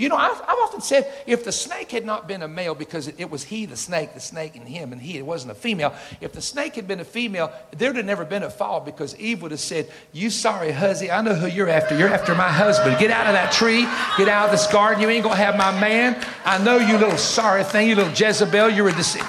You 0.00 0.08
know, 0.08 0.16
I've, 0.16 0.40
I've, 0.40 0.58
often 0.60 0.80
said 0.80 1.12
if 1.26 1.44
the 1.44 1.52
snake 1.52 1.90
had 1.90 2.06
not 2.06 2.26
been 2.26 2.42
a 2.42 2.48
male, 2.48 2.74
because 2.74 3.06
it, 3.06 3.16
it, 3.18 3.30
was 3.30 3.44
he, 3.44 3.66
the 3.66 3.76
snake, 3.76 4.14
the 4.14 4.20
snake, 4.20 4.56
and 4.56 4.66
him, 4.66 4.92
and 4.92 5.02
he, 5.02 5.18
it 5.18 5.26
wasn't 5.26 5.52
a 5.52 5.54
female. 5.54 5.94
If 6.22 6.32
the 6.32 6.40
snake 6.40 6.76
had 6.76 6.88
been 6.88 7.00
a 7.00 7.04
female, 7.04 7.52
there'd 7.76 7.96
have 7.96 8.06
never 8.06 8.24
been 8.24 8.42
a 8.42 8.48
fall 8.48 8.80
because 8.80 9.14
Eve 9.16 9.42
would 9.42 9.50
have 9.50 9.60
said, 9.60 9.90
You 10.14 10.30
sorry, 10.30 10.72
huzzy, 10.72 11.10
I 11.10 11.20
know 11.20 11.34
who 11.34 11.46
you're 11.46 11.68
after. 11.68 11.98
You're 11.98 12.08
after 12.08 12.34
my 12.34 12.48
husband. 12.48 12.98
Get 12.98 13.10
out 13.10 13.26
of 13.26 13.34
that 13.34 13.52
tree. 13.52 13.82
Get 14.16 14.28
out 14.28 14.46
of 14.46 14.52
this 14.52 14.66
garden. 14.68 15.02
You 15.02 15.10
ain't 15.10 15.24
going 15.24 15.36
to 15.36 15.42
have 15.42 15.58
my 15.58 15.78
man. 15.78 16.24
I 16.46 16.56
know 16.64 16.78
you 16.78 16.96
little 16.96 17.18
sorry 17.18 17.62
thing, 17.62 17.86
you 17.88 17.96
little 17.96 18.12
Jezebel. 18.14 18.70
You're 18.70 18.88
a 18.88 18.94
deceiver. 18.94 19.28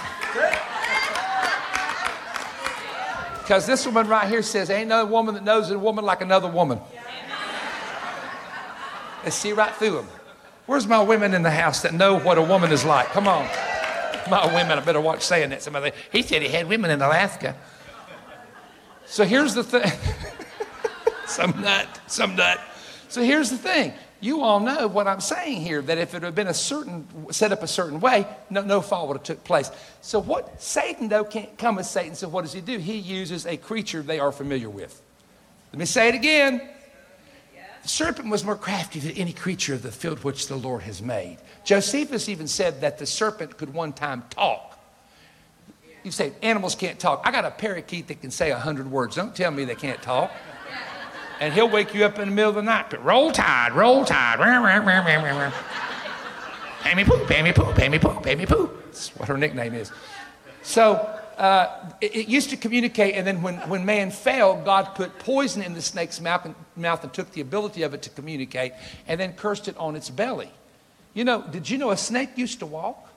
Because 3.42 3.66
this 3.66 3.86
woman 3.86 4.08
right 4.08 4.30
here 4.30 4.42
says, 4.42 4.70
Ain't 4.70 4.88
no 4.88 5.06
woman 5.06 5.34
that 5.34 5.44
knows 5.44 5.70
a 5.70 5.78
woman 5.78 6.06
like 6.06 6.22
another 6.22 6.48
woman. 6.48 6.80
Let's 9.26 9.36
see 9.36 9.52
right 9.52 9.76
through 9.76 9.92
them. 9.92 10.08
Where's 10.66 10.88
my 10.88 11.02
women 11.02 11.34
in 11.34 11.42
the 11.42 11.52
house 11.52 11.82
that 11.82 11.94
know 11.94 12.20
what 12.20 12.38
a 12.38 12.42
woman 12.42 12.72
is 12.72 12.86
like? 12.86 13.08
Come 13.08 13.28
on. 13.28 13.46
My 14.30 14.46
women, 14.54 14.78
I 14.78 14.82
better 14.82 15.02
watch 15.02 15.24
saying 15.24 15.50
that. 15.50 15.64
Somebody, 15.64 15.92
he 16.12 16.22
said 16.22 16.42
he 16.42 16.48
had 16.48 16.68
women 16.68 16.92
in 16.92 17.02
Alaska. 17.02 17.56
So 19.06 19.26
here's 19.26 19.54
the 19.54 19.64
thing. 19.64 19.92
some 21.28 21.60
nut, 21.62 21.88
some 22.08 22.36
nut. 22.36 22.60
So 23.10 23.22
here's 23.22 23.50
the 23.50 23.58
thing. 23.58 23.94
You 24.22 24.42
all 24.42 24.60
know 24.60 24.88
what 24.88 25.08
I'm 25.08 25.20
saying 25.20 25.62
here, 25.62 25.82
that 25.82 25.98
if 25.98 26.14
it 26.14 26.22
had 26.22 26.36
been 26.36 26.48
a 26.48 26.54
certain, 26.54 27.08
set 27.32 27.52
up 27.52 27.64
a 27.64 27.68
certain 27.68 28.00
way, 28.00 28.28
no, 28.52 28.62
no 28.62 28.80
fall 28.80 29.08
would 29.08 29.18
have 29.18 29.24
took 29.24 29.44
place. 29.44 29.72
So 30.02 30.20
what, 30.20 30.62
Satan 30.62 31.10
though 31.10 31.24
can't 31.24 31.58
come 31.58 31.80
as 31.80 31.90
Satan, 31.90 32.14
so 32.14 32.30
what 32.30 32.44
does 32.44 32.54
he 32.54 32.62
do? 32.62 32.78
He 32.78 32.98
uses 32.98 33.48
a 33.48 33.58
creature 33.58 34.04
they 34.04 34.20
are 34.20 34.32
familiar 34.32 34.70
with. 34.70 35.02
Let 35.74 35.80
me 35.80 35.86
say 35.86 36.08
it 36.10 36.16
again. 36.16 36.62
The 37.84 37.88
serpent 37.88 38.30
was 38.30 38.44
more 38.44 38.56
crafty 38.56 39.00
than 39.00 39.12
any 39.12 39.34
creature 39.34 39.74
of 39.74 39.82
the 39.82 39.92
field 39.92 40.24
which 40.24 40.48
the 40.48 40.56
Lord 40.56 40.84
has 40.84 41.02
made. 41.02 41.38
Josephus 41.64 42.30
even 42.30 42.48
said 42.48 42.82
that 42.82 42.98
the 42.98 43.06
serpent 43.06 43.58
could 43.58 43.74
one 43.74 43.94
time 43.94 44.24
talk. 44.30 44.80
You 46.04 46.12
say 46.12 46.34
animals 46.42 46.76
can't 46.76 47.00
talk. 47.00 47.22
I 47.26 47.32
got 47.32 47.46
a 47.46 47.52
parakeet 47.52 48.08
that 48.08 48.22
can 48.22 48.32
say 48.32 48.52
a 48.52 48.58
hundred 48.58 48.90
words. 48.90 49.16
Don't 49.16 49.36
tell 49.36 49.52
me 49.52 49.66
they 49.66 49.76
can't 49.76 50.02
talk. 50.02 50.32
And 51.40 51.54
he'll 51.54 51.70
wake 51.70 51.94
you 51.94 52.06
up 52.06 52.20
in 52.20 52.30
the 52.30 52.36
middle 52.36 52.50
of 52.50 52.56
the 52.56 52.62
night. 52.62 52.88
But 52.90 53.04
roll 53.04 53.32
tide, 53.32 53.74
roll 53.74 54.06
tide. 54.06 54.40
Amy 56.86 57.04
Poo, 57.04 57.26
Amy 57.30 57.54
Poo, 57.54 57.74
Amy 57.80 58.00
Poo, 58.00 58.22
Amy 58.26 58.46
Poo. 58.46 58.70
That's 58.86 59.10
what 59.16 59.28
her 59.28 59.38
nickname 59.38 59.74
is. 59.74 59.92
So 60.62 61.21
uh, 61.42 61.92
it, 62.02 62.16
it, 62.16 62.28
used 62.28 62.52
to 62.52 62.56
communicate, 62.56 63.16
and 63.16 63.26
then 63.26 63.42
when, 63.42 63.56
when 63.68 63.84
man 63.84 64.12
fell, 64.12 64.62
God 64.64 64.94
put 64.94 65.18
poison 65.18 65.64
in 65.64 65.74
the 65.74 65.82
snake's 65.82 66.22
mouth 66.22 66.46
and, 66.46 66.54
mouth 66.76 67.04
and 67.04 67.12
took 67.12 67.32
the 67.32 67.42
ability 67.42 67.82
of 67.82 67.96
it 67.96 68.04
to 68.04 68.12
communicate 68.12 68.74
and 69.08 69.20
then 69.20 69.34
cursed 69.34 69.68
it 69.68 69.76
on 69.78 69.96
its 69.96 70.08
belly. 70.08 70.52
You 71.16 71.24
know, 71.24 71.42
did 71.42 71.68
you 71.68 71.80
know 71.80 71.90
a 71.90 71.98
snake 71.98 72.38
used 72.38 72.60
to 72.60 72.68
walk? 72.68 73.10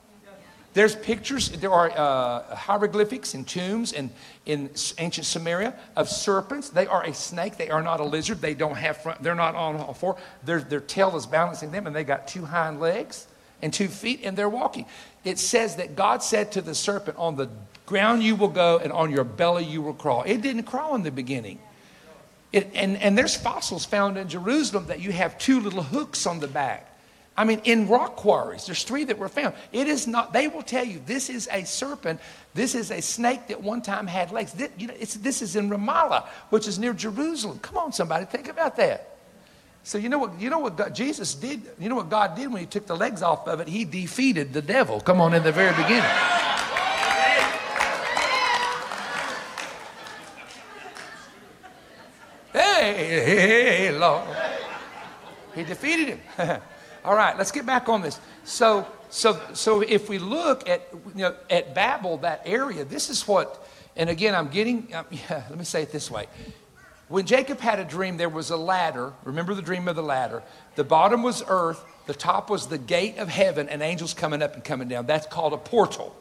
There's 0.73 0.97
pictures, 0.97 1.51
there 1.51 1.71
are 1.71 1.91
uh, 1.91 2.57
hieroglyphics 2.57 3.35
in 3.35 3.45
tombs 3.45 3.93
in, 3.93 4.11
in 4.47 4.71
ancient 4.97 5.27
Samaria 5.27 5.75
of 5.95 6.09
serpents. 6.09 6.71
They 6.71 6.87
are 6.87 7.05
a 7.05 7.13
snake. 7.13 7.59
They 7.59 7.69
are 7.69 7.83
not 7.83 8.01
a 8.01 8.05
lizard. 8.05 8.41
They 8.41 8.55
don't 8.55 8.77
have 8.77 9.03
front, 9.03 9.23
they're 9.23 9.35
not 9.35 9.55
on 9.55 9.77
all 9.77 9.93
four. 9.93 10.17
Their, 10.45 10.61
their 10.61 10.81
tail 10.81 11.15
is 11.15 11.27
balancing 11.27 11.73
them, 11.73 11.87
and 11.87 11.95
they 11.95 12.05
got 12.05 12.27
two 12.27 12.47
hind 12.47 12.81
legs 12.81 13.27
and 13.61 13.71
two 13.71 13.89
feet, 13.89 14.21
and 14.25 14.35
they're 14.35 14.49
walking. 14.49 14.87
It 15.25 15.39
says 15.39 15.77
that 15.77 15.95
God 15.95 16.23
said 16.23 16.53
to 16.53 16.63
the 16.63 16.75
serpent, 16.75 17.19
On 17.19 17.37
the 17.37 17.51
ground 17.87 18.23
you 18.23 18.37
will 18.37 18.49
go, 18.49 18.79
and 18.79 18.93
on 18.93 19.11
your 19.11 19.25
belly 19.25 19.65
you 19.65 19.83
will 19.83 19.95
crawl. 19.95 20.23
It 20.25 20.43
didn't 20.43 20.65
crawl 20.65 20.95
in 20.95 21.03
the 21.03 21.11
beginning. 21.11 21.59
It, 22.53 22.71
and, 22.75 22.97
and 22.99 23.19
there's 23.19 23.37
fossils 23.37 23.85
found 23.85 24.17
in 24.17 24.29
Jerusalem 24.29 24.87
that 24.87 25.01
you 25.01 25.13
have 25.13 25.39
two 25.39 25.61
little 25.61 25.83
hooks 25.83 26.27
on 26.27 26.41
the 26.41 26.47
back. 26.47 26.91
I 27.37 27.45
mean, 27.45 27.61
in 27.65 27.89
rock 27.89 28.15
quarries, 28.15 28.67
there's 28.67 28.85
three 28.85 29.03
that 29.05 29.19
were 29.19 29.29
found. 29.29 29.55
It 29.73 29.89
is 29.89 30.07
not, 30.07 30.33
they 30.33 30.47
will 30.47 30.63
tell 30.63 30.85
you 30.85 31.01
this 31.05 31.29
is 31.29 31.49
a 31.51 31.65
serpent. 31.65 32.21
This 32.55 32.77
is 32.77 32.93
a 32.93 33.03
snake 33.03 33.49
that 33.49 33.61
one 33.61 33.83
time 33.83 34.07
had 34.07 34.31
legs. 34.31 34.53
This, 34.53 34.71
you 34.79 34.87
know, 34.87 34.95
this 34.95 35.43
is 35.43 35.57
in 35.57 35.69
Ramallah, 35.69 36.27
which 36.51 36.69
is 36.69 36.79
near 36.79 36.93
Jerusalem. 36.93 37.59
Come 37.59 37.77
on, 37.77 37.93
somebody, 37.93 38.25
think 38.27 38.49
about 38.49 38.77
that. 38.77 39.15
So 39.83 39.99
you 39.99 40.09
know 40.09 40.19
what 40.19 40.41
you 40.41 40.49
know 40.49 40.61
what 40.61 40.79
God, 40.79 40.95
Jesus 40.95 41.35
did? 41.35 41.61
You 41.79 41.91
know 41.91 41.97
what 41.97 42.09
God 42.09 42.37
did 42.37 42.51
when 42.51 42.61
he 42.61 42.67
took 42.67 42.87
the 42.87 42.97
legs 42.97 43.21
off 43.21 43.47
of 43.47 43.61
it? 43.61 43.69
He 43.69 43.85
defeated 43.85 44.55
the 44.55 44.63
devil. 44.63 44.99
Come 44.99 45.21
on, 45.21 45.35
in 45.35 45.43
the 45.43 45.53
very 45.53 45.75
beginning. 45.77 46.09
Hey, 52.53 52.63
hey, 52.63 52.74
hey, 52.93 53.91
Lord. 53.93 54.29
He 55.55 55.63
defeated 55.63 56.19
him. 56.19 56.61
All 57.05 57.15
right, 57.15 57.37
let's 57.37 57.53
get 57.53 57.67
back 57.67 57.89
on 57.89 58.03
this. 58.03 58.19
So, 58.45 58.87
so, 59.11 59.41
so 59.53 59.83
if 59.83 60.09
we 60.09 60.19
look 60.19 60.69
at, 60.69 60.89
you 61.15 61.23
know, 61.23 61.37
at 61.51 61.75
Babel, 61.75 62.19
that 62.19 62.43
area, 62.45 62.85
this 62.85 63.11
is 63.11 63.27
what, 63.29 63.67
and 63.95 64.11
again, 64.11 64.35
I'm 64.35 64.49
getting, 64.49 64.93
um, 64.95 65.05
yeah, 65.11 65.45
let 65.51 65.59
me 65.59 65.65
say 65.65 65.83
it 65.83 65.93
this 65.93 66.11
way. 66.11 66.27
When 67.09 67.27
Jacob 67.27 67.61
had 67.61 67.79
a 67.79 67.85
dream, 67.85 68.17
there 68.17 68.31
was 68.31 68.51
a 68.51 68.57
ladder. 68.57 69.13
Remember 69.25 69.55
the 69.55 69.63
dream 69.63 69.87
of 69.89 69.97
the 69.97 70.03
ladder? 70.03 70.43
The 70.75 70.85
bottom 70.85 71.23
was 71.23 71.43
earth, 71.47 71.85
the 72.07 72.15
top 72.15 72.49
was 72.49 72.67
the 72.67 72.79
gate 72.79 73.19
of 73.19 73.29
heaven, 73.29 73.69
and 73.69 73.83
angels 73.83 74.15
coming 74.15 74.43
up 74.43 74.55
and 74.55 74.65
coming 74.65 74.89
down. 74.89 75.07
That's 75.07 75.27
called 75.27 75.53
a 75.53 75.59
portal. 75.59 76.17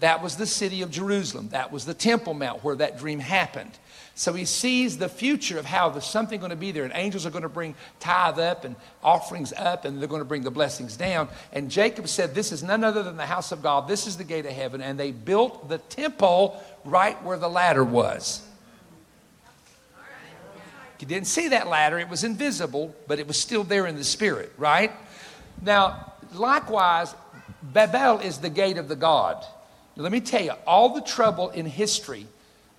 That 0.00 0.22
was 0.22 0.36
the 0.36 0.46
city 0.46 0.82
of 0.82 0.90
Jerusalem. 0.90 1.50
That 1.50 1.72
was 1.72 1.84
the 1.84 1.94
Temple 1.94 2.34
Mount 2.34 2.64
where 2.64 2.76
that 2.76 2.98
dream 2.98 3.20
happened. 3.20 3.72
So 4.16 4.32
he 4.32 4.44
sees 4.44 4.98
the 4.98 5.08
future 5.08 5.58
of 5.58 5.64
how 5.64 5.88
there's 5.88 6.04
something 6.04 6.38
going 6.38 6.50
to 6.50 6.56
be 6.56 6.70
there, 6.70 6.84
and 6.84 6.92
angels 6.94 7.26
are 7.26 7.30
going 7.30 7.42
to 7.42 7.48
bring 7.48 7.74
tithe 7.98 8.38
up 8.38 8.64
and 8.64 8.76
offerings 9.02 9.52
up, 9.52 9.84
and 9.84 10.00
they're 10.00 10.08
going 10.08 10.20
to 10.20 10.24
bring 10.24 10.42
the 10.42 10.52
blessings 10.52 10.96
down. 10.96 11.28
And 11.52 11.68
Jacob 11.68 12.06
said, 12.06 12.34
This 12.34 12.52
is 12.52 12.62
none 12.62 12.84
other 12.84 13.02
than 13.02 13.16
the 13.16 13.26
house 13.26 13.50
of 13.50 13.60
God. 13.60 13.88
This 13.88 14.06
is 14.06 14.16
the 14.16 14.24
gate 14.24 14.46
of 14.46 14.52
heaven. 14.52 14.80
And 14.80 14.98
they 14.98 15.10
built 15.10 15.68
the 15.68 15.78
temple 15.78 16.62
right 16.84 17.20
where 17.24 17.36
the 17.36 17.48
ladder 17.48 17.82
was. 17.82 18.46
You 21.04 21.08
didn't 21.08 21.26
see 21.26 21.48
that 21.48 21.66
ladder, 21.66 21.98
it 21.98 22.08
was 22.08 22.24
invisible, 22.24 22.96
but 23.06 23.18
it 23.18 23.26
was 23.26 23.38
still 23.38 23.62
there 23.62 23.86
in 23.86 23.96
the 23.96 24.04
spirit, 24.04 24.50
right? 24.56 24.90
Now, 25.60 26.14
likewise, 26.32 27.14
Babel 27.62 28.20
is 28.20 28.38
the 28.38 28.48
gate 28.48 28.78
of 28.78 28.88
the 28.88 28.96
God. 28.96 29.44
Let 29.96 30.12
me 30.12 30.22
tell 30.22 30.42
you, 30.42 30.52
all 30.66 30.94
the 30.94 31.02
trouble 31.02 31.50
in 31.50 31.66
history 31.66 32.26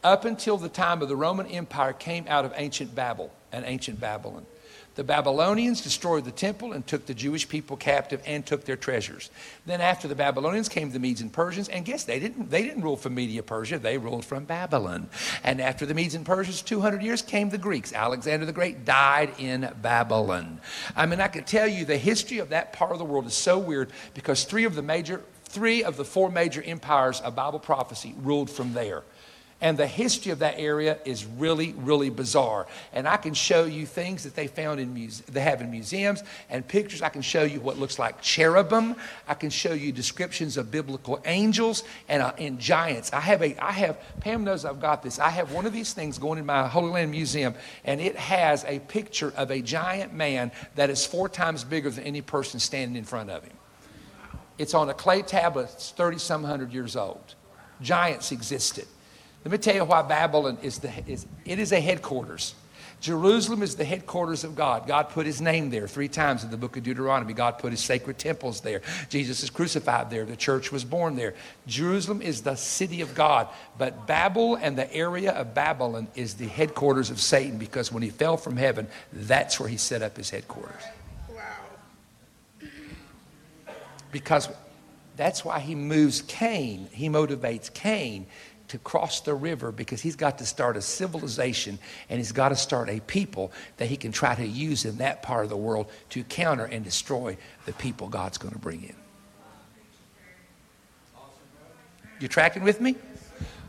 up 0.05 0.23
until 0.23 0.55
the 0.55 0.69
time 0.69 1.01
of 1.01 1.09
the 1.09 1.15
Roman 1.15 1.47
Empire 1.47 1.91
came 1.91 2.25
out 2.27 2.45
of 2.45 2.53
ancient 2.55 2.93
Babel 2.93 3.33
and 3.51 3.65
ancient 3.65 3.99
Babylon. 3.99 4.45
The 4.93 5.03
Babylonians 5.03 5.81
destroyed 5.81 6.23
the 6.23 6.31
temple 6.31 6.71
and 6.71 6.85
took 6.85 7.05
the 7.05 7.13
Jewish 7.13 7.49
people 7.49 7.75
captive 7.75 8.21
and 8.25 8.45
took 8.45 8.63
their 8.63 8.77
treasures. 8.77 9.29
Then 9.65 9.81
after 9.81 10.07
the 10.07 10.15
Babylonians 10.15 10.69
came 10.69 10.89
the 10.91 10.99
Medes 10.99 11.19
and 11.19 11.33
Persians, 11.33 11.67
and 11.67 11.83
guess 11.83 12.05
they 12.05 12.19
didn't 12.19 12.49
they 12.49 12.61
didn't 12.61 12.83
rule 12.83 12.95
from 12.95 13.15
Media 13.15 13.43
Persia, 13.43 13.77
they 13.79 13.97
ruled 13.97 14.23
from 14.23 14.45
Babylon. 14.45 15.09
And 15.43 15.59
after 15.59 15.85
the 15.85 15.95
Medes 15.95 16.15
and 16.15 16.25
Persians 16.25 16.61
200 16.61 17.01
years 17.01 17.21
came 17.21 17.49
the 17.49 17.57
Greeks. 17.57 17.91
Alexander 17.91 18.45
the 18.45 18.53
Great 18.53 18.85
died 18.85 19.33
in 19.37 19.69
Babylon. 19.81 20.61
I 20.95 21.07
mean 21.07 21.19
I 21.19 21.27
can 21.27 21.43
tell 21.43 21.67
you 21.67 21.83
the 21.83 21.97
history 21.97 22.37
of 22.37 22.49
that 22.49 22.71
part 22.71 22.91
of 22.91 22.99
the 22.99 23.05
world 23.05 23.25
is 23.25 23.33
so 23.33 23.57
weird 23.57 23.91
because 24.13 24.45
three 24.45 24.63
of 24.63 24.75
the 24.75 24.83
major 24.83 25.23
three 25.45 25.83
of 25.83 25.97
the 25.97 26.05
four 26.05 26.29
major 26.29 26.61
empires 26.61 27.19
of 27.21 27.35
Bible 27.35 27.59
prophecy 27.59 28.13
ruled 28.21 28.49
from 28.49 28.73
there. 28.73 29.03
And 29.61 29.77
the 29.77 29.87
history 29.87 30.33
of 30.33 30.39
that 30.39 30.59
area 30.59 30.99
is 31.05 31.25
really, 31.25 31.73
really 31.77 32.09
bizarre. 32.09 32.67
And 32.91 33.07
I 33.07 33.15
can 33.15 33.33
show 33.33 33.63
you 33.63 33.85
things 33.85 34.23
that 34.25 34.35
they 34.35 34.47
found 34.47 34.81
in 34.81 34.93
muse- 34.93 35.21
they 35.21 35.39
have 35.39 35.61
in 35.61 35.71
museums 35.71 36.23
and 36.49 36.67
pictures. 36.67 37.01
I 37.01 37.07
can 37.07 37.21
show 37.21 37.43
you 37.43 37.61
what 37.61 37.79
looks 37.79 37.97
like 37.97 38.21
cherubim. 38.21 38.95
I 39.29 39.33
can 39.33 39.49
show 39.49 39.71
you 39.71 39.93
descriptions 39.93 40.57
of 40.57 40.71
biblical 40.71 41.21
angels 41.25 41.85
and, 42.09 42.21
uh, 42.21 42.33
and 42.37 42.59
giants. 42.59 43.13
I 43.13 43.21
have 43.21 43.41
a, 43.41 43.57
I 43.63 43.71
have, 43.71 43.97
Pam 44.19 44.43
knows 44.43 44.65
I've 44.65 44.81
got 44.81 45.01
this. 45.01 45.19
I 45.19 45.29
have 45.29 45.53
one 45.53 45.65
of 45.65 45.71
these 45.71 45.93
things 45.93 46.17
going 46.17 46.37
in 46.37 46.45
my 46.45 46.67
Holy 46.67 46.91
Land 46.91 47.11
Museum, 47.11 47.55
and 47.85 48.01
it 48.01 48.17
has 48.17 48.65
a 48.65 48.79
picture 48.79 49.33
of 49.37 49.51
a 49.51 49.61
giant 49.61 50.13
man 50.13 50.51
that 50.75 50.89
is 50.89 51.05
four 51.05 51.29
times 51.29 51.63
bigger 51.63 51.89
than 51.89 52.03
any 52.03 52.21
person 52.21 52.59
standing 52.59 52.97
in 52.97 53.05
front 53.05 53.29
of 53.29 53.41
him. 53.41 53.53
It's 54.57 54.73
on 54.73 54.89
a 54.89 54.93
clay 54.93 55.21
tablet, 55.21 55.69
it's 55.73 55.91
30 55.91 56.17
some 56.17 56.43
hundred 56.43 56.73
years 56.73 56.97
old. 56.97 57.35
Giants 57.81 58.33
existed. 58.33 58.87
Let 59.45 59.51
me 59.51 59.57
tell 59.59 59.75
you 59.75 59.85
why 59.85 60.01
Babylon 60.01 60.57
is 60.63 60.79
the 60.79 60.91
is 61.07 61.27
it 61.45 61.59
is 61.59 61.71
a 61.71 61.79
headquarters. 61.79 62.55
Jerusalem 62.99 63.61
is 63.61 63.75
the 63.75 63.85
headquarters 63.85 64.43
of 64.43 64.55
God. 64.55 64.87
God 64.87 65.09
put 65.09 65.27
his 65.27 65.39
name 65.39 65.69
there 65.69 65.87
three 65.87 66.07
times 66.07 66.43
in 66.43 66.49
the 66.49 66.57
book 66.57 66.75
of 66.75 66.81
Deuteronomy. 66.81 67.33
God 67.33 67.59
put 67.59 67.71
his 67.71 67.81
sacred 67.81 68.17
temples 68.17 68.61
there. 68.61 68.81
Jesus 69.09 69.43
is 69.43 69.51
crucified 69.51 70.09
there. 70.09 70.25
The 70.25 70.35
church 70.35 70.71
was 70.71 70.83
born 70.83 71.15
there. 71.15 71.35
Jerusalem 71.67 72.23
is 72.23 72.41
the 72.41 72.55
city 72.55 73.01
of 73.01 73.13
God. 73.13 73.47
But 73.77 74.07
Babel 74.07 74.55
and 74.55 74.75
the 74.75 74.91
area 74.91 75.33
of 75.33 75.53
Babylon 75.53 76.07
is 76.15 76.35
the 76.35 76.47
headquarters 76.47 77.11
of 77.11 77.19
Satan 77.19 77.59
because 77.59 77.91
when 77.91 78.01
he 78.01 78.09
fell 78.09 78.37
from 78.37 78.57
heaven, 78.57 78.87
that's 79.13 79.59
where 79.59 79.69
he 79.69 79.77
set 79.77 80.01
up 80.01 80.17
his 80.17 80.31
headquarters. 80.31 80.81
Wow. 81.29 81.43
Because 84.11 84.49
that's 85.15 85.45
why 85.45 85.59
he 85.59 85.75
moves 85.75 86.23
Cain. 86.23 86.87
He 86.91 87.09
motivates 87.09 87.71
Cain 87.71 88.25
to 88.69 88.77
cross 88.79 89.21
the 89.21 89.33
river 89.33 89.71
because 89.71 90.01
he's 90.01 90.15
got 90.15 90.37
to 90.39 90.45
start 90.45 90.77
a 90.77 90.81
civilization 90.81 91.77
and 92.09 92.17
he's 92.17 92.31
got 92.31 92.49
to 92.49 92.55
start 92.55 92.89
a 92.89 92.99
people 93.01 93.51
that 93.77 93.87
he 93.87 93.97
can 93.97 94.11
try 94.11 94.35
to 94.35 94.45
use 94.45 94.85
in 94.85 94.97
that 94.97 95.21
part 95.21 95.43
of 95.43 95.49
the 95.49 95.57
world 95.57 95.89
to 96.09 96.23
counter 96.23 96.65
and 96.65 96.83
destroy 96.83 97.37
the 97.65 97.73
people 97.73 98.07
God's 98.07 98.37
going 98.37 98.53
to 98.53 98.59
bring 98.59 98.83
in. 98.83 98.95
You 102.19 102.27
tracking 102.27 102.63
with 102.63 102.79
me? 102.79 102.95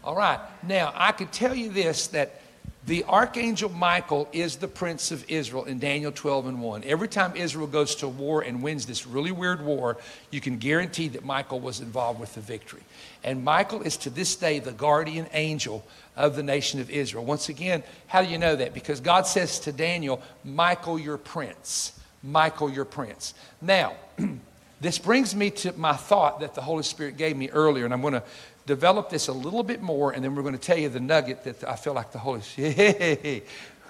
All 0.04 0.14
right. 0.14 0.38
Now, 0.62 0.92
I 0.94 1.12
could 1.12 1.32
tell 1.32 1.54
you 1.54 1.70
this 1.70 2.06
that 2.08 2.40
the 2.86 3.02
archangel 3.04 3.68
Michael 3.68 4.28
is 4.32 4.56
the 4.56 4.68
prince 4.68 5.10
of 5.10 5.28
Israel 5.28 5.64
in 5.64 5.80
Daniel 5.80 6.12
12 6.12 6.46
and 6.46 6.62
1. 6.62 6.84
Every 6.84 7.08
time 7.08 7.34
Israel 7.34 7.66
goes 7.66 7.96
to 7.96 8.06
war 8.06 8.42
and 8.42 8.62
wins 8.62 8.86
this 8.86 9.08
really 9.08 9.32
weird 9.32 9.60
war, 9.60 9.96
you 10.30 10.40
can 10.40 10.58
guarantee 10.58 11.08
that 11.08 11.24
Michael 11.24 11.58
was 11.58 11.80
involved 11.80 12.20
with 12.20 12.34
the 12.36 12.40
victory. 12.40 12.82
And 13.24 13.42
Michael 13.42 13.82
is 13.82 13.96
to 13.98 14.10
this 14.10 14.36
day 14.36 14.60
the 14.60 14.70
guardian 14.70 15.26
angel 15.32 15.84
of 16.14 16.36
the 16.36 16.44
nation 16.44 16.78
of 16.78 16.88
Israel. 16.88 17.24
Once 17.24 17.48
again, 17.48 17.82
how 18.06 18.22
do 18.22 18.28
you 18.28 18.38
know 18.38 18.54
that? 18.54 18.72
Because 18.72 19.00
God 19.00 19.26
says 19.26 19.58
to 19.60 19.72
Daniel, 19.72 20.22
Michael, 20.44 20.96
your 20.96 21.18
prince. 21.18 21.98
Michael, 22.22 22.70
your 22.70 22.84
prince. 22.84 23.34
Now, 23.60 23.94
this 24.80 24.98
brings 24.98 25.34
me 25.34 25.50
to 25.50 25.72
my 25.72 25.94
thought 25.94 26.38
that 26.38 26.54
the 26.54 26.62
Holy 26.62 26.84
Spirit 26.84 27.16
gave 27.16 27.36
me 27.36 27.50
earlier, 27.50 27.84
and 27.84 27.92
I'm 27.92 28.00
going 28.00 28.14
to 28.14 28.22
develop 28.66 29.08
this 29.08 29.28
a 29.28 29.32
little 29.32 29.62
bit 29.62 29.80
more, 29.80 30.12
and 30.12 30.22
then 30.22 30.34
we're 30.34 30.42
going 30.42 30.54
to 30.54 30.60
tell 30.60 30.76
you 30.76 30.88
the 30.88 31.00
nugget 31.00 31.44
that 31.44 31.64
I 31.64 31.76
feel 31.76 31.94
like 31.94 32.12
the 32.12 32.18
Holy, 32.18 32.42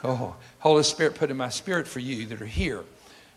oh, 0.05 0.37
Holy 0.59 0.83
Spirit 0.83 1.15
put 1.15 1.31
in 1.31 1.37
my 1.37 1.49
spirit 1.49 1.89
for 1.89 2.01
you 2.01 2.27
that 2.27 2.41
are 2.41 2.47
here. 2.47 2.85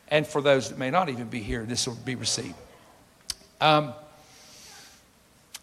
And 0.10 0.28
for 0.28 0.42
those 0.42 0.70
that 0.70 0.78
may 0.78 0.92
not 0.92 1.10
even 1.10 1.28
be 1.28 1.40
here, 1.40 1.64
this 1.64 1.88
will 1.88 1.96
be 1.96 2.16
received. 2.16 2.56
Um, 3.62 3.94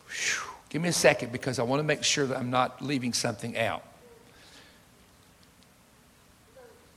whew, 0.08 0.50
give 0.70 0.82
me 0.82 0.88
a 0.88 0.92
second 0.92 1.32
because 1.32 1.58
I 1.58 1.62
want 1.62 1.80
to 1.80 1.84
make 1.84 2.02
sure 2.02 2.26
that 2.26 2.38
I'm 2.38 2.50
not 2.50 2.80
leaving 2.80 3.12
something 3.12 3.56
out. 3.56 3.82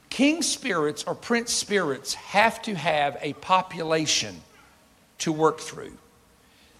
King 0.09 0.41
spirits 0.41 1.03
or 1.03 1.15
prince 1.15 1.53
spirits 1.53 2.13
have 2.13 2.61
to 2.63 2.75
have 2.75 3.17
a 3.21 3.33
population 3.33 4.41
to 5.19 5.31
work 5.31 5.59
through 5.59 5.97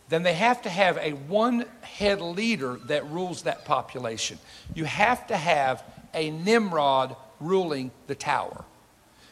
then 0.10 0.24
they 0.24 0.34
have 0.34 0.64
to 0.64 0.70
have 0.70 0.98
a 0.98 1.12
one 1.12 1.66
head 1.82 2.20
leader 2.20 2.80
that 2.88 3.10
rules 3.10 3.44
that 3.44 3.64
population. 3.66 4.40
You 4.74 4.86
have 4.86 5.28
to 5.28 5.38
have 5.38 5.84
a 6.14 6.32
Nimrod 6.32 7.16
ruling 7.40 7.92
the 8.08 8.16
tower. 8.16 8.66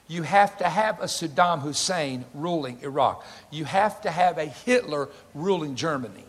You 0.08 0.24
have 0.24 0.58
to 0.60 0.70
have 0.70 1.02
a 1.02 1.06
Saddam 1.06 1.62
Hussein 1.62 2.24
ruling 2.34 2.80
Iraq. 2.82 3.26
You 3.52 3.66
have 3.66 4.02
to 4.02 4.12
have 4.12 4.38
a 4.38 4.46
Hitler 4.46 5.10
ruling 5.34 5.76
Germany. 5.76 6.24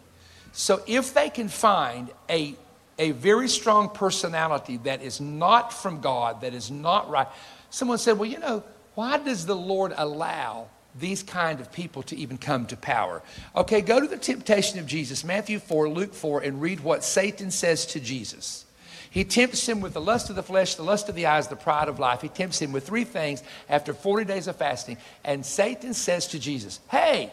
So 0.53 0.83
if 0.87 1.15
they 1.15 1.31
can 1.31 1.49
find 1.49 2.11
a, 2.29 2.57
a 2.99 3.13
very 3.13 3.49
strong 3.49 3.91
personality 3.91 4.79
that 4.79 5.03
is 5.03 5.21
not 5.21 5.73
from 5.73 6.01
God, 6.01 6.41
that 6.41 6.55
is 6.55 6.71
not 6.71 7.09
right, 7.09 7.29
someone 7.71 7.99
said, 7.99 8.19
well, 8.19 8.29
you 8.29 8.39
know, 8.41 8.65
why 8.95 9.19
does 9.19 9.47
the 9.47 9.55
Lord 9.55 9.93
allow 9.97 10.69
these 11.01 11.23
kind 11.23 11.61
of 11.61 11.73
people 11.73 12.03
to 12.05 12.17
even 12.17 12.39
come 12.39 12.67
to 12.67 12.77
power? 12.77 13.23
Okay, 13.57 13.81
go 13.81 14.01
to 14.01 14.07
the 14.07 14.17
temptation 14.17 14.79
of 14.79 14.87
Jesus, 14.87 15.25
Matthew 15.25 15.59
4, 15.59 15.89
Luke 15.89 16.15
4, 16.15 16.41
and 16.41 16.61
read 16.61 16.81
what 16.81 17.05
Satan 17.05 17.51
says 17.51 17.87
to 17.87 18.01
Jesus. 18.01 18.65
He 19.11 19.25
tempts 19.25 19.67
him 19.67 19.81
with 19.81 19.95
the 19.95 20.01
lust 20.01 20.29
of 20.31 20.37
the 20.37 20.43
flesh, 20.43 20.75
the 20.75 20.83
lust 20.83 21.09
of 21.09 21.15
the 21.15 21.27
eyes, 21.27 21.49
the 21.49 21.57
pride 21.57 21.89
of 21.89 21.99
life. 21.99 22.21
He 22.21 22.29
tempts 22.29 22.61
him 22.61 22.73
with 22.73 22.87
three 22.87 23.05
things 23.05 23.43
after 23.69 23.95
40 23.95 24.25
days 24.25 24.49
of 24.49 24.57
fasting. 24.57 24.99
And 25.25 25.45
Satan 25.45 25.95
says 25.95 26.29
to 26.29 26.39
Jesus, 26.39 26.81
Hey, 26.91 27.33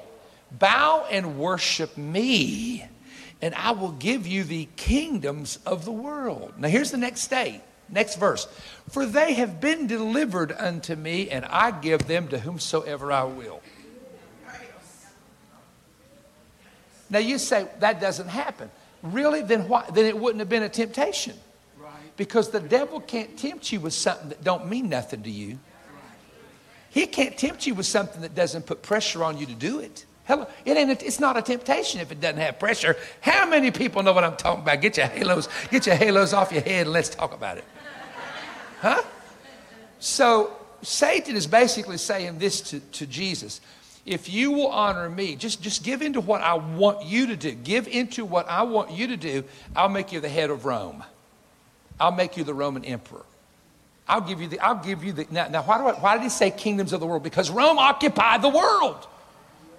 bow 0.52 1.06
and 1.12 1.38
worship 1.38 1.98
me, 1.98 2.86
and 3.42 3.54
I 3.56 3.72
will 3.72 3.92
give 3.92 4.26
you 4.26 4.44
the 4.44 4.68
kingdoms 4.78 5.60
of 5.66 5.86
the 5.86 5.92
world. 5.92 6.54
Now, 6.58 6.70
here's 6.70 6.92
the 6.92 6.98
next 6.98 7.22
state. 7.22 7.62
Next 7.90 8.16
verse. 8.16 8.48
For 8.90 9.06
they 9.06 9.34
have 9.34 9.62
been 9.62 9.88
delivered 9.88 10.52
unto 10.52 10.96
me, 10.96 11.30
and 11.30 11.46
I 11.46 11.72
give 11.72 12.08
them 12.08 12.28
to 12.30 12.40
whomsoever 12.40 13.12
I 13.12 13.24
will. 13.24 13.62
Now 17.10 17.20
you 17.20 17.38
say 17.38 17.68
that 17.80 18.02
doesn't 18.02 18.30
happen. 18.30 18.70
Really? 19.04 19.42
Then 19.42 19.68
why? 19.68 19.86
Then 19.94 20.06
it 20.06 20.18
wouldn't 20.18 20.40
have 20.40 20.50
been 20.50 20.64
a 20.64 20.70
temptation. 20.70 21.36
Because 22.18 22.50
the 22.50 22.62
devil 22.62 23.00
can't 23.02 23.38
tempt 23.38 23.72
you 23.72 23.82
with 23.82 23.94
something 23.94 24.30
that 24.30 24.44
don't 24.44 24.70
mean 24.70 24.90
nothing 24.90 25.22
to 25.24 25.30
you. 25.30 25.60
He 26.90 27.08
can't 27.08 27.38
tempt 27.38 27.68
you 27.68 27.76
with 27.76 27.86
something 27.86 28.22
that 28.22 28.34
doesn't 28.36 28.66
put 28.66 28.82
pressure 28.82 29.24
on 29.24 29.38
you 29.38 29.46
to 29.46 29.54
do 29.54 29.80
it. 29.80 30.06
Hello, 30.26 30.48
it 30.66 30.76
ain't. 30.76 30.90
A, 30.90 31.06
it's 31.06 31.20
not 31.20 31.38
a 31.38 31.42
temptation 31.42 32.02
if 32.02 32.12
it 32.12 32.20
doesn't 32.20 32.40
have 32.40 32.60
pressure. 32.60 32.98
How 33.22 33.48
many 33.48 33.72
people 33.72 34.02
know 34.04 34.14
what 34.14 34.24
I'm 34.24 34.36
talking 34.36 34.64
about? 34.64 34.82
Get 34.82 34.98
your 34.98 35.06
halos, 35.06 35.48
get 35.70 35.86
your 35.86 35.96
halos 35.96 36.34
off 36.34 36.52
your 36.52 36.62
head, 36.62 36.88
and 36.88 36.94
let's 36.94 37.10
talk 37.10 37.34
about 37.34 37.58
it. 37.58 37.64
Huh? 38.82 39.04
So 40.00 40.56
Satan 40.82 41.36
is 41.36 41.48
basically 41.48 41.98
saying 41.98 42.40
this 42.40 42.62
to, 42.62 42.80
to 42.80 43.06
Jesus. 43.06 43.62
If 44.06 44.32
you 44.32 44.52
will 44.52 44.68
honor 44.68 45.10
me, 45.10 45.36
just, 45.36 45.62
just 45.62 45.84
give 45.84 46.02
into 46.02 46.22
what 46.22 46.42
I 46.42 46.56
want 46.56 47.06
you 47.06 47.28
to 47.28 47.36
do. 47.36 47.52
Give 47.52 47.88
into 47.88 48.26
what 48.26 48.48
I 48.48 48.64
want 48.64 48.92
you 48.92 49.08
to 49.08 49.18
do. 49.18 49.44
I'll 49.76 49.90
make 49.90 50.12
you 50.12 50.20
the 50.20 50.30
head 50.30 50.50
of 50.50 50.66
Rome. 50.66 51.04
I'll 52.00 52.12
make 52.12 52.38
you 52.38 52.44
the 52.44 52.54
Roman 52.54 52.86
emperor. 52.86 53.26
I'll 54.08 54.22
give 54.22 54.42
you 54.42 54.48
the, 54.48 54.60
I'll 54.60 54.84
give 54.84 55.04
you 55.04 55.14
the, 55.14 55.26
now, 55.32 55.48
now 55.48 55.64
why, 55.64 55.78
do 55.80 55.88
I, 55.88 55.94
why 55.94 56.14
did 56.16 56.24
he 56.24 56.30
say 56.30 56.52
kingdoms 56.52 56.94
of 56.94 57.00
the 57.00 57.08
world? 57.08 57.24
Because 57.24 57.50
Rome 57.50 57.80
occupied 57.80 58.42
the 58.44 58.50
world. 58.50 59.08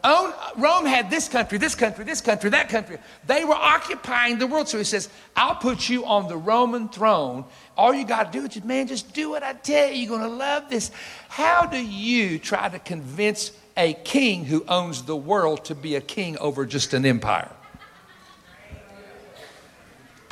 Own, 0.04 0.32
Rome 0.56 0.86
had 0.86 1.10
this 1.10 1.28
country, 1.28 1.58
this 1.58 1.74
country, 1.74 2.04
this 2.04 2.20
country, 2.20 2.50
that 2.50 2.68
country. 2.68 2.98
They 3.26 3.44
were 3.44 3.54
occupying 3.54 4.38
the 4.38 4.46
world. 4.46 4.68
So 4.68 4.78
he 4.78 4.84
says, 4.84 5.08
I'll 5.34 5.56
put 5.56 5.88
you 5.88 6.04
on 6.04 6.28
the 6.28 6.36
Roman 6.36 6.88
throne. 6.88 7.44
All 7.76 7.92
you 7.92 8.04
got 8.04 8.32
to 8.32 8.38
do 8.38 8.44
is 8.44 8.54
just, 8.54 8.66
man, 8.66 8.86
just 8.86 9.12
do 9.12 9.30
what 9.30 9.42
I 9.42 9.54
tell 9.54 9.90
you. 9.90 9.96
You're 9.96 10.18
going 10.18 10.30
to 10.30 10.36
love 10.36 10.68
this. 10.68 10.90
How 11.28 11.66
do 11.66 11.78
you 11.78 12.38
try 12.38 12.68
to 12.68 12.78
convince 12.78 13.52
a 13.76 13.94
king 13.94 14.44
who 14.44 14.64
owns 14.68 15.02
the 15.02 15.16
world 15.16 15.64
to 15.66 15.74
be 15.74 15.96
a 15.96 16.00
king 16.00 16.38
over 16.38 16.64
just 16.64 16.94
an 16.94 17.04
empire? 17.04 17.50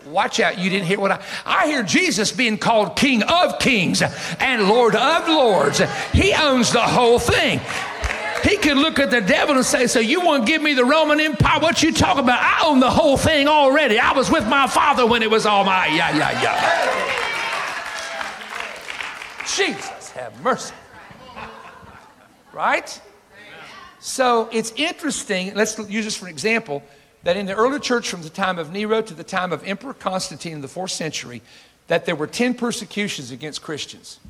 Watch 0.06 0.38
out, 0.38 0.58
you 0.58 0.68
didn't 0.68 0.86
hear 0.86 1.00
what 1.00 1.12
I 1.12 1.22
I 1.46 1.66
hear 1.66 1.82
Jesus 1.82 2.30
being 2.30 2.58
called 2.58 2.94
King 2.94 3.22
of 3.22 3.58
Kings 3.58 4.02
and 4.38 4.68
Lord 4.68 4.94
of 4.94 5.28
Lords. 5.28 5.80
He 6.12 6.34
owns 6.34 6.72
the 6.72 6.82
whole 6.82 7.18
thing. 7.18 7.60
He 8.44 8.58
could 8.58 8.76
look 8.76 8.98
at 8.98 9.10
the 9.10 9.22
devil 9.22 9.56
and 9.56 9.64
say, 9.64 9.86
So 9.86 10.00
you 10.00 10.20
want 10.20 10.46
to 10.46 10.52
give 10.52 10.60
me 10.60 10.74
the 10.74 10.84
Roman 10.84 11.18
Empire? 11.18 11.60
What 11.60 11.82
you 11.82 11.92
talking 11.92 12.24
about? 12.24 12.40
I 12.40 12.66
own 12.68 12.78
the 12.78 12.90
whole 12.90 13.16
thing 13.16 13.48
already. 13.48 13.98
I 13.98 14.12
was 14.12 14.30
with 14.30 14.46
my 14.46 14.66
father 14.66 15.06
when 15.06 15.22
it 15.22 15.30
was 15.30 15.46
all 15.46 15.64
my 15.64 15.86
Yeah, 15.86 16.16
yeah, 16.16 16.42
yeah. 16.42 17.04
Jesus, 19.46 20.10
have 20.10 20.38
mercy. 20.42 20.74
Right? 22.52 23.00
So 24.00 24.48
it's 24.52 24.72
interesting. 24.72 25.54
Let's 25.54 25.78
use 25.88 26.04
this 26.04 26.16
for 26.16 26.26
an 26.26 26.32
example 26.32 26.82
that 27.22 27.38
in 27.38 27.46
the 27.46 27.54
early 27.54 27.80
church 27.80 28.10
from 28.10 28.20
the 28.22 28.28
time 28.28 28.58
of 28.58 28.70
Nero 28.70 29.00
to 29.00 29.14
the 29.14 29.24
time 29.24 29.52
of 29.52 29.64
Emperor 29.64 29.94
Constantine 29.94 30.52
in 30.52 30.60
the 30.60 30.68
fourth 30.68 30.90
century, 30.90 31.40
that 31.86 32.04
there 32.04 32.14
were 32.14 32.26
10 32.26 32.54
persecutions 32.54 33.30
against 33.30 33.62
Christians. 33.62 34.20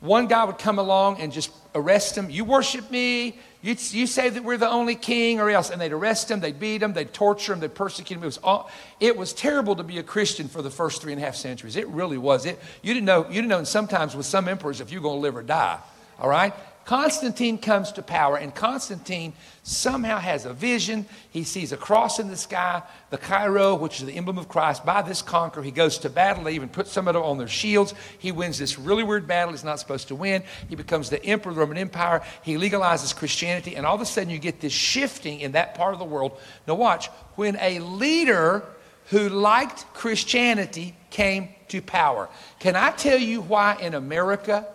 One 0.00 0.28
guy 0.28 0.44
would 0.44 0.58
come 0.58 0.78
along 0.78 1.20
and 1.20 1.32
just 1.32 1.50
arrest 1.74 2.14
them. 2.14 2.30
You 2.30 2.44
worship 2.44 2.90
me. 2.90 3.38
You, 3.60 3.74
you 3.90 4.06
say 4.06 4.28
that 4.28 4.44
we're 4.44 4.56
the 4.56 4.68
only 4.68 4.94
king 4.94 5.40
or 5.40 5.50
else. 5.50 5.70
And 5.70 5.80
they'd 5.80 5.92
arrest 5.92 6.30
him, 6.30 6.40
they'd 6.40 6.60
beat 6.60 6.82
him, 6.82 6.92
they'd 6.92 7.12
torture 7.12 7.52
him, 7.52 7.60
they'd 7.60 7.74
persecute 7.74 8.16
him. 8.16 8.22
It 8.22 8.26
was, 8.26 8.38
all, 8.38 8.70
it 9.00 9.16
was 9.16 9.32
terrible 9.32 9.76
to 9.76 9.82
be 9.82 9.98
a 9.98 10.02
Christian 10.02 10.48
for 10.48 10.62
the 10.62 10.70
first 10.70 11.02
three 11.02 11.12
and 11.12 11.20
a 11.20 11.24
half 11.24 11.34
centuries. 11.34 11.76
It 11.76 11.88
really 11.88 12.18
was. 12.18 12.46
It, 12.46 12.58
you, 12.82 12.94
didn't 12.94 13.06
know, 13.06 13.26
you 13.26 13.34
didn't 13.34 13.48
know, 13.48 13.58
and 13.58 13.68
sometimes 13.68 14.14
with 14.14 14.26
some 14.26 14.48
emperors, 14.48 14.80
if 14.80 14.92
you're 14.92 15.02
going 15.02 15.16
to 15.16 15.20
live 15.20 15.36
or 15.36 15.42
die. 15.42 15.78
All 16.20 16.28
right? 16.28 16.52
Constantine 16.88 17.58
comes 17.58 17.92
to 17.92 18.02
power, 18.02 18.38
and 18.38 18.54
Constantine 18.54 19.34
somehow 19.62 20.16
has 20.16 20.46
a 20.46 20.54
vision. 20.54 21.04
He 21.28 21.44
sees 21.44 21.70
a 21.70 21.76
cross 21.76 22.18
in 22.18 22.28
the 22.28 22.36
sky, 22.36 22.80
the 23.10 23.18
Chi-Rho, 23.18 23.74
which 23.74 24.00
is 24.00 24.06
the 24.06 24.14
emblem 24.14 24.38
of 24.38 24.48
Christ. 24.48 24.86
By 24.86 25.02
this 25.02 25.20
conquer, 25.20 25.62
he 25.62 25.70
goes 25.70 25.98
to 25.98 26.08
battle. 26.08 26.44
They 26.44 26.54
even 26.54 26.70
put 26.70 26.86
some 26.86 27.06
of 27.06 27.14
it 27.14 27.18
on 27.18 27.36
their 27.36 27.46
shields. 27.46 27.92
He 28.18 28.32
wins 28.32 28.56
this 28.58 28.78
really 28.78 29.02
weird 29.02 29.26
battle 29.26 29.52
he's 29.52 29.64
not 29.64 29.78
supposed 29.78 30.08
to 30.08 30.14
win. 30.14 30.42
He 30.70 30.76
becomes 30.76 31.10
the 31.10 31.22
emperor 31.26 31.50
of 31.50 31.56
the 31.56 31.60
Roman 31.60 31.76
Empire. 31.76 32.22
He 32.40 32.54
legalizes 32.54 33.14
Christianity, 33.14 33.76
and 33.76 33.84
all 33.84 33.94
of 33.94 34.00
a 34.00 34.06
sudden 34.06 34.30
you 34.30 34.38
get 34.38 34.62
this 34.62 34.72
shifting 34.72 35.40
in 35.40 35.52
that 35.52 35.74
part 35.74 35.92
of 35.92 35.98
the 35.98 36.06
world. 36.06 36.40
Now, 36.66 36.76
watch. 36.76 37.08
When 37.34 37.58
a 37.60 37.80
leader 37.80 38.64
who 39.10 39.28
liked 39.28 39.84
Christianity 39.92 40.96
came 41.10 41.50
to 41.68 41.82
power, 41.82 42.30
can 42.60 42.76
I 42.76 42.92
tell 42.92 43.18
you 43.18 43.42
why 43.42 43.76
in 43.78 43.92
America? 43.92 44.66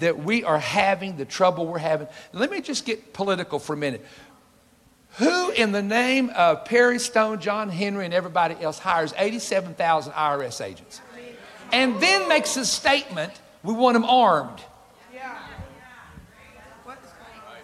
That 0.00 0.18
we 0.18 0.44
are 0.44 0.58
having, 0.58 1.16
the 1.16 1.24
trouble 1.24 1.66
we're 1.66 1.78
having. 1.78 2.08
Let 2.32 2.50
me 2.50 2.60
just 2.60 2.84
get 2.84 3.12
political 3.12 3.58
for 3.58 3.74
a 3.74 3.76
minute. 3.76 4.04
Who, 5.18 5.50
in 5.50 5.72
the 5.72 5.82
name 5.82 6.30
of 6.36 6.64
Perry 6.64 6.98
Stone, 6.98 7.40
John 7.40 7.68
Henry, 7.68 8.04
and 8.04 8.14
everybody 8.14 8.56
else, 8.60 8.78
hires 8.78 9.12
87,000 9.16 10.12
IRS 10.12 10.64
agents 10.64 11.00
and 11.72 12.00
then 12.00 12.28
makes 12.28 12.56
a 12.56 12.64
statement 12.64 13.32
we 13.62 13.72
want 13.74 13.94
them 13.94 14.04
armed? 14.04 14.60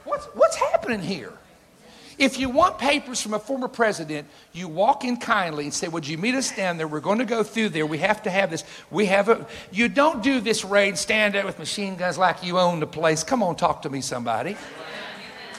What's, 0.04 0.26
what's 0.26 0.56
happening 0.56 1.00
here? 1.00 1.32
If 2.18 2.38
you 2.38 2.48
want 2.48 2.78
papers 2.78 3.20
from 3.20 3.34
a 3.34 3.38
former 3.38 3.68
president, 3.68 4.26
you 4.52 4.68
walk 4.68 5.04
in 5.04 5.18
kindly 5.18 5.64
and 5.64 5.74
say, 5.74 5.88
Would 5.88 6.08
you 6.08 6.16
meet 6.16 6.34
us 6.34 6.54
down 6.54 6.78
there? 6.78 6.88
We're 6.88 7.00
going 7.00 7.18
to 7.18 7.24
go 7.24 7.42
through 7.42 7.70
there. 7.70 7.84
We 7.84 7.98
have 7.98 8.22
to 8.22 8.30
have 8.30 8.50
this. 8.50 8.64
We 8.90 9.06
have 9.06 9.28
a. 9.28 9.46
You 9.70 9.88
don't 9.88 10.22
do 10.22 10.40
this 10.40 10.64
raid, 10.64 10.96
stand 10.96 11.34
there 11.34 11.44
with 11.44 11.58
machine 11.58 11.96
guns 11.96 12.16
like 12.16 12.42
you 12.42 12.58
own 12.58 12.80
the 12.80 12.86
place. 12.86 13.22
Come 13.22 13.42
on, 13.42 13.56
talk 13.56 13.82
to 13.82 13.90
me, 13.90 14.00
somebody 14.00 14.56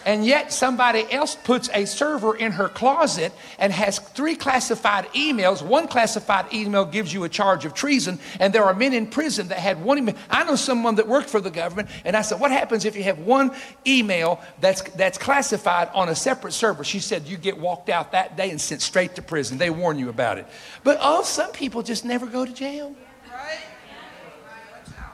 and 0.08 0.26
yet 0.26 0.54
somebody 0.54 1.06
else 1.12 1.36
puts 1.36 1.70
a 1.74 1.84
server 1.84 2.34
in 2.34 2.54
her 2.54 2.70
closet 2.70 3.34
and 3.60 3.74
has 3.74 4.00
three 4.00 4.38
classified 4.38 5.06
emails. 5.08 5.62
One 5.62 5.90
classified 5.90 6.54
email 6.54 6.86
gives 6.86 7.14
you 7.14 7.26
a 7.26 7.30
charge 7.30 7.66
of 7.66 7.74
treason, 7.74 8.18
and 8.40 8.54
there 8.54 8.64
are 8.64 8.74
men 8.74 8.94
in 8.94 9.08
prison 9.08 9.50
that 9.50 9.60
had 9.60 9.84
one 9.84 9.98
email. 9.98 10.16
I 10.30 10.46
know 10.46 10.56
someone 10.56 10.96
that 10.96 11.10
worked 11.10 11.30
for 11.30 11.42
the 11.42 11.52
government, 11.52 11.90
and 12.06 12.16
I 12.16 12.22
said, 12.22 12.40
What 12.40 12.52
happens 12.52 12.86
if 12.86 12.96
you 12.96 13.04
have 13.04 13.20
one 13.20 13.54
email 13.86 14.40
that's, 14.62 14.82
that's 14.92 15.18
classified 15.18 15.90
on 15.94 16.08
a 16.08 16.16
separate 16.16 16.54
server? 16.54 16.86
She 16.86 17.02
said, 17.02 17.28
You 17.28 17.36
get 17.36 17.58
walked 17.58 17.90
out 17.90 18.14
that 18.14 18.38
day 18.38 18.50
and 18.50 18.62
sent 18.62 18.82
straight 18.82 19.16
to 19.16 19.22
prison. 19.22 19.58
They 19.58 19.70
warn 19.70 20.00
you 20.00 20.08
about 20.08 20.38
it. 20.38 20.48
But 20.86 21.00
oh, 21.02 21.24
some 21.24 21.52
people 21.52 21.84
just 21.84 22.06
never 22.06 22.28
go 22.28 22.46
to 22.46 22.54
jail. 22.54 22.96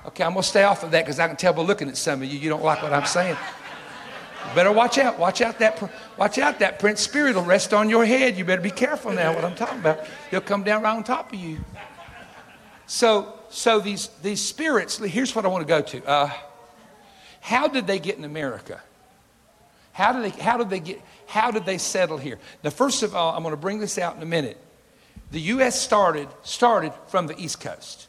Okay, 0.05 0.23
I'm 0.23 0.33
going 0.33 0.43
to 0.43 0.47
stay 0.47 0.63
off 0.63 0.83
of 0.83 0.91
that 0.91 1.03
because 1.03 1.17
I 1.17 1.27
can 1.27 1.37
tell 1.37 1.53
by 1.53 1.63
looking 1.63 1.87
at 1.87 1.97
some 1.97 2.21
of 2.21 2.27
you, 2.27 2.37
you 2.37 2.49
don't 2.49 2.61
like 2.61 2.83
what 2.83 2.93
I'm 2.93 3.07
saying. 3.07 3.37
Better 4.55 4.71
watch 4.71 4.97
out. 4.97 5.17
Watch 5.17 5.41
out 5.41 5.59
that 5.59 5.91
watch 6.17 6.37
out 6.37 6.59
that 6.59 6.79
prince 6.79 7.01
spirit 7.01 7.35
will 7.35 7.43
rest 7.43 7.73
on 7.73 7.89
your 7.89 8.05
head. 8.05 8.37
You 8.37 8.45
better 8.45 8.61
be 8.61 8.71
careful 8.71 9.11
now 9.11 9.33
what 9.33 9.43
I'm 9.43 9.55
talking 9.55 9.79
about. 9.79 10.05
He'll 10.29 10.41
come 10.41 10.63
down 10.63 10.83
right 10.83 10.95
on 10.95 11.03
top 11.03 11.33
of 11.33 11.39
you. 11.39 11.63
So 12.85 13.39
so 13.49 13.79
these 13.79 14.09
these 14.21 14.45
spirits, 14.45 14.97
here's 14.97 15.35
what 15.35 15.45
I 15.45 15.47
want 15.47 15.67
to 15.67 15.67
go 15.67 15.81
to. 15.81 16.05
Uh, 16.07 16.31
how 17.41 17.67
did 17.67 17.87
they 17.87 17.99
get 17.99 18.17
in 18.17 18.23
America? 18.23 18.81
How 19.91 20.13
did 20.13 20.31
they 20.31 20.41
how 20.41 20.57
did 20.57 20.69
they 20.69 20.79
get 20.79 21.01
how 21.27 21.51
did 21.51 21.65
they 21.65 21.77
settle 21.77 22.17
here? 22.17 22.39
Now, 22.63 22.69
first 22.69 23.03
of 23.03 23.15
all, 23.15 23.35
I'm 23.35 23.43
going 23.43 23.53
to 23.53 23.61
bring 23.61 23.79
this 23.79 23.97
out 23.97 24.15
in 24.15 24.21
a 24.21 24.25
minute. 24.25 24.57
The 25.31 25.39
U.S. 25.41 25.79
started 25.79 26.27
started 26.43 26.93
from 27.07 27.27
the 27.27 27.39
East 27.39 27.59
Coast. 27.59 28.07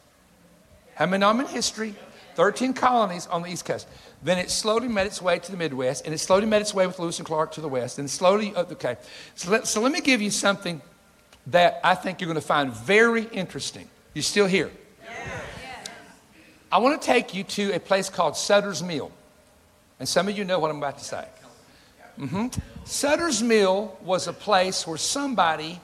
How 0.94 1.06
many 1.06 1.20
know 1.20 1.30
in 1.30 1.46
history? 1.46 1.94
13 2.34 2.74
colonies 2.74 3.26
on 3.26 3.42
the 3.42 3.48
East 3.48 3.64
Coast. 3.64 3.86
Then 4.24 4.38
it 4.38 4.50
slowly 4.50 4.88
made 4.88 5.06
its 5.06 5.20
way 5.20 5.38
to 5.38 5.50
the 5.50 5.56
Midwest, 5.58 6.06
and 6.06 6.14
it 6.14 6.18
slowly 6.18 6.46
made 6.46 6.62
its 6.62 6.72
way 6.72 6.86
with 6.86 6.98
Lewis 6.98 7.18
and 7.18 7.26
Clark 7.26 7.52
to 7.52 7.60
the 7.60 7.68
West, 7.68 7.98
and 7.98 8.10
slowly, 8.10 8.54
uh, 8.56 8.62
okay. 8.62 8.96
So 9.34 9.50
let, 9.50 9.66
so 9.66 9.82
let 9.82 9.92
me 9.92 10.00
give 10.00 10.22
you 10.22 10.30
something 10.30 10.80
that 11.48 11.78
I 11.84 11.94
think 11.94 12.20
you're 12.20 12.28
going 12.28 12.40
to 12.40 12.46
find 12.46 12.72
very 12.72 13.24
interesting. 13.24 13.86
You're 14.14 14.22
still 14.22 14.46
here? 14.46 14.70
I 16.72 16.78
want 16.78 17.00
to 17.00 17.06
take 17.06 17.34
you 17.34 17.44
to 17.44 17.72
a 17.72 17.78
place 17.78 18.08
called 18.08 18.36
Sutter's 18.36 18.82
Mill. 18.82 19.12
And 20.00 20.08
some 20.08 20.26
of 20.26 20.36
you 20.36 20.44
know 20.44 20.58
what 20.58 20.70
I'm 20.70 20.78
about 20.78 20.98
to 20.98 21.04
say. 21.04 21.24
Mm-hmm. 22.18 22.46
Sutter's 22.84 23.42
Mill 23.42 23.96
was 24.02 24.26
a 24.26 24.32
place 24.32 24.86
where 24.86 24.98
somebody 24.98 25.80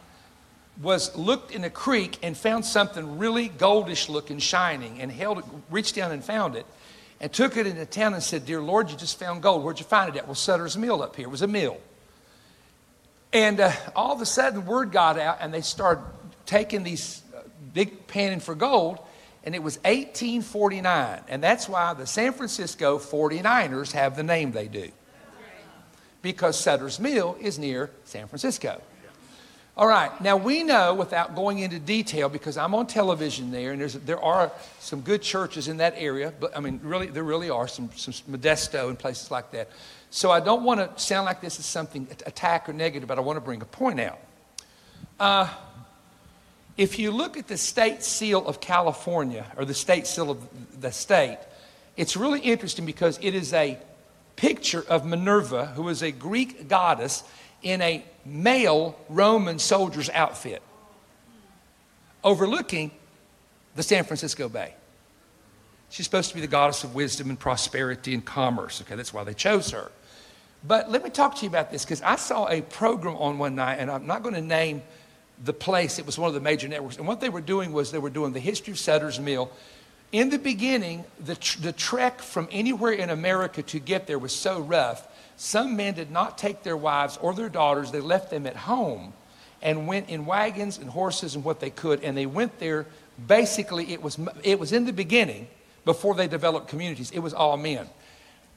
was 0.81 1.15
looked 1.15 1.53
in 1.53 1.65
a 1.65 1.71
creek 1.71 2.19
and 2.23 2.37
found 2.37 2.65
something 2.65 3.19
really 3.19 3.51
goldish 3.51 4.09
looking, 4.09 4.39
shining, 4.39 5.01
and 5.01 5.13
held 5.13 5.39
it, 5.39 5.45
reached 5.71 5.95
down 5.95 6.11
and 6.11 6.25
found 6.25 6.57
it, 6.57 6.65
and 7.21 7.33
took 7.33 7.57
it 7.57 7.67
into 7.67 7.85
town 7.87 8.15
and 8.15 8.23
said, 8.23 8.47
"Dear 8.47 8.61
Lord, 8.61 8.91
you 8.91 8.97
just 8.97 9.19
found 9.19 9.43
gold. 9.43 9.63
Where'd 9.63 9.79
you 9.79 9.85
find 9.85 10.15
it 10.15 10.19
at?" 10.19 10.27
Well, 10.27 10.35
Sutter's 10.35 10.77
Mill 10.77 11.03
up 11.03 11.17
here. 11.17 11.27
It 11.27 11.31
was 11.31 11.43
a 11.43 11.49
mill. 11.49 11.79
And 13.33 13.61
uh, 13.61 13.73
all 13.95 14.13
of 14.13 14.21
a 14.21 14.27
sudden, 14.27 14.67
word 14.67 14.91
got 14.91 15.19
out, 15.19 15.39
and 15.41 15.55
they 15.55 15.61
started 15.61 16.03
taking 16.47 16.83
these 16.83 17.23
uh, 17.37 17.43
big 17.73 18.09
panning 18.09 18.41
for 18.41 18.55
gold, 18.55 18.99
and 19.45 19.55
it 19.55 19.63
was 19.63 19.77
1849. 19.79 21.23
And 21.29 21.43
that's 21.43 21.69
why 21.69 21.95
the 21.95 22.07
San 22.07 22.33
Francisco 22.33 22.99
49ers 22.99 23.93
have 23.93 24.17
the 24.17 24.25
name 24.25 24.53
they 24.53 24.67
do. 24.67 24.91
Because 26.23 26.59
Sutter's 26.59 26.99
Mill 26.99 27.37
is 27.41 27.59
near 27.59 27.91
San 28.05 28.27
Francisco. 28.27 28.83
All 29.77 29.87
right, 29.87 30.21
now 30.21 30.37
we 30.37 30.65
know 30.65 30.95
without 30.95 31.35
going 31.35 31.61
into 31.61 31.79
detail, 31.79 32.29
because 32.29 32.57
I'm 32.57 32.75
on 32.75 32.87
television 32.87 33.51
there, 33.51 33.73
and 33.73 33.81
there 33.81 34.21
are 34.21 34.51
some 34.81 35.01
good 35.01 35.23
churches 35.23 35.69
in 35.69 35.77
that 35.79 35.95
area, 35.97 36.35
but 36.39 36.57
I 36.57 36.61
mean, 36.61 36.81
really, 36.83 37.07
there 37.07 37.23
really 37.23 37.51
are 37.51 37.69
some, 37.69 37.89
some 37.95 38.13
Modesto 38.31 38.89
and 38.89 38.99
places 38.99 39.31
like 39.31 39.53
that. 39.53 39.71
So 40.11 40.31
I 40.31 40.41
don't 40.41 40.65
want 40.65 40.81
to 40.81 41.03
sound 41.03 41.25
like 41.25 41.41
this 41.41 41.61
is 41.61 41.67
something 41.67 42.09
attack 42.27 42.69
or 42.69 42.73
negative, 42.73 43.09
but 43.09 43.17
I 43.17 43.21
want 43.21 43.37
to 43.37 43.41
bring 43.41 43.63
a 43.63 43.65
point 43.65 44.01
out. 44.01 44.19
Uh, 45.21 45.49
if 46.77 46.99
you 46.99 47.13
look 47.13 47.37
at 47.37 47.47
the 47.47 47.57
state 47.57 48.03
seal 48.03 48.47
of 48.47 48.61
California, 48.61 49.47
or 49.57 49.65
the 49.65 49.75
state 49.75 50.07
seal 50.07 50.31
of 50.31 50.81
the 50.81 50.91
state, 50.91 51.39
it's 51.97 52.17
really 52.17 52.41
interesting 52.41 52.87
because 52.87 53.19
it 53.23 53.35
is 53.35 53.53
a 53.53 53.79
picture 54.35 54.85
of 54.89 55.07
Minerva, 55.07 55.67
who 55.67 55.89
is 55.89 56.03
a 56.03 56.11
Greek 56.11 56.69
goddess, 56.69 57.23
in 57.63 57.83
a 57.83 58.05
male 58.25 58.99
Roman 59.09 59.59
soldier's 59.59 60.11
outfit, 60.11 60.63
overlooking 62.25 62.91
the 63.77 63.83
San 63.83 64.05
Francisco 64.05 64.49
Bay. 64.49 64.75
She's 65.91 66.07
supposed 66.07 66.29
to 66.29 66.35
be 66.35 66.41
the 66.41 66.47
goddess 66.47 66.85
of 66.85 66.95
wisdom 66.95 67.31
and 67.31 67.39
prosperity 67.39 68.15
and 68.15 68.25
commerce. 68.25 68.81
Okay, 68.81 68.95
that's 68.95 69.13
why 69.13 69.25
they 69.25 69.35
chose 69.35 69.71
her. 69.73 69.91
But 70.67 70.91
let 70.91 71.03
me 71.03 71.11
talk 71.11 71.37
to 71.37 71.43
you 71.43 71.49
about 71.49 71.71
this 71.71 71.85
because 71.85 72.03
I 72.03 72.17
saw 72.17 72.47
a 72.49 72.61
program 72.61 73.17
on 73.17 73.39
one 73.39 73.55
night, 73.55 73.77
and 73.77 73.91
I'm 73.91 74.07
not 74.07 74.23
going 74.23 74.35
to 74.35 74.43
name 74.43 74.83
the 75.43 75.53
place. 75.53 75.99
It 75.99 76.07
was 76.07 76.19
one 76.19 76.29
of 76.29 76.35
the 76.35 76.41
major 76.41 76.69
networks. 76.69 76.99
And 76.99 77.09
what 77.09 77.21
they 77.21 77.31
were 77.31 77.41
doing 77.41 77.73
was 77.73 77.91
they 77.91 77.99
were 77.99 78.11
doing 78.11 78.33
the 78.33 78.41
history 78.41 78.73
of 78.73 78.79
Sutter's 78.79 79.19
Mill. 79.19 79.51
In 80.13 80.29
the 80.29 80.39
beginning, 80.39 81.05
the, 81.19 81.37
tr- 81.37 81.61
the 81.61 81.73
trek 81.73 82.21
from 82.21 82.49
anywhere 82.51 82.93
in 82.93 83.11
America 83.11 83.63
to 83.63 83.79
get 83.79 84.07
there 84.07 84.19
was 84.19 84.35
so 84.35 84.61
rough. 84.61 85.07
Some 85.41 85.75
men 85.75 85.95
did 85.95 86.11
not 86.11 86.37
take 86.37 86.65
their 86.65 86.77
wives 86.77 87.17
or 87.17 87.33
their 87.33 87.49
daughters, 87.49 87.91
they 87.91 88.01
left 88.01 88.29
them 88.29 88.47
at 88.47 88.57
home 88.57 89.15
and 89.63 89.87
went 89.87 90.11
in 90.11 90.27
wagons 90.27 90.77
and 90.77 90.91
horses 90.91 91.35
and 91.35 91.43
what 91.43 91.61
they 91.61 91.71
could. 91.71 92.05
And 92.05 92.15
they 92.15 92.27
went 92.27 92.59
there. 92.59 92.85
Basically, 93.27 93.91
it 93.91 94.03
was, 94.03 94.19
it 94.43 94.59
was 94.59 94.71
in 94.75 94.85
the 94.85 94.93
beginning, 94.93 95.49
before 95.87 96.15
they 96.15 96.29
developed 96.29 96.69
communities, 96.69 97.11
it 97.11 97.21
was 97.21 97.33
all 97.33 97.57
men. 97.57 97.89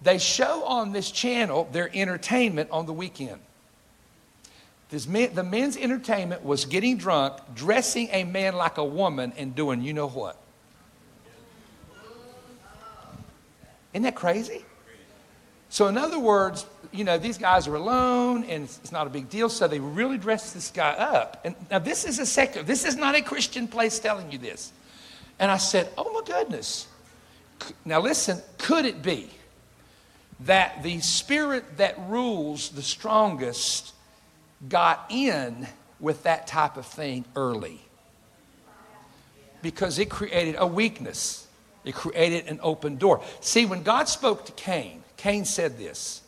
They 0.02 0.18
show 0.18 0.66
on 0.66 0.92
this 0.92 1.10
channel 1.10 1.70
their 1.72 1.90
entertainment 1.94 2.70
on 2.70 2.86
the 2.86 2.92
weekend. 2.92 3.40
Men, 5.08 5.34
the 5.34 5.44
men's 5.44 5.78
entertainment 5.78 6.44
was 6.44 6.66
getting 6.66 6.98
drunk, 6.98 7.40
dressing 7.56 8.10
a 8.12 8.26
man 8.26 8.58
like 8.58 8.78
a 8.78 8.84
woman, 8.84 9.32
and 9.38 9.56
doing 9.56 9.82
you 9.82 9.94
know 9.94 10.10
what. 10.10 10.36
Isn't 13.94 14.04
that 14.04 14.16
crazy? 14.16 14.66
So, 15.70 15.88
in 15.88 15.98
other 15.98 16.20
words, 16.20 16.68
you 16.94 17.04
know, 17.04 17.18
these 17.18 17.38
guys 17.38 17.68
are 17.68 17.76
alone 17.76 18.44
and 18.46 18.66
it's 18.66 18.92
not 18.92 19.08
a 19.08 19.10
big 19.10 19.30
deal. 19.30 19.50
So, 19.50 19.68
they 19.68 19.80
really 19.80 20.18
dress 20.18 20.54
this 20.54 20.72
guy 20.72 20.92
up. 20.92 21.42
And 21.44 21.56
now, 21.72 21.80
this 21.80 22.06
is 22.06 22.20
a 22.20 22.26
secular, 22.26 22.66
this 22.66 22.86
is 22.86 22.96
not 22.96 23.16
a 23.16 23.22
Christian 23.22 23.68
place 23.68 24.00
telling 24.00 24.32
you 24.32 24.38
this. 24.38 24.72
And 25.40 25.52
I 25.52 25.58
said, 25.58 25.90
Oh 25.98 26.12
my 26.14 26.22
goodness. 26.26 26.88
Now, 27.86 28.02
listen, 28.02 28.42
could 28.58 28.86
it 28.86 29.02
be? 29.02 29.30
that 30.42 30.84
the 30.84 31.00
spirit 31.00 31.78
that 31.78 31.98
rules 32.08 32.70
the 32.70 32.82
strongest 32.82 33.94
got 34.68 35.06
in 35.10 35.68
with 36.00 36.24
that 36.24 36.48
type 36.48 36.78
of 36.78 36.86
thing 36.86 37.26
early 37.36 37.80
because 39.62 40.00
it 40.00 40.10
created 40.10 40.56
a 40.58 40.68
weakness. 40.68 41.48
It 41.86 41.96
created 41.96 42.48
an 42.48 42.60
open 42.62 42.98
door. 42.98 43.22
See, 43.40 43.66
when 43.66 43.84
God 43.84 44.10
spoke 44.10 44.46
to 44.46 44.52
Cain, 44.54 45.04
Cain 45.18 45.46
said 45.46 45.78
this, 45.78 46.22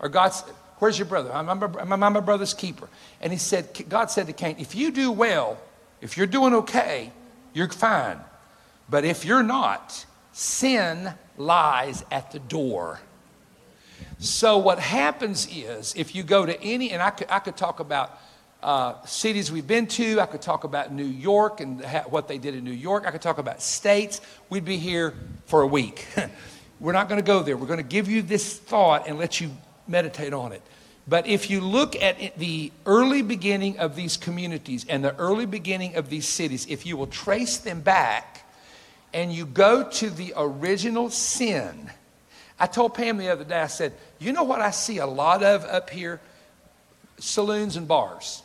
or 0.00 0.08
God 0.08 0.28
said, 0.28 0.54
Where's 0.78 0.98
your 0.98 1.06
brother? 1.06 1.32
I'm, 1.32 1.48
I'm, 1.48 1.92
I'm 1.92 2.12
my 2.12 2.20
brother's 2.20 2.52
keeper. 2.52 2.88
And 3.20 3.32
he 3.32 3.38
said, 3.38 3.68
God 3.88 4.10
said 4.10 4.26
to 4.26 4.32
Cain, 4.32 4.56
If 4.58 4.74
you 4.74 4.90
do 4.90 5.10
well, 5.10 5.58
if 6.00 6.16
you're 6.16 6.26
doing 6.26 6.52
okay, 6.54 7.12
you're 7.54 7.68
fine. 7.68 8.18
But 8.88 9.04
if 9.04 9.24
you're 9.24 9.42
not, 9.42 10.04
sin 10.32 11.14
lies 11.38 12.04
at 12.10 12.30
the 12.30 12.38
door. 12.38 13.00
So 14.18 14.58
what 14.58 14.78
happens 14.78 15.48
is, 15.50 15.94
if 15.96 16.14
you 16.14 16.22
go 16.22 16.46
to 16.46 16.60
any, 16.62 16.92
and 16.92 17.02
I 17.02 17.10
could, 17.10 17.26
I 17.30 17.38
could 17.38 17.56
talk 17.56 17.80
about 17.80 18.18
uh, 18.62 19.02
cities 19.04 19.50
we've 19.50 19.66
been 19.66 19.86
to, 19.86 20.20
I 20.20 20.26
could 20.26 20.42
talk 20.42 20.64
about 20.64 20.92
New 20.92 21.04
York 21.04 21.60
and 21.60 21.84
ha- 21.84 22.04
what 22.08 22.28
they 22.28 22.38
did 22.38 22.54
in 22.54 22.64
New 22.64 22.70
York, 22.70 23.04
I 23.06 23.10
could 23.10 23.22
talk 23.22 23.38
about 23.38 23.62
states. 23.62 24.20
We'd 24.48 24.64
be 24.64 24.78
here 24.78 25.14
for 25.46 25.62
a 25.62 25.66
week. 25.66 26.06
We're 26.80 26.92
not 26.92 27.08
going 27.08 27.20
to 27.20 27.26
go 27.26 27.42
there. 27.42 27.56
We're 27.56 27.66
going 27.66 27.78
to 27.78 27.82
give 27.82 28.08
you 28.08 28.22
this 28.22 28.58
thought 28.58 29.08
and 29.08 29.18
let 29.18 29.40
you 29.40 29.50
meditate 29.88 30.32
on 30.32 30.52
it. 30.52 30.62
But 31.08 31.26
if 31.28 31.50
you 31.50 31.60
look 31.60 31.94
at 32.02 32.36
the 32.36 32.72
early 32.84 33.22
beginning 33.22 33.78
of 33.78 33.94
these 33.94 34.16
communities 34.16 34.84
and 34.88 35.04
the 35.04 35.14
early 35.16 35.46
beginning 35.46 35.94
of 35.94 36.10
these 36.10 36.26
cities, 36.26 36.66
if 36.68 36.84
you 36.84 36.96
will 36.96 37.06
trace 37.06 37.58
them 37.58 37.80
back 37.80 38.50
and 39.14 39.32
you 39.32 39.46
go 39.46 39.88
to 39.88 40.10
the 40.10 40.32
original 40.36 41.10
sin, 41.10 41.90
I 42.58 42.66
told 42.66 42.94
Pam 42.94 43.18
the 43.18 43.28
other 43.28 43.44
day, 43.44 43.60
I 43.60 43.68
said, 43.68 43.92
you 44.18 44.32
know 44.32 44.42
what 44.42 44.60
I 44.60 44.70
see 44.72 44.98
a 44.98 45.06
lot 45.06 45.44
of 45.44 45.64
up 45.64 45.90
here? 45.90 46.20
Saloons 47.18 47.76
and 47.76 47.86
bars. 47.86 48.42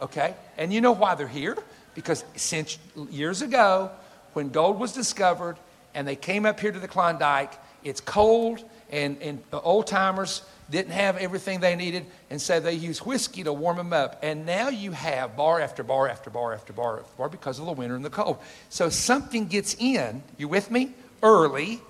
Okay? 0.00 0.34
And 0.56 0.72
you 0.72 0.80
know 0.80 0.92
why 0.92 1.14
they're 1.14 1.28
here? 1.28 1.58
Because 1.94 2.24
since 2.34 2.78
years 3.10 3.42
ago, 3.42 3.90
when 4.32 4.48
gold 4.48 4.78
was 4.78 4.92
discovered 4.92 5.56
and 5.94 6.08
they 6.08 6.16
came 6.16 6.46
up 6.46 6.60
here 6.60 6.72
to 6.72 6.78
the 6.78 6.88
Klondike, 6.88 7.52
it's 7.84 8.00
cold 8.00 8.64
and, 8.90 9.20
and 9.20 9.42
the 9.50 9.60
old 9.60 9.86
timers 9.86 10.42
didn't 10.70 10.92
have 10.92 11.16
everything 11.16 11.60
they 11.60 11.76
needed, 11.76 12.06
and 12.30 12.40
so 12.40 12.60
they 12.60 12.74
used 12.74 13.04
whiskey 13.04 13.42
to 13.44 13.52
warm 13.52 13.76
them 13.76 13.92
up. 13.92 14.20
And 14.22 14.46
now 14.46 14.68
you 14.68 14.92
have 14.92 15.36
bar 15.36 15.60
after 15.60 15.82
bar 15.82 16.08
after 16.08 16.30
bar 16.30 16.52
after 16.52 16.72
bar 16.72 17.00
after 17.00 17.16
bar 17.16 17.28
because 17.28 17.58
of 17.58 17.66
the 17.66 17.72
winter 17.72 17.96
and 17.96 18.04
the 18.04 18.10
cold. 18.10 18.38
So 18.68 18.88
something 18.88 19.46
gets 19.46 19.74
in, 19.78 20.22
you 20.38 20.48
with 20.48 20.70
me? 20.70 20.94
Early, 21.22 21.80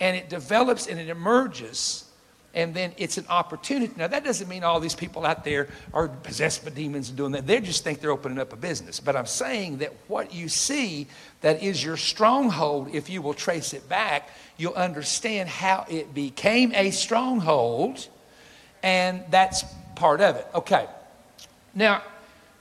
and 0.00 0.16
it 0.16 0.28
develops 0.28 0.86
and 0.86 0.98
it 0.98 1.08
emerges 1.08 2.04
and 2.54 2.74
then 2.74 2.92
it's 2.96 3.18
an 3.18 3.26
opportunity. 3.28 3.92
Now, 3.96 4.08
that 4.08 4.24
doesn't 4.24 4.48
mean 4.48 4.64
all 4.64 4.80
these 4.80 4.94
people 4.94 5.24
out 5.24 5.44
there 5.44 5.68
are 5.94 6.08
possessed 6.08 6.64
by 6.64 6.70
demons 6.70 7.08
and 7.08 7.16
doing 7.16 7.32
that. 7.32 7.46
They 7.46 7.60
just 7.60 7.82
think 7.82 8.00
they're 8.00 8.10
opening 8.10 8.38
up 8.38 8.52
a 8.52 8.56
business. 8.56 9.00
But 9.00 9.16
I'm 9.16 9.26
saying 9.26 9.78
that 9.78 9.94
what 10.08 10.34
you 10.34 10.48
see 10.48 11.06
that 11.40 11.62
is 11.62 11.82
your 11.82 11.96
stronghold, 11.96 12.94
if 12.94 13.08
you 13.08 13.22
will 13.22 13.34
trace 13.34 13.72
it 13.72 13.88
back, 13.88 14.28
you'll 14.56 14.74
understand 14.74 15.48
how 15.48 15.86
it 15.88 16.12
became 16.12 16.72
a 16.74 16.90
stronghold, 16.90 18.08
and 18.82 19.22
that's 19.30 19.64
part 19.94 20.20
of 20.20 20.36
it. 20.36 20.46
Okay. 20.54 20.86
Now, 21.74 22.02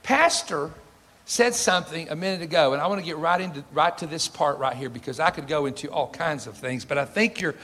Pastor 0.03 0.71
said 1.25 1.55
something 1.55 2.09
a 2.09 2.15
minute 2.15 2.41
ago, 2.41 2.73
and 2.73 2.81
I 2.81 2.87
want 2.87 2.99
to 2.99 3.05
get 3.05 3.17
right 3.17 3.39
into 3.39 3.63
right 3.71 3.97
to 3.99 4.07
this 4.07 4.27
part 4.27 4.57
right 4.57 4.75
here 4.75 4.89
because 4.89 5.19
I 5.19 5.29
could 5.29 5.47
go 5.47 5.65
into 5.65 5.89
all 5.89 6.09
kinds 6.09 6.47
of 6.47 6.57
things, 6.57 6.85
but 6.85 6.97
I 6.97 7.05
think 7.05 7.39
you're 7.39 7.55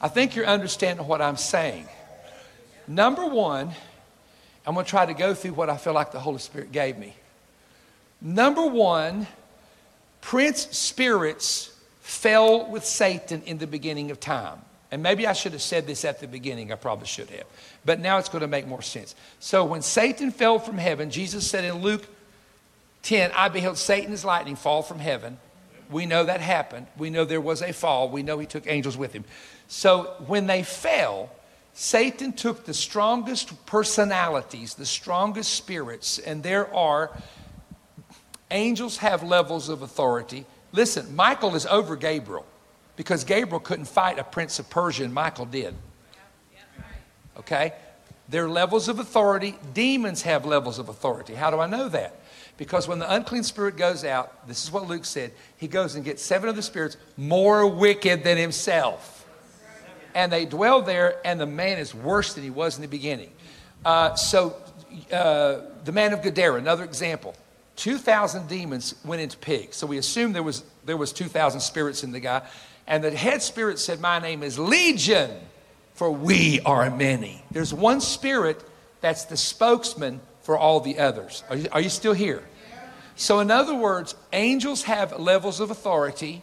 I 0.00 0.08
think 0.08 0.36
you're 0.36 0.46
understanding 0.46 1.06
what 1.06 1.22
I'm 1.22 1.36
saying. 1.36 1.86
Number 2.86 3.26
one, 3.26 3.72
I'm 4.66 4.74
going 4.74 4.84
to 4.84 4.90
try 4.90 5.06
to 5.06 5.14
go 5.14 5.34
through 5.34 5.52
what 5.52 5.70
I 5.70 5.76
feel 5.76 5.92
like 5.92 6.12
the 6.12 6.20
Holy 6.20 6.38
Spirit 6.38 6.70
gave 6.70 6.98
me. 6.98 7.14
Number 8.20 8.66
one, 8.66 9.26
prince 10.20 10.68
spirits 10.76 11.72
fell 12.00 12.70
with 12.70 12.84
Satan 12.84 13.42
in 13.46 13.58
the 13.58 13.66
beginning 13.66 14.10
of 14.10 14.20
time. 14.20 14.60
And 14.90 15.02
maybe 15.02 15.26
I 15.26 15.32
should 15.32 15.52
have 15.52 15.62
said 15.62 15.86
this 15.86 16.04
at 16.04 16.20
the 16.20 16.28
beginning. 16.28 16.72
I 16.72 16.76
probably 16.76 17.06
should 17.06 17.30
have. 17.30 17.44
But 17.84 18.00
now 18.00 18.18
it's 18.18 18.28
going 18.28 18.42
to 18.42 18.48
make 18.48 18.66
more 18.66 18.82
sense. 18.82 19.14
So 19.40 19.64
when 19.64 19.82
Satan 19.82 20.30
fell 20.30 20.58
from 20.58 20.78
heaven, 20.78 21.10
Jesus 21.10 21.48
said 21.48 21.64
in 21.64 21.82
Luke 21.82 22.04
10, 23.02 23.32
I 23.34 23.48
beheld 23.48 23.78
Satan 23.78 24.12
as 24.12 24.24
lightning 24.24 24.56
fall 24.56 24.82
from 24.82 24.98
heaven. 24.98 25.38
We 25.90 26.06
know 26.06 26.24
that 26.24 26.40
happened. 26.40 26.86
We 26.96 27.10
know 27.10 27.24
there 27.24 27.40
was 27.40 27.62
a 27.62 27.72
fall. 27.72 28.08
We 28.08 28.22
know 28.22 28.38
he 28.38 28.46
took 28.46 28.66
angels 28.66 28.96
with 28.96 29.12
him. 29.12 29.24
So 29.68 30.14
when 30.26 30.46
they 30.46 30.62
fell, 30.62 31.30
Satan 31.74 32.32
took 32.32 32.64
the 32.64 32.74
strongest 32.74 33.66
personalities, 33.66 34.74
the 34.74 34.86
strongest 34.86 35.54
spirits, 35.54 36.18
and 36.18 36.42
there 36.42 36.72
are 36.74 37.10
angels 38.50 38.98
have 38.98 39.22
levels 39.22 39.68
of 39.68 39.82
authority. 39.82 40.46
Listen, 40.72 41.14
Michael 41.14 41.54
is 41.54 41.66
over 41.66 41.96
Gabriel. 41.96 42.46
Because 42.96 43.24
Gabriel 43.24 43.60
couldn't 43.60 43.84
fight 43.84 44.18
a 44.18 44.24
prince 44.24 44.58
of 44.58 44.68
Persia 44.68 45.04
and 45.04 45.14
Michael 45.14 45.44
did. 45.44 45.74
Okay? 47.38 47.72
There 48.28 48.44
are 48.44 48.50
levels 48.50 48.88
of 48.88 48.98
authority. 48.98 49.56
Demons 49.72 50.22
have 50.22 50.44
levels 50.44 50.78
of 50.78 50.88
authority. 50.88 51.34
How 51.34 51.50
do 51.50 51.60
I 51.60 51.66
know 51.66 51.88
that? 51.90 52.20
Because 52.56 52.88
when 52.88 52.98
the 52.98 53.12
unclean 53.12 53.42
spirit 53.42 53.76
goes 53.76 54.04
out, 54.04 54.48
this 54.48 54.64
is 54.64 54.72
what 54.72 54.88
Luke 54.88 55.04
said, 55.04 55.32
he 55.58 55.68
goes 55.68 55.94
and 55.94 56.04
gets 56.04 56.22
seven 56.22 56.48
other 56.48 56.62
spirits 56.62 56.96
more 57.16 57.66
wicked 57.66 58.24
than 58.24 58.38
himself. 58.38 59.26
And 60.14 60.32
they 60.32 60.46
dwell 60.46 60.80
there, 60.80 61.20
and 61.26 61.38
the 61.38 61.46
man 61.46 61.78
is 61.78 61.94
worse 61.94 62.32
than 62.32 62.42
he 62.42 62.50
was 62.50 62.76
in 62.76 62.82
the 62.82 62.88
beginning. 62.88 63.30
Uh, 63.84 64.14
so, 64.14 64.56
uh, 65.12 65.60
the 65.84 65.92
man 65.92 66.14
of 66.14 66.22
Gadara, 66.22 66.58
another 66.58 66.84
example. 66.84 67.34
2,000 67.76 68.48
demons 68.48 68.94
went 69.04 69.20
into 69.20 69.36
pigs. 69.36 69.76
So 69.76 69.86
we 69.86 69.98
assume 69.98 70.32
there 70.32 70.42
was, 70.42 70.64
there 70.86 70.96
was 70.96 71.12
2,000 71.12 71.60
spirits 71.60 72.02
in 72.02 72.10
the 72.10 72.20
guy. 72.20 72.42
And 72.86 73.02
the 73.02 73.10
head 73.10 73.42
spirit 73.42 73.78
said, 73.78 74.00
My 74.00 74.18
name 74.18 74.42
is 74.42 74.58
Legion, 74.58 75.30
for 75.94 76.10
we 76.10 76.60
are 76.60 76.88
many. 76.90 77.42
There's 77.50 77.74
one 77.74 78.00
spirit 78.00 78.62
that's 79.00 79.24
the 79.24 79.36
spokesman 79.36 80.20
for 80.42 80.56
all 80.56 80.80
the 80.80 80.98
others. 80.98 81.42
Are 81.50 81.56
you, 81.56 81.68
are 81.72 81.80
you 81.80 81.88
still 81.88 82.12
here? 82.12 82.42
So, 83.16 83.40
in 83.40 83.50
other 83.50 83.74
words, 83.74 84.14
angels 84.32 84.82
have 84.84 85.18
levels 85.18 85.58
of 85.58 85.70
authority. 85.70 86.42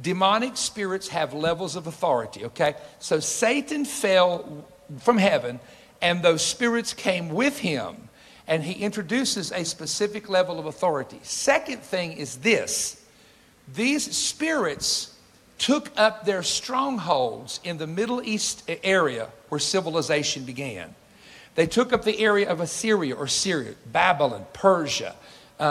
Demonic 0.00 0.56
spirits 0.56 1.08
have 1.08 1.32
levels 1.32 1.76
of 1.76 1.86
authority, 1.86 2.44
okay? 2.46 2.74
So 2.98 3.20
Satan 3.20 3.84
fell 3.84 4.66
from 4.98 5.18
heaven, 5.18 5.60
and 6.02 6.22
those 6.22 6.44
spirits 6.44 6.92
came 6.92 7.28
with 7.28 7.58
him, 7.58 8.08
and 8.46 8.62
he 8.62 8.82
introduces 8.82 9.52
a 9.52 9.64
specific 9.64 10.28
level 10.28 10.58
of 10.58 10.66
authority. 10.66 11.20
Second 11.22 11.82
thing 11.82 12.12
is 12.12 12.38
this 12.38 13.00
these 13.72 14.14
spirits 14.16 15.13
took 15.58 15.90
up 15.96 16.24
their 16.24 16.42
strongholds 16.42 17.60
in 17.64 17.78
the 17.78 17.86
Middle 17.86 18.22
East 18.22 18.68
area 18.82 19.28
where 19.48 19.58
civilization 19.58 20.44
began. 20.44 20.94
They 21.54 21.66
took 21.66 21.92
up 21.92 22.04
the 22.04 22.18
area 22.18 22.48
of 22.48 22.60
Assyria 22.60 23.14
or 23.14 23.28
Syria, 23.28 23.74
Babylon, 23.92 24.44
Persia, 24.52 25.14
uh, 25.60 25.62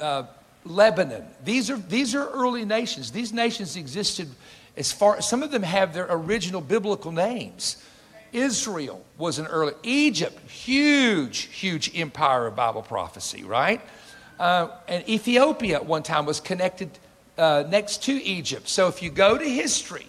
uh, 0.00 0.26
Lebanon. 0.64 1.24
These 1.44 1.70
are, 1.70 1.76
these 1.76 2.14
are 2.14 2.28
early 2.30 2.64
nations. 2.64 3.12
These 3.12 3.32
nations 3.32 3.76
existed 3.76 4.28
as 4.76 4.92
far, 4.92 5.20
some 5.20 5.42
of 5.42 5.50
them 5.50 5.62
have 5.62 5.94
their 5.94 6.06
original 6.08 6.60
biblical 6.60 7.12
names. 7.12 7.82
Israel 8.32 9.04
was 9.18 9.38
an 9.38 9.46
early, 9.46 9.74
Egypt, 9.82 10.38
huge, 10.48 11.42
huge 11.52 11.90
empire 11.94 12.46
of 12.46 12.56
Bible 12.56 12.82
prophecy, 12.82 13.42
right? 13.44 13.80
Uh, 14.38 14.68
and 14.88 15.06
Ethiopia 15.08 15.76
at 15.76 15.86
one 15.86 16.02
time 16.02 16.24
was 16.24 16.40
connected 16.40 16.90
uh, 17.38 17.64
next 17.68 18.02
to 18.04 18.12
Egypt. 18.12 18.68
So 18.68 18.88
if 18.88 19.02
you 19.02 19.10
go 19.10 19.38
to 19.38 19.44
history, 19.44 20.06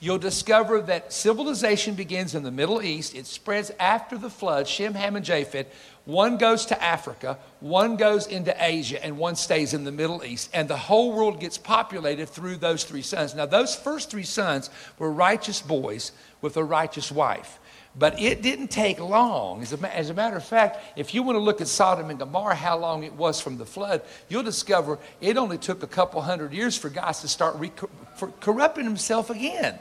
you'll 0.00 0.18
discover 0.18 0.80
that 0.82 1.12
civilization 1.12 1.94
begins 1.94 2.34
in 2.34 2.42
the 2.42 2.50
Middle 2.50 2.82
East. 2.82 3.14
It 3.14 3.26
spreads 3.26 3.70
after 3.80 4.18
the 4.18 4.30
flood, 4.30 4.68
Shem, 4.68 4.94
Ham, 4.94 5.16
and 5.16 5.24
Japheth. 5.24 5.66
One 6.04 6.36
goes 6.36 6.66
to 6.66 6.82
Africa, 6.82 7.38
one 7.60 7.96
goes 7.96 8.26
into 8.26 8.54
Asia, 8.62 9.02
and 9.02 9.16
one 9.16 9.36
stays 9.36 9.72
in 9.72 9.84
the 9.84 9.92
Middle 9.92 10.22
East. 10.22 10.50
And 10.52 10.68
the 10.68 10.76
whole 10.76 11.14
world 11.14 11.40
gets 11.40 11.56
populated 11.56 12.26
through 12.26 12.56
those 12.56 12.84
three 12.84 13.00
sons. 13.00 13.34
Now, 13.34 13.46
those 13.46 13.74
first 13.74 14.10
three 14.10 14.24
sons 14.24 14.68
were 14.98 15.10
righteous 15.10 15.62
boys 15.62 16.12
with 16.42 16.58
a 16.58 16.64
righteous 16.64 17.10
wife. 17.10 17.58
But 17.96 18.20
it 18.20 18.42
didn't 18.42 18.68
take 18.68 18.98
long. 18.98 19.62
As 19.62 19.72
a, 19.72 19.96
as 19.96 20.10
a, 20.10 20.14
matter 20.14 20.36
of 20.36 20.44
fact, 20.44 20.78
if 20.96 21.14
you 21.14 21.22
want 21.22 21.36
to 21.36 21.40
look 21.40 21.60
at 21.60 21.68
Sodom 21.68 22.10
and 22.10 22.18
Gomorrah, 22.18 22.54
how 22.54 22.76
long 22.76 23.04
it 23.04 23.12
was 23.12 23.40
from 23.40 23.56
the 23.56 23.64
flood, 23.64 24.02
you'll 24.28 24.42
discover 24.42 24.98
it 25.20 25.36
only 25.36 25.58
took 25.58 25.82
a 25.82 25.86
couple 25.86 26.20
hundred 26.20 26.52
years 26.52 26.76
for 26.76 26.88
guys 26.88 27.20
to 27.20 27.28
start 27.28 27.54
re- 27.56 27.72
for 28.16 28.28
corrupting 28.40 28.84
himself 28.84 29.30
again. 29.30 29.78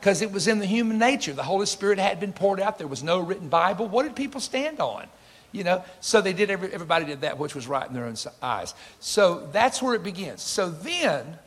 Because 0.00 0.20
it 0.20 0.32
was 0.32 0.48
in 0.48 0.58
the 0.58 0.66
human 0.66 0.98
nature. 0.98 1.32
The 1.32 1.44
Holy 1.44 1.66
Spirit 1.66 1.98
had 1.98 2.18
been 2.18 2.32
poured 2.32 2.60
out. 2.60 2.76
There 2.76 2.88
was 2.88 3.02
no 3.02 3.20
written 3.20 3.48
Bible. 3.48 3.88
What 3.88 4.02
did 4.02 4.16
people 4.16 4.40
stand 4.40 4.80
on? 4.80 5.06
You 5.52 5.62
know, 5.62 5.84
so 6.00 6.20
they 6.20 6.32
did, 6.32 6.50
every, 6.50 6.72
everybody 6.72 7.04
did 7.04 7.20
that 7.20 7.38
which 7.38 7.54
was 7.54 7.68
right 7.68 7.86
in 7.86 7.94
their 7.94 8.06
own 8.06 8.16
eyes. 8.42 8.74
So 8.98 9.48
that's 9.52 9.80
where 9.80 9.94
it 9.94 10.02
begins. 10.02 10.42
So 10.42 10.68
then, 10.68 11.38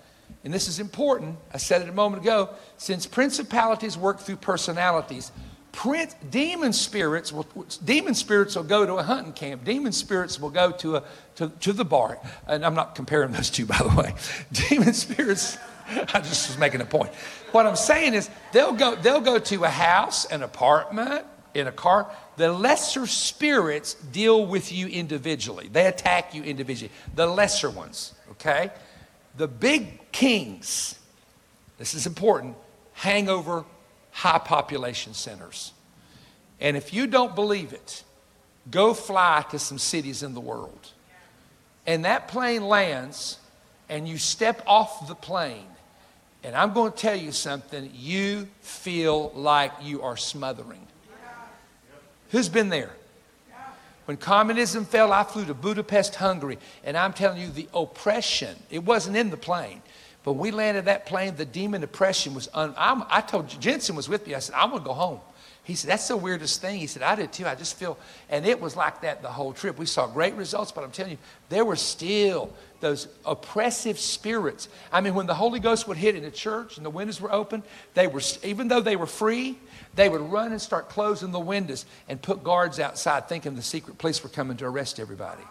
and 0.46 0.54
this 0.54 0.70
is 0.70 0.80
important, 0.80 1.38
I 1.54 1.58
said 1.58 1.82
it 1.82 1.90
a 1.90 1.94
moment 1.94 2.24
ago, 2.24 2.52
since 2.78 3.06
principalities 3.06 3.98
work 3.98 4.22
through 4.22 4.38
personalities, 4.38 5.34
Prince, 5.78 6.16
demon 6.32 6.74
spirits 6.74 7.32
will 7.32 7.46
demon 7.86 8.16
spirits 8.16 8.56
will 8.56 8.64
go 8.64 8.84
to 8.84 8.96
a 8.96 9.04
hunting 9.04 9.32
camp. 9.32 9.64
Demon 9.64 9.92
spirits 9.92 10.40
will 10.40 10.50
go 10.50 10.72
to 10.72 10.96
a 10.96 11.04
to, 11.36 11.50
to 11.50 11.72
the 11.72 11.86
bar. 11.86 12.18
And 12.48 12.66
I'm 12.66 12.74
not 12.74 12.96
comparing 12.96 13.32
those 13.32 13.52
two, 13.52 13.66
by 13.76 13.78
the 13.78 13.96
way. 13.96 14.16
Demon 14.52 14.94
spirits. 14.94 15.56
I 15.88 16.20
just 16.20 16.50
was 16.50 16.58
making 16.58 16.82
a 16.82 16.86
point. 16.86 17.14
What 17.52 17.68
I'm 17.68 17.76
saying 17.76 18.16
is 18.16 18.28
they'll 18.54 18.74
go 18.74 18.96
they'll 18.96 19.22
go 19.22 19.38
to 19.38 19.66
a 19.66 19.70
house, 19.70 20.26
an 20.26 20.42
apartment, 20.42 21.28
in 21.54 21.68
a 21.68 21.72
car. 21.72 22.10
The 22.38 22.52
lesser 22.52 23.06
spirits 23.06 23.94
deal 23.94 24.48
with 24.48 24.72
you 24.72 24.88
individually. 24.88 25.70
They 25.72 25.86
attack 25.86 26.34
you 26.34 26.42
individually. 26.42 26.92
The 27.14 27.28
lesser 27.28 27.70
ones, 27.70 28.16
okay? 28.32 28.72
The 29.38 29.48
big 29.48 30.12
kings. 30.12 30.98
This 31.78 31.94
is 31.94 32.08
important. 32.08 32.56
Hangover 32.94 33.64
high 34.18 34.40
population 34.40 35.14
centers. 35.14 35.74
And 36.60 36.76
if 36.76 36.92
you 36.92 37.06
don't 37.06 37.36
believe 37.36 37.72
it, 37.72 38.04
go 38.72 38.96
fly 38.96 39.46
to 39.52 39.60
some 39.60 39.78
cities 39.78 40.24
in 40.24 40.34
the 40.34 40.40
world. 40.40 40.92
And 41.86 42.04
that 42.04 42.28
plane 42.28 42.68
lands, 42.68 43.38
and 43.90 44.08
you 44.08 44.18
step 44.18 44.64
off 44.66 45.08
the 45.08 45.14
plane. 45.14 45.68
And 46.44 46.56
I'm 46.56 46.74
going 46.74 46.94
to 46.94 46.98
tell 46.98 47.16
you 47.16 47.32
something, 47.32 47.92
you 47.94 48.48
feel 48.62 49.32
like 49.36 49.72
you 49.84 50.02
are 50.02 50.18
smothering. 50.18 50.88
Who's 52.32 52.50
been 52.50 52.70
there? 52.70 52.94
When 54.06 54.18
communism 54.18 54.86
fell, 54.86 55.14
I 55.14 55.26
flew 55.26 55.46
to 55.46 55.54
Budapest, 55.54 56.16
Hungary, 56.16 56.58
and 56.84 56.98
I'm 56.98 57.14
telling 57.14 57.40
you, 57.40 57.50
the 57.50 57.70
oppression, 57.72 58.56
it 58.72 58.84
wasn't 58.84 59.16
in 59.16 59.30
the 59.30 59.38
plane. 59.38 59.84
But 60.28 60.34
we 60.34 60.52
landed 60.52 60.84
that 60.86 61.06
plane, 61.06 61.38
the 61.38 61.46
demon 61.46 61.80
depression 61.80 62.34
was, 62.34 62.50
un, 62.54 62.74
I'm, 62.78 63.02
i 63.10 63.22
told 63.22 63.48
Jensen 63.62 63.96
was 63.96 64.10
with 64.10 64.28
me. 64.28 64.36
I 64.36 64.40
said, 64.40 64.56
"I'm 64.58 64.72
gonna 64.72 64.84
go 64.84 64.92
home. 64.92 65.22
He 65.64 65.74
said, 65.74 65.90
That's 65.90 66.06
the 66.06 66.18
weirdest 66.18 66.60
thing. 66.60 66.80
He 66.80 66.88
said, 66.88 67.02
I 67.02 67.16
did 67.16 67.32
too. 67.32 67.48
I 67.48 67.56
just 67.56 67.78
feel, 67.78 67.98
and 68.30 68.46
it 68.46 68.60
was 68.60 68.76
like 68.76 69.04
that 69.04 69.22
the 69.22 69.30
whole 69.30 69.54
trip. 69.54 69.78
We 69.78 69.86
saw 69.86 70.06
great 70.06 70.34
results, 70.34 70.74
but 70.74 70.84
I'm 70.84 70.92
telling 70.92 71.14
you, 71.14 71.18
there 71.48 71.64
were 71.64 71.78
still 71.78 72.54
those 72.82 73.08
oppressive 73.26 73.98
spirits. 74.00 74.68
I 74.92 75.00
mean, 75.00 75.16
when 75.16 75.28
the 75.28 75.34
Holy 75.34 75.62
Ghost 75.62 75.88
would 75.88 75.96
hit 75.96 76.14
in 76.14 76.24
the 76.24 76.32
church 76.32 76.76
and 76.76 76.86
the 76.86 76.90
windows 76.90 77.22
were 77.22 77.32
open, 77.32 77.64
they 77.94 78.08
were, 78.08 78.20
even 78.44 78.68
though 78.68 78.82
they 78.82 78.98
were 78.98 79.08
free, 79.08 79.58
they 79.96 80.10
would 80.10 80.20
run 80.20 80.52
and 80.52 80.62
start 80.62 80.90
closing 80.90 81.32
the 81.32 81.40
windows 81.40 81.86
and 82.10 82.22
put 82.22 82.44
guards 82.44 82.82
outside 82.82 83.30
thinking 83.30 83.56
the 83.56 83.62
secret 83.62 83.98
police 83.98 84.22
were 84.22 84.30
coming 84.30 84.58
to 84.58 84.66
arrest 84.66 85.00
everybody. 85.00 85.44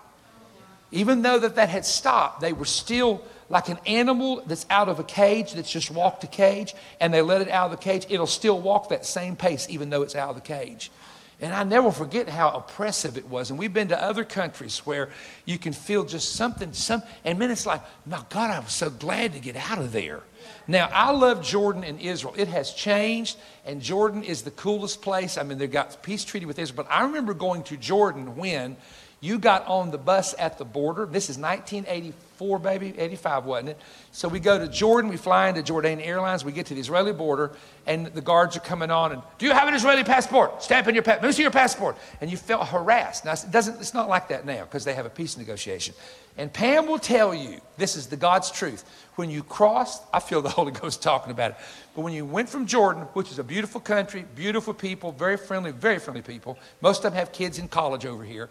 Even 0.92 1.22
though 1.22 1.38
that, 1.38 1.54
that 1.54 1.70
had 1.70 1.86
stopped, 1.86 2.40
they 2.40 2.52
were 2.52 2.66
still 2.66 3.22
like 3.48 3.68
an 3.68 3.78
animal 3.86 4.42
that's 4.46 4.66
out 4.70 4.88
of 4.88 4.98
a 4.98 5.04
cage 5.04 5.52
that's 5.52 5.70
just 5.70 5.90
walked 5.90 6.24
a 6.24 6.26
cage 6.26 6.74
and 7.00 7.12
they 7.12 7.22
let 7.22 7.40
it 7.40 7.48
out 7.48 7.66
of 7.66 7.70
the 7.70 7.82
cage, 7.82 8.06
it'll 8.08 8.26
still 8.26 8.60
walk 8.60 8.88
that 8.88 9.06
same 9.06 9.36
pace 9.36 9.66
even 9.70 9.90
though 9.90 10.02
it's 10.02 10.16
out 10.16 10.30
of 10.30 10.34
the 10.34 10.40
cage. 10.40 10.90
And 11.38 11.52
I 11.52 11.64
never 11.64 11.92
forget 11.92 12.30
how 12.30 12.50
oppressive 12.50 13.18
it 13.18 13.28
was. 13.28 13.50
And 13.50 13.58
we've 13.58 13.72
been 13.72 13.88
to 13.88 14.02
other 14.02 14.24
countries 14.24 14.78
where 14.86 15.10
you 15.44 15.58
can 15.58 15.74
feel 15.74 16.04
just 16.04 16.34
something, 16.34 16.72
some, 16.72 17.02
and 17.24 17.40
then 17.40 17.50
it's 17.50 17.66
like, 17.66 17.82
my 18.06 18.22
God, 18.30 18.50
I 18.50 18.58
was 18.60 18.72
so 18.72 18.88
glad 18.88 19.34
to 19.34 19.38
get 19.38 19.54
out 19.54 19.78
of 19.78 19.92
there. 19.92 20.22
Now, 20.66 20.88
I 20.90 21.10
love 21.10 21.42
Jordan 21.42 21.84
and 21.84 22.00
Israel. 22.00 22.34
It 22.38 22.48
has 22.48 22.72
changed, 22.72 23.36
and 23.66 23.82
Jordan 23.82 24.22
is 24.22 24.42
the 24.42 24.50
coolest 24.50 25.02
place. 25.02 25.36
I 25.36 25.42
mean, 25.42 25.58
they've 25.58 25.70
got 25.70 26.02
peace 26.02 26.24
treaty 26.24 26.46
with 26.46 26.58
Israel. 26.58 26.84
But 26.84 26.90
I 26.90 27.02
remember 27.02 27.34
going 27.34 27.64
to 27.64 27.76
Jordan 27.76 28.36
when 28.36 28.76
you 29.20 29.38
got 29.38 29.66
on 29.66 29.90
the 29.90 29.98
bus 29.98 30.34
at 30.38 30.56
the 30.56 30.64
border. 30.64 31.04
This 31.04 31.28
is 31.28 31.36
1984, 31.36 32.25
baby, 32.62 32.94
85, 32.96 33.44
wasn't 33.44 33.70
it? 33.70 33.78
So 34.12 34.28
we 34.28 34.40
go 34.40 34.58
to 34.58 34.68
Jordan, 34.68 35.10
we 35.10 35.16
fly 35.16 35.48
into 35.48 35.62
Jordan 35.62 36.00
Airlines, 36.00 36.44
we 36.44 36.52
get 36.52 36.66
to 36.66 36.74
the 36.74 36.80
Israeli 36.80 37.12
border, 37.12 37.52
and 37.86 38.06
the 38.06 38.20
guards 38.20 38.56
are 38.56 38.60
coming 38.60 38.90
on 38.90 39.12
and, 39.12 39.22
do 39.38 39.46
you 39.46 39.52
have 39.52 39.68
an 39.68 39.74
Israeli 39.74 40.04
passport? 40.04 40.62
Stamp 40.62 40.88
in 40.88 40.94
your 40.94 41.02
passport. 41.02 41.26
Me 41.26 41.32
see 41.32 41.42
your 41.42 41.50
passport. 41.50 41.96
And 42.20 42.30
you 42.30 42.36
felt 42.36 42.68
harassed. 42.68 43.24
Now, 43.24 43.32
it 43.32 43.50
doesn't, 43.50 43.80
it's 43.80 43.94
not 43.94 44.08
like 44.08 44.28
that 44.28 44.44
now 44.46 44.64
because 44.64 44.84
they 44.84 44.94
have 44.94 45.06
a 45.06 45.10
peace 45.10 45.36
negotiation. 45.36 45.94
And 46.38 46.52
Pam 46.52 46.86
will 46.86 46.98
tell 46.98 47.34
you, 47.34 47.60
this 47.78 47.96
is 47.96 48.08
the 48.08 48.16
God's 48.16 48.50
truth. 48.50 48.84
When 49.14 49.30
you 49.30 49.42
crossed, 49.42 50.02
I 50.12 50.20
feel 50.20 50.42
the 50.42 50.50
Holy 50.50 50.72
Ghost 50.72 51.02
talking 51.02 51.30
about 51.30 51.52
it, 51.52 51.56
but 51.94 52.02
when 52.02 52.12
you 52.12 52.26
went 52.26 52.48
from 52.48 52.66
Jordan, 52.66 53.04
which 53.14 53.30
is 53.30 53.38
a 53.38 53.44
beautiful 53.44 53.80
country, 53.80 54.26
beautiful 54.34 54.74
people, 54.74 55.12
very 55.12 55.38
friendly, 55.38 55.72
very 55.72 55.98
friendly 55.98 56.20
people, 56.20 56.58
most 56.82 56.98
of 56.98 57.12
them 57.12 57.14
have 57.14 57.32
kids 57.32 57.58
in 57.58 57.68
college 57.68 58.04
over 58.04 58.22
here 58.22 58.50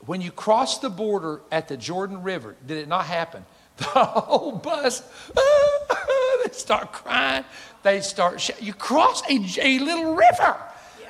when 0.00 0.20
you 0.20 0.30
cross 0.30 0.78
the 0.78 0.90
border 0.90 1.40
at 1.50 1.68
the 1.68 1.76
Jordan 1.76 2.22
River, 2.22 2.56
did 2.66 2.78
it 2.78 2.88
not 2.88 3.06
happen? 3.06 3.44
The 3.78 3.84
whole 3.84 4.52
bus, 4.52 5.02
they 6.44 6.52
start 6.52 6.92
crying. 6.92 7.44
They 7.82 8.00
start, 8.00 8.40
sh- 8.40 8.50
you 8.58 8.72
cross 8.72 9.22
a, 9.28 9.34
a 9.60 9.78
little 9.80 10.14
river. 10.14 10.56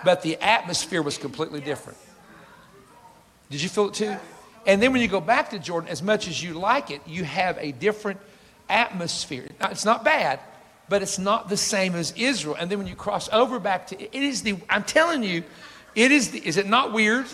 But 0.04 0.22
the 0.22 0.36
atmosphere 0.42 1.00
was 1.00 1.16
completely 1.16 1.60
different. 1.60 1.96
Did 3.50 3.62
you 3.62 3.68
feel 3.68 3.88
it 3.88 3.94
too? 3.94 4.16
And 4.66 4.82
then 4.82 4.92
when 4.92 5.00
you 5.00 5.08
go 5.08 5.20
back 5.20 5.50
to 5.50 5.58
Jordan, 5.58 5.88
as 5.88 6.02
much 6.02 6.26
as 6.26 6.42
you 6.42 6.54
like 6.54 6.90
it, 6.90 7.00
you 7.06 7.22
have 7.22 7.56
a 7.60 7.70
different 7.72 8.18
atmosphere. 8.68 9.46
It's 9.60 9.84
not 9.84 10.04
bad, 10.04 10.40
but 10.88 11.02
it's 11.02 11.18
not 11.18 11.48
the 11.48 11.56
same 11.56 11.94
as 11.94 12.12
Israel. 12.16 12.56
And 12.58 12.70
then 12.70 12.78
when 12.78 12.88
you 12.88 12.96
cross 12.96 13.28
over 13.32 13.58
back 13.60 13.86
to 13.88 14.00
it 14.00 14.22
is 14.22 14.42
the 14.42 14.56
I'm 14.68 14.82
telling 14.82 15.22
you, 15.22 15.44
it 15.94 16.10
is 16.10 16.32
the 16.32 16.44
is 16.44 16.56
it 16.56 16.66
not 16.66 16.92
weird? 16.92 17.26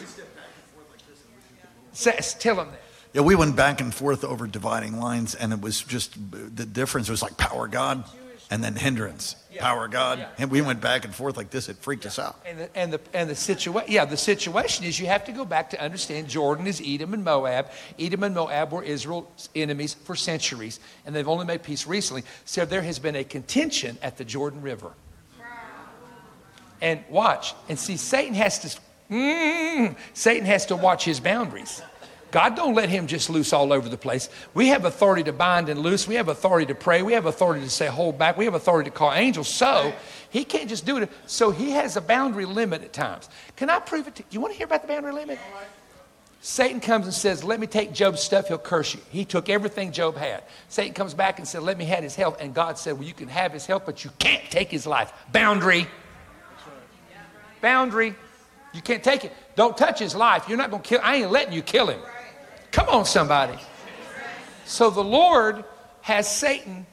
Say, 1.92 2.18
tell 2.38 2.56
them 2.56 2.68
that. 2.70 2.80
Yeah, 3.12 3.20
we 3.20 3.34
went 3.34 3.56
back 3.56 3.80
and 3.80 3.94
forth 3.94 4.24
over 4.24 4.46
dividing 4.46 4.98
lines, 4.98 5.34
and 5.34 5.52
it 5.52 5.60
was 5.60 5.82
just 5.82 6.14
the 6.30 6.64
difference 6.64 7.10
was 7.10 7.22
like 7.22 7.36
power 7.36 7.68
God 7.68 8.04
and 8.50 8.62
then 8.62 8.74
hindrance, 8.74 9.36
power 9.58 9.88
God. 9.88 10.26
And 10.36 10.50
we 10.50 10.60
went 10.60 10.80
back 10.80 11.04
and 11.04 11.14
forth 11.14 11.38
like 11.38 11.48
this. 11.50 11.70
It 11.70 11.76
freaked 11.76 12.04
us 12.04 12.18
out. 12.18 12.38
And 12.46 12.58
the, 12.58 12.76
and 12.76 12.92
the, 12.92 13.00
and 13.14 13.30
the 13.30 13.34
situation, 13.34 13.90
yeah, 13.90 14.04
the 14.04 14.16
situation 14.16 14.84
is 14.84 15.00
you 15.00 15.06
have 15.06 15.24
to 15.24 15.32
go 15.32 15.46
back 15.46 15.70
to 15.70 15.82
understand 15.82 16.28
Jordan 16.28 16.66
is 16.66 16.82
Edom 16.84 17.14
and 17.14 17.24
Moab. 17.24 17.70
Edom 17.98 18.22
and 18.24 18.34
Moab 18.34 18.72
were 18.72 18.82
Israel's 18.82 19.48
enemies 19.54 19.94
for 19.94 20.14
centuries, 20.14 20.80
and 21.06 21.14
they've 21.14 21.28
only 21.28 21.46
made 21.46 21.62
peace 21.62 21.86
recently. 21.86 22.24
So 22.44 22.64
there 22.64 22.82
has 22.82 22.98
been 22.98 23.16
a 23.16 23.24
contention 23.24 23.98
at 24.02 24.18
the 24.18 24.24
Jordan 24.24 24.60
River. 24.62 24.92
And 26.82 27.04
watch, 27.08 27.54
and 27.68 27.78
see, 27.78 27.96
Satan 27.96 28.34
has 28.34 28.58
to, 28.58 28.80
mm, 29.12 29.96
Satan 30.14 30.46
has 30.46 30.66
to 30.66 30.76
watch 30.76 31.04
his 31.04 31.20
boundaries. 31.20 31.82
God 32.32 32.56
don't 32.56 32.74
let 32.74 32.88
him 32.88 33.06
just 33.06 33.28
loose 33.28 33.52
all 33.52 33.74
over 33.74 33.90
the 33.90 33.98
place. 33.98 34.30
We 34.54 34.68
have 34.68 34.86
authority 34.86 35.22
to 35.24 35.34
bind 35.34 35.68
and 35.68 35.80
loose. 35.80 36.08
We 36.08 36.14
have 36.14 36.28
authority 36.28 36.66
to 36.66 36.74
pray. 36.74 37.02
We 37.02 37.12
have 37.12 37.26
authority 37.26 37.62
to 37.62 37.70
say 37.70 37.86
hold 37.86 38.18
back. 38.18 38.38
We 38.38 38.46
have 38.46 38.54
authority 38.54 38.88
to 38.90 38.96
call 38.96 39.12
angels. 39.12 39.48
So 39.48 39.92
he 40.30 40.42
can't 40.44 40.68
just 40.68 40.86
do 40.86 40.96
it. 40.96 41.10
So 41.26 41.50
he 41.50 41.72
has 41.72 41.96
a 41.98 42.00
boundary 42.00 42.46
limit 42.46 42.82
at 42.82 42.94
times. 42.94 43.28
Can 43.56 43.68
I 43.68 43.80
prove 43.80 44.08
it 44.08 44.14
to 44.16 44.24
you? 44.30 44.40
Want 44.40 44.54
to 44.54 44.56
hear 44.56 44.64
about 44.66 44.80
the 44.80 44.88
boundary 44.88 45.12
limit? 45.12 45.38
Satan 46.40 46.80
comes 46.80 47.04
and 47.04 47.14
says, 47.14 47.44
Let 47.44 47.60
me 47.60 47.66
take 47.66 47.92
Job's 47.92 48.20
stuff, 48.20 48.48
he'll 48.48 48.58
curse 48.58 48.94
you. 48.94 49.00
He 49.10 49.26
took 49.26 49.50
everything 49.50 49.92
Job 49.92 50.16
had. 50.16 50.42
Satan 50.68 50.94
comes 50.94 51.12
back 51.12 51.38
and 51.38 51.46
said, 51.46 51.62
Let 51.62 51.76
me 51.76 51.84
have 51.84 52.02
his 52.02 52.16
health. 52.16 52.38
And 52.40 52.54
God 52.54 52.78
said, 52.78 52.94
Well, 52.94 53.06
you 53.06 53.14
can 53.14 53.28
have 53.28 53.52
his 53.52 53.66
health, 53.66 53.82
but 53.84 54.04
you 54.04 54.10
can't 54.18 54.42
take 54.50 54.70
his 54.70 54.86
life. 54.86 55.12
Boundary. 55.30 55.86
Boundary. 57.60 58.16
You 58.72 58.80
can't 58.80 59.02
take 59.02 59.24
it. 59.24 59.32
Don't 59.54 59.76
touch 59.76 59.98
his 59.98 60.14
life. 60.14 60.48
You're 60.48 60.58
not 60.58 60.70
going 60.70 60.82
to 60.82 60.88
kill. 60.88 61.00
I 61.02 61.16
ain't 61.16 61.30
letting 61.30 61.52
you 61.52 61.62
kill 61.62 61.88
him. 61.88 62.00
Come 62.70 62.88
on, 62.88 63.04
somebody. 63.04 63.58
So 64.64 64.88
the 64.90 65.04
Lord 65.04 65.64
has 66.00 66.30
Satan 66.34 66.86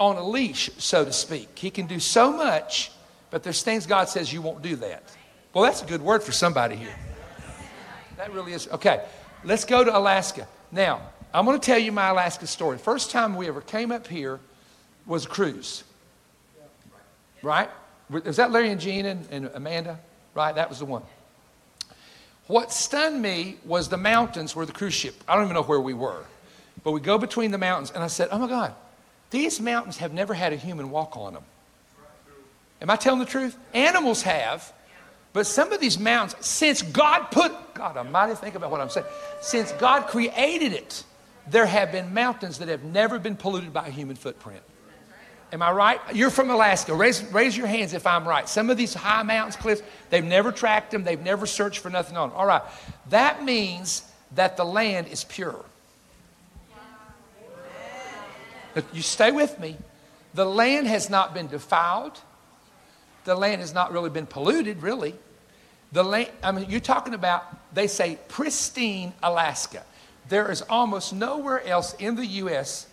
on 0.00 0.16
a 0.16 0.26
leash, 0.26 0.70
so 0.78 1.04
to 1.04 1.12
speak. 1.12 1.56
He 1.58 1.70
can 1.70 1.86
do 1.86 2.00
so 2.00 2.32
much, 2.32 2.90
but 3.30 3.42
there's 3.42 3.62
things 3.62 3.86
God 3.86 4.08
says 4.08 4.32
you 4.32 4.42
won't 4.42 4.62
do 4.62 4.76
that. 4.76 5.04
Well, 5.52 5.62
that's 5.64 5.82
a 5.82 5.86
good 5.86 6.02
word 6.02 6.22
for 6.22 6.32
somebody 6.32 6.74
here. 6.74 6.94
That 8.16 8.32
really 8.32 8.52
is. 8.52 8.68
Okay, 8.68 9.04
let's 9.44 9.64
go 9.64 9.84
to 9.84 9.96
Alaska. 9.96 10.48
Now, 10.72 11.00
I'm 11.32 11.44
going 11.44 11.58
to 11.58 11.64
tell 11.64 11.78
you 11.78 11.92
my 11.92 12.08
Alaska 12.08 12.46
story. 12.46 12.78
First 12.78 13.10
time 13.10 13.36
we 13.36 13.46
ever 13.46 13.60
came 13.60 13.92
up 13.92 14.06
here 14.06 14.40
was 15.06 15.26
a 15.26 15.28
cruise. 15.28 15.84
Right? 17.42 17.70
Was 18.08 18.36
that 18.36 18.50
Larry 18.50 18.70
and 18.70 18.80
Jean 18.80 19.06
and, 19.06 19.26
and 19.30 19.50
Amanda? 19.54 19.98
Right? 20.34 20.54
That 20.54 20.68
was 20.68 20.80
the 20.80 20.84
one. 20.84 21.02
What 22.46 22.72
stunned 22.72 23.22
me 23.22 23.56
was 23.64 23.88
the 23.88 23.96
mountains 23.96 24.54
where 24.54 24.66
the 24.66 24.72
cruise 24.72 24.94
ship, 24.94 25.14
I 25.26 25.34
don't 25.34 25.44
even 25.44 25.54
know 25.54 25.62
where 25.62 25.80
we 25.80 25.94
were, 25.94 26.24
but 26.82 26.92
we 26.92 27.00
go 27.00 27.16
between 27.16 27.50
the 27.50 27.58
mountains, 27.58 27.90
and 27.90 28.02
I 28.02 28.08
said, 28.08 28.28
Oh 28.30 28.38
my 28.38 28.48
God, 28.48 28.74
these 29.30 29.60
mountains 29.60 29.96
have 29.98 30.12
never 30.12 30.34
had 30.34 30.52
a 30.52 30.56
human 30.56 30.90
walk 30.90 31.16
on 31.16 31.34
them. 31.34 31.44
Am 32.82 32.90
I 32.90 32.96
telling 32.96 33.20
the 33.20 33.26
truth? 33.26 33.56
Animals 33.72 34.22
have, 34.22 34.72
but 35.32 35.46
some 35.46 35.72
of 35.72 35.80
these 35.80 35.98
mountains, 35.98 36.46
since 36.46 36.82
God 36.82 37.30
put, 37.30 37.52
God 37.72 37.96
Almighty, 37.96 38.34
think 38.34 38.56
about 38.56 38.70
what 38.70 38.80
I'm 38.80 38.90
saying. 38.90 39.06
Since 39.40 39.72
God 39.72 40.06
created 40.08 40.72
it, 40.72 41.02
there 41.48 41.66
have 41.66 41.92
been 41.92 42.12
mountains 42.12 42.58
that 42.58 42.68
have 42.68 42.84
never 42.84 43.18
been 43.18 43.36
polluted 43.36 43.72
by 43.72 43.86
a 43.86 43.90
human 43.90 44.16
footprint. 44.16 44.62
Am 45.54 45.62
I 45.62 45.70
right? 45.70 46.00
You're 46.12 46.30
from 46.30 46.50
Alaska. 46.50 46.92
Raise, 46.92 47.22
raise 47.32 47.56
your 47.56 47.68
hands 47.68 47.92
if 47.92 48.08
I'm 48.08 48.26
right. 48.26 48.48
Some 48.48 48.70
of 48.70 48.76
these 48.76 48.92
high 48.92 49.22
mountains, 49.22 49.54
cliffs, 49.54 49.82
they've 50.10 50.24
never 50.24 50.50
tracked 50.50 50.90
them, 50.90 51.04
they've 51.04 51.22
never 51.22 51.46
searched 51.46 51.78
for 51.78 51.90
nothing 51.90 52.16
on 52.16 52.30
them. 52.30 52.38
All 52.38 52.44
right. 52.44 52.62
That 53.10 53.44
means 53.44 54.02
that 54.34 54.56
the 54.56 54.64
land 54.64 55.06
is 55.06 55.22
pure. 55.22 55.64
You 58.92 59.02
stay 59.02 59.30
with 59.30 59.60
me. 59.60 59.76
The 60.34 60.44
land 60.44 60.88
has 60.88 61.08
not 61.08 61.32
been 61.32 61.46
defiled. 61.46 62.18
The 63.24 63.36
land 63.36 63.60
has 63.60 63.72
not 63.72 63.92
really 63.92 64.10
been 64.10 64.26
polluted, 64.26 64.82
really. 64.82 65.14
The 65.92 66.02
land, 66.02 66.30
I 66.42 66.50
mean, 66.50 66.68
you're 66.68 66.80
talking 66.80 67.14
about, 67.14 67.72
they 67.72 67.86
say 67.86 68.18
pristine 68.26 69.12
Alaska. 69.22 69.84
There 70.28 70.50
is 70.50 70.62
almost 70.62 71.12
nowhere 71.12 71.64
else 71.64 71.94
in 72.00 72.16
the 72.16 72.26
U.S 72.26 72.88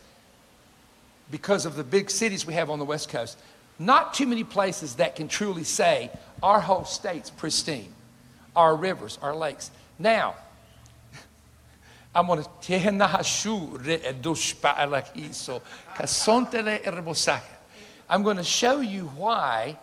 because 1.31 1.65
of 1.65 1.75
the 1.75 1.83
big 1.83 2.11
cities 2.11 2.45
we 2.45 2.53
have 2.53 2.69
on 2.69 2.77
the 2.77 2.85
West 2.85 3.09
Coast, 3.09 3.39
not 3.79 4.13
too 4.13 4.27
many 4.27 4.43
places 4.43 4.95
that 4.95 5.15
can 5.15 5.27
truly 5.27 5.63
say 5.63 6.11
our 6.43 6.59
whole 6.59 6.85
state's 6.85 7.29
pristine, 7.29 7.93
our 8.55 8.75
rivers, 8.75 9.17
our 9.21 9.35
lakes. 9.35 9.71
Now, 9.97 10.35
I'm 12.15 12.27
going 12.27 12.43
to 12.43 12.49
I'm 18.09 18.23
going 18.23 18.37
to 18.37 18.43
show 18.43 18.81
you 18.81 19.05
why 19.15 19.77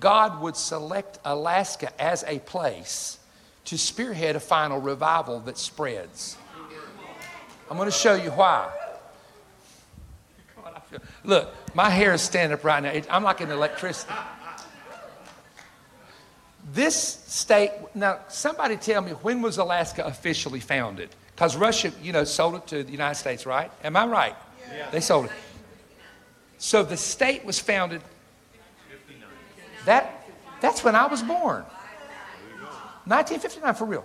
God 0.00 0.40
would 0.40 0.56
select 0.56 1.18
Alaska 1.24 1.92
as 2.00 2.24
a 2.26 2.38
place 2.40 3.18
to 3.66 3.78
spearhead 3.78 4.36
a 4.36 4.40
final 4.40 4.80
revival 4.80 5.40
that 5.40 5.58
spreads. 5.58 6.36
I'm 7.70 7.76
going 7.76 7.90
to 7.90 7.96
show 7.96 8.14
you 8.14 8.30
why. 8.30 8.70
Look, 11.24 11.54
my 11.74 11.90
hair 11.90 12.12
is 12.14 12.22
standing 12.22 12.54
up 12.54 12.64
right 12.64 12.82
now. 12.82 12.92
I'm 13.10 13.24
like 13.24 13.40
an 13.40 13.50
electricity. 13.50 14.14
This 16.72 16.96
state, 17.26 17.70
now 17.94 18.20
somebody 18.28 18.76
tell 18.76 19.02
me 19.02 19.12
when 19.12 19.42
was 19.42 19.58
Alaska 19.58 20.04
officially 20.04 20.60
founded? 20.60 21.10
Because 21.34 21.56
Russia, 21.56 21.92
you 22.02 22.12
know, 22.12 22.24
sold 22.24 22.54
it 22.54 22.66
to 22.68 22.82
the 22.82 22.92
United 22.92 23.16
States, 23.16 23.44
right? 23.44 23.70
Am 23.82 23.96
I 23.96 24.06
right? 24.06 24.36
Yeah. 24.72 24.90
They 24.90 25.00
sold 25.00 25.26
it. 25.26 25.32
So 26.58 26.82
the 26.82 26.96
state 26.96 27.44
was 27.44 27.58
founded. 27.58 28.00
That, 29.84 30.26
that's 30.60 30.82
when 30.82 30.94
I 30.96 31.06
was 31.06 31.22
born. 31.22 31.64
1959 33.06 33.74
for 33.74 33.84
real. 33.84 34.04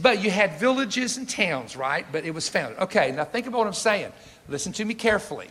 But 0.00 0.22
you 0.22 0.30
had 0.30 0.58
villages 0.58 1.18
and 1.18 1.28
towns, 1.28 1.76
right? 1.76 2.06
But 2.10 2.24
it 2.24 2.32
was 2.32 2.48
founded. 2.48 2.78
Okay, 2.80 3.12
now 3.12 3.24
think 3.24 3.46
about 3.46 3.58
what 3.58 3.66
I'm 3.66 3.72
saying. 3.74 4.12
Listen 4.48 4.72
to 4.72 4.84
me 4.84 4.94
carefully 4.94 5.48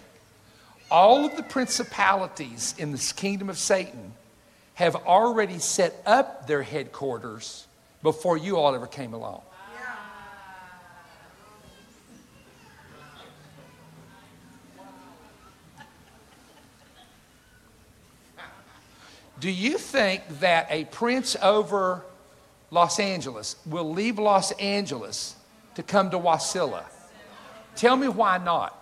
all 0.91 1.25
of 1.25 1.35
the 1.35 1.43
principalities 1.43 2.75
in 2.77 2.91
this 2.91 3.11
kingdom 3.11 3.49
of 3.49 3.57
Satan 3.57 4.13
have 4.75 4.95
already 4.95 5.59
set 5.59 6.01
up 6.05 6.47
their 6.47 6.63
headquarters 6.63 7.67
before 8.01 8.37
you 8.37 8.57
all 8.57 8.73
ever 8.73 8.87
came 8.87 9.13
along. 9.13 9.41
Do 19.39 19.49
you 19.49 19.77
think 19.77 20.21
that 20.41 20.67
a 20.69 20.83
prince 20.85 21.37
over 21.41 22.03
Los 22.71 22.99
Angeles 22.99 23.55
will 23.65 23.89
leave 23.91 24.19
Los 24.19 24.51
Angeles 24.53 25.35
to 25.75 25.83
come 25.83 26.11
to 26.11 26.19
Wasilla? 26.19 26.83
Tell 27.75 27.95
me 27.95 28.09
why 28.09 28.37
not. 28.37 28.78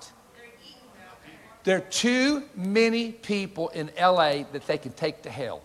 There 1.68 1.76
are 1.76 1.82
too 1.82 2.44
many 2.56 3.12
people 3.12 3.68
in 3.68 3.92
LA 4.00 4.44
that 4.54 4.66
they 4.68 4.78
can 4.78 4.94
take 4.94 5.24
to 5.24 5.30
hell. 5.30 5.62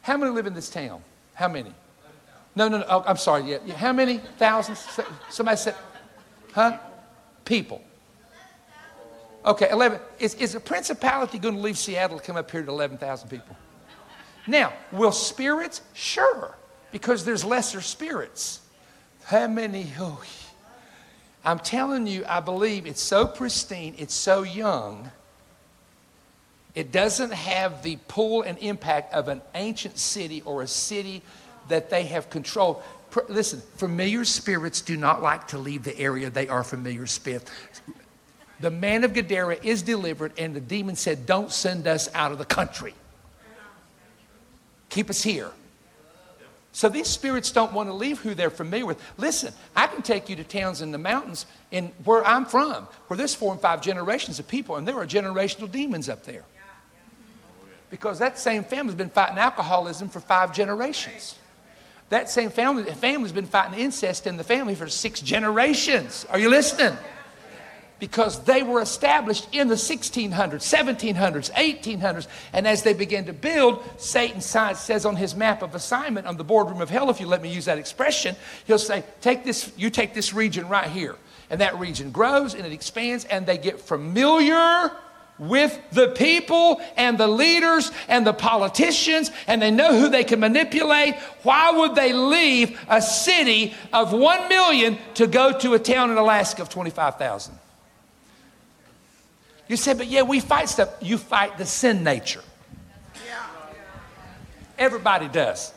How 0.00 0.16
many 0.16 0.32
live 0.32 0.46
in 0.46 0.54
this 0.54 0.70
town? 0.70 1.02
How 1.34 1.48
many? 1.48 1.74
No, 2.56 2.66
no, 2.66 2.78
no. 2.78 2.86
Oh, 2.88 3.04
I'm 3.06 3.18
sorry. 3.18 3.42
Yeah. 3.66 3.74
How 3.74 3.92
many? 3.92 4.22
Thousands? 4.38 4.88
Somebody 5.28 5.58
said, 5.58 5.74
huh? 6.52 6.78
People. 7.44 7.84
Okay, 9.44 9.68
11. 9.70 10.00
Is, 10.18 10.34
is 10.36 10.54
a 10.54 10.60
principality 10.60 11.38
going 11.38 11.56
to 11.56 11.60
leave 11.60 11.76
Seattle 11.76 12.18
to 12.18 12.24
come 12.24 12.36
up 12.38 12.50
here 12.50 12.62
to 12.62 12.70
11,000 12.70 13.28
people? 13.28 13.54
Now, 14.46 14.72
will 14.92 15.12
spirits? 15.12 15.82
Sure, 15.92 16.56
because 16.90 17.26
there's 17.26 17.44
lesser 17.44 17.82
spirits. 17.82 18.62
How 19.24 19.46
many? 19.46 19.92
Oh, 19.98 20.24
I'm 21.44 21.58
telling 21.58 22.06
you, 22.06 22.24
I 22.26 22.40
believe 22.40 22.86
it's 22.86 23.02
so 23.02 23.26
pristine, 23.26 23.94
it's 23.98 24.14
so 24.14 24.42
young. 24.42 25.10
It 26.74 26.90
doesn't 26.90 27.32
have 27.32 27.82
the 27.82 27.98
pull 28.08 28.42
and 28.42 28.58
impact 28.58 29.14
of 29.14 29.28
an 29.28 29.42
ancient 29.54 29.98
city 29.98 30.42
or 30.42 30.62
a 30.62 30.66
city 30.66 31.22
that 31.68 31.90
they 31.90 32.04
have 32.04 32.30
controlled. 32.30 32.82
Listen, 33.28 33.62
familiar 33.76 34.24
spirits 34.24 34.80
do 34.80 34.96
not 34.96 35.22
like 35.22 35.48
to 35.48 35.58
leave 35.58 35.84
the 35.84 35.96
area 35.98 36.30
they 36.30 36.48
are 36.48 36.64
familiar 36.64 37.02
with. 37.02 37.50
The 38.60 38.70
man 38.70 39.04
of 39.04 39.12
Gadara 39.12 39.58
is 39.62 39.82
delivered, 39.82 40.32
and 40.38 40.54
the 40.54 40.60
demon 40.60 40.96
said, 40.96 41.26
Don't 41.26 41.52
send 41.52 41.86
us 41.86 42.08
out 42.14 42.32
of 42.32 42.38
the 42.38 42.44
country. 42.44 42.94
Keep 44.88 45.10
us 45.10 45.22
here. 45.22 45.50
So 46.74 46.88
these 46.88 47.06
spirits 47.06 47.52
don't 47.52 47.72
want 47.72 47.88
to 47.88 47.92
leave 47.92 48.18
who 48.18 48.34
they're 48.34 48.50
familiar 48.50 48.84
with. 48.84 49.00
Listen, 49.16 49.54
I 49.76 49.86
can 49.86 50.02
take 50.02 50.28
you 50.28 50.34
to 50.34 50.42
towns 50.42 50.82
in 50.82 50.90
the 50.90 50.98
mountains 50.98 51.46
in 51.70 51.92
where 52.02 52.26
I'm 52.26 52.44
from, 52.44 52.88
where 53.06 53.16
there's 53.16 53.32
four 53.32 53.52
and 53.52 53.60
five 53.60 53.80
generations 53.80 54.40
of 54.40 54.48
people, 54.48 54.74
and 54.74 54.86
there 54.86 54.96
are 54.96 55.06
generational 55.06 55.70
demons 55.70 56.08
up 56.08 56.24
there. 56.24 56.44
Because 57.90 58.18
that 58.18 58.40
same 58.40 58.64
family's 58.64 58.96
been 58.96 59.08
fighting 59.08 59.38
alcoholism 59.38 60.08
for 60.08 60.18
five 60.18 60.52
generations. 60.52 61.36
That 62.08 62.28
same 62.28 62.50
family, 62.50 62.82
family's 62.82 63.30
been 63.30 63.46
fighting 63.46 63.78
incest 63.78 64.26
in 64.26 64.36
the 64.36 64.42
family 64.42 64.74
for 64.74 64.88
six 64.88 65.20
generations. 65.20 66.26
Are 66.28 66.40
you 66.40 66.50
listening? 66.50 66.98
Because 67.98 68.42
they 68.44 68.62
were 68.62 68.80
established 68.80 69.48
in 69.52 69.68
the 69.68 69.74
1600s, 69.74 70.30
1700s, 70.30 71.52
1800s. 71.52 72.26
And 72.52 72.66
as 72.66 72.82
they 72.82 72.92
began 72.92 73.24
to 73.26 73.32
build, 73.32 73.82
Satan 73.96 74.40
says 74.40 75.06
on 75.06 75.16
his 75.16 75.34
map 75.34 75.62
of 75.62 75.74
assignment 75.74 76.26
on 76.26 76.36
the 76.36 76.44
boardroom 76.44 76.80
of 76.80 76.90
hell, 76.90 77.10
if 77.10 77.20
you 77.20 77.26
let 77.26 77.42
me 77.42 77.52
use 77.52 77.64
that 77.66 77.78
expression, 77.78 78.36
he'll 78.66 78.78
say, 78.78 79.04
take 79.20 79.44
this, 79.44 79.72
you 79.76 79.90
take 79.90 80.12
this 80.12 80.34
region 80.34 80.68
right 80.68 80.90
here. 80.90 81.16
And 81.50 81.60
that 81.60 81.78
region 81.78 82.10
grows 82.10 82.54
and 82.54 82.66
it 82.66 82.72
expands, 82.72 83.24
and 83.26 83.46
they 83.46 83.58
get 83.58 83.80
familiar 83.80 84.90
with 85.38 85.78
the 85.90 86.08
people 86.08 86.80
and 86.96 87.18
the 87.18 87.26
leaders 87.26 87.90
and 88.08 88.26
the 88.26 88.32
politicians, 88.32 89.30
and 89.46 89.60
they 89.60 89.70
know 89.70 89.98
who 89.98 90.08
they 90.08 90.24
can 90.24 90.40
manipulate. 90.40 91.16
Why 91.42 91.70
would 91.72 91.94
they 91.94 92.12
leave 92.12 92.78
a 92.88 93.02
city 93.02 93.74
of 93.92 94.12
1 94.12 94.48
million 94.48 94.98
to 95.14 95.26
go 95.26 95.56
to 95.58 95.74
a 95.74 95.78
town 95.78 96.10
in 96.10 96.18
Alaska 96.18 96.62
of 96.62 96.68
25,000? 96.68 97.58
You 99.68 99.76
say, 99.76 99.94
but 99.94 100.06
yeah, 100.06 100.22
we 100.22 100.40
fight 100.40 100.68
stuff. 100.68 100.94
You 101.00 101.18
fight 101.18 101.58
the 101.58 101.66
sin 101.66 102.04
nature. 102.04 102.42
Everybody 104.78 105.28
does. 105.28 105.72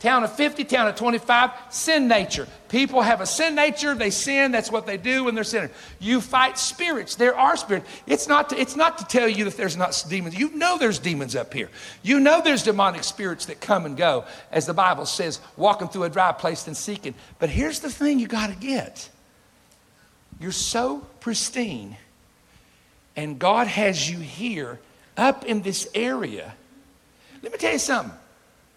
Town 0.00 0.22
of 0.22 0.32
50, 0.36 0.62
town 0.64 0.86
of 0.86 0.94
25, 0.94 1.50
sin 1.70 2.06
nature. 2.06 2.46
People 2.68 3.02
have 3.02 3.20
a 3.20 3.26
sin 3.26 3.56
nature, 3.56 3.96
they 3.96 4.10
sin, 4.10 4.52
that's 4.52 4.70
what 4.70 4.86
they 4.86 4.96
do 4.96 5.24
when 5.24 5.34
they're 5.34 5.42
sinning. 5.42 5.70
You 5.98 6.20
fight 6.20 6.56
spirits. 6.56 7.16
There 7.16 7.36
are 7.36 7.56
spirits. 7.56 7.90
It's 8.06 8.28
not 8.28 8.50
to, 8.50 8.60
it's 8.60 8.76
not 8.76 8.98
to 8.98 9.04
tell 9.06 9.28
you 9.28 9.44
that 9.46 9.56
there's 9.56 9.76
not 9.76 10.04
demons. 10.08 10.38
You 10.38 10.54
know 10.54 10.78
there's 10.78 11.00
demons 11.00 11.34
up 11.34 11.52
here. 11.52 11.68
You 12.04 12.20
know 12.20 12.40
there's 12.40 12.62
demonic 12.62 13.02
spirits 13.02 13.46
that 13.46 13.60
come 13.60 13.86
and 13.86 13.96
go, 13.96 14.24
as 14.52 14.66
the 14.66 14.74
Bible 14.74 15.04
says, 15.04 15.40
walking 15.56 15.88
through 15.88 16.04
a 16.04 16.10
dry 16.10 16.30
place 16.30 16.68
and 16.68 16.76
seeking. 16.76 17.14
But 17.40 17.50
here's 17.50 17.80
the 17.80 17.90
thing 17.90 18.20
you 18.20 18.28
got 18.28 18.50
to 18.50 18.56
get 18.56 19.08
you're 20.40 20.52
so 20.52 21.00
pristine 21.18 21.96
and 23.18 23.36
God 23.36 23.66
has 23.66 24.08
you 24.08 24.18
here 24.20 24.78
up 25.16 25.44
in 25.44 25.62
this 25.62 25.88
area. 25.92 26.54
Let 27.42 27.50
me 27.50 27.58
tell 27.58 27.72
you 27.72 27.80
something. 27.80 28.16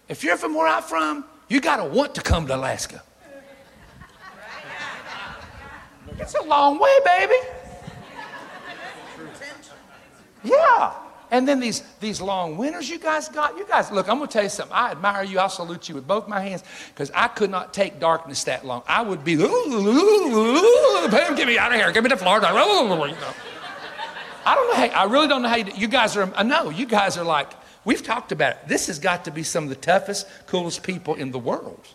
If 0.08 0.24
you're 0.24 0.36
from 0.36 0.56
where 0.56 0.66
I'm 0.66 0.82
from, 0.82 1.24
you 1.48 1.60
got 1.60 1.76
to 1.76 1.84
want 1.84 2.16
to 2.16 2.22
come 2.22 2.48
to 2.48 2.56
Alaska. 2.56 3.04
It's 6.18 6.34
a 6.34 6.42
long 6.42 6.80
way, 6.80 6.90
baby. 7.04 7.34
Yeah. 10.42 10.92
And 11.30 11.46
then 11.46 11.60
these, 11.60 11.84
these 12.00 12.20
long 12.20 12.56
winters 12.56 12.90
you 12.90 12.98
guys 12.98 13.28
got. 13.28 13.56
You 13.56 13.64
guys, 13.64 13.92
look, 13.92 14.08
I'm 14.08 14.18
going 14.18 14.28
to 14.28 14.32
tell 14.32 14.42
you 14.42 14.48
something. 14.48 14.74
I 14.74 14.90
admire 14.90 15.22
you. 15.22 15.38
I'll 15.38 15.50
salute 15.50 15.88
you 15.88 15.94
with 15.94 16.08
both 16.08 16.26
my 16.26 16.40
hands 16.40 16.64
because 16.88 17.12
I 17.14 17.28
could 17.28 17.48
not 17.48 17.72
take 17.72 18.00
darkness 18.00 18.42
that 18.44 18.66
long. 18.66 18.82
I 18.88 19.02
would 19.02 19.22
be, 19.22 19.36
get 19.36 19.46
me 21.46 21.58
out 21.58 21.72
of 21.72 21.78
here. 21.78 21.92
Get 21.92 22.02
me 22.02 22.10
to 22.10 22.16
Florida. 22.16 22.48
I 24.44 24.54
don't 24.54 24.68
know 24.68 24.74
how, 24.74 25.02
I 25.02 25.10
really 25.10 25.28
don't 25.28 25.42
know 25.42 25.48
how 25.48 25.56
you, 25.56 25.72
you 25.76 25.88
guys 25.88 26.16
are, 26.16 26.32
I 26.34 26.42
know, 26.42 26.70
you 26.70 26.86
guys 26.86 27.16
are 27.16 27.24
like, 27.24 27.50
we've 27.84 28.02
talked 28.02 28.32
about 28.32 28.52
it. 28.52 28.68
This 28.68 28.86
has 28.88 28.98
got 28.98 29.24
to 29.24 29.30
be 29.30 29.42
some 29.42 29.64
of 29.64 29.70
the 29.70 29.76
toughest, 29.76 30.26
coolest 30.46 30.82
people 30.82 31.14
in 31.14 31.30
the 31.30 31.38
world. 31.38 31.86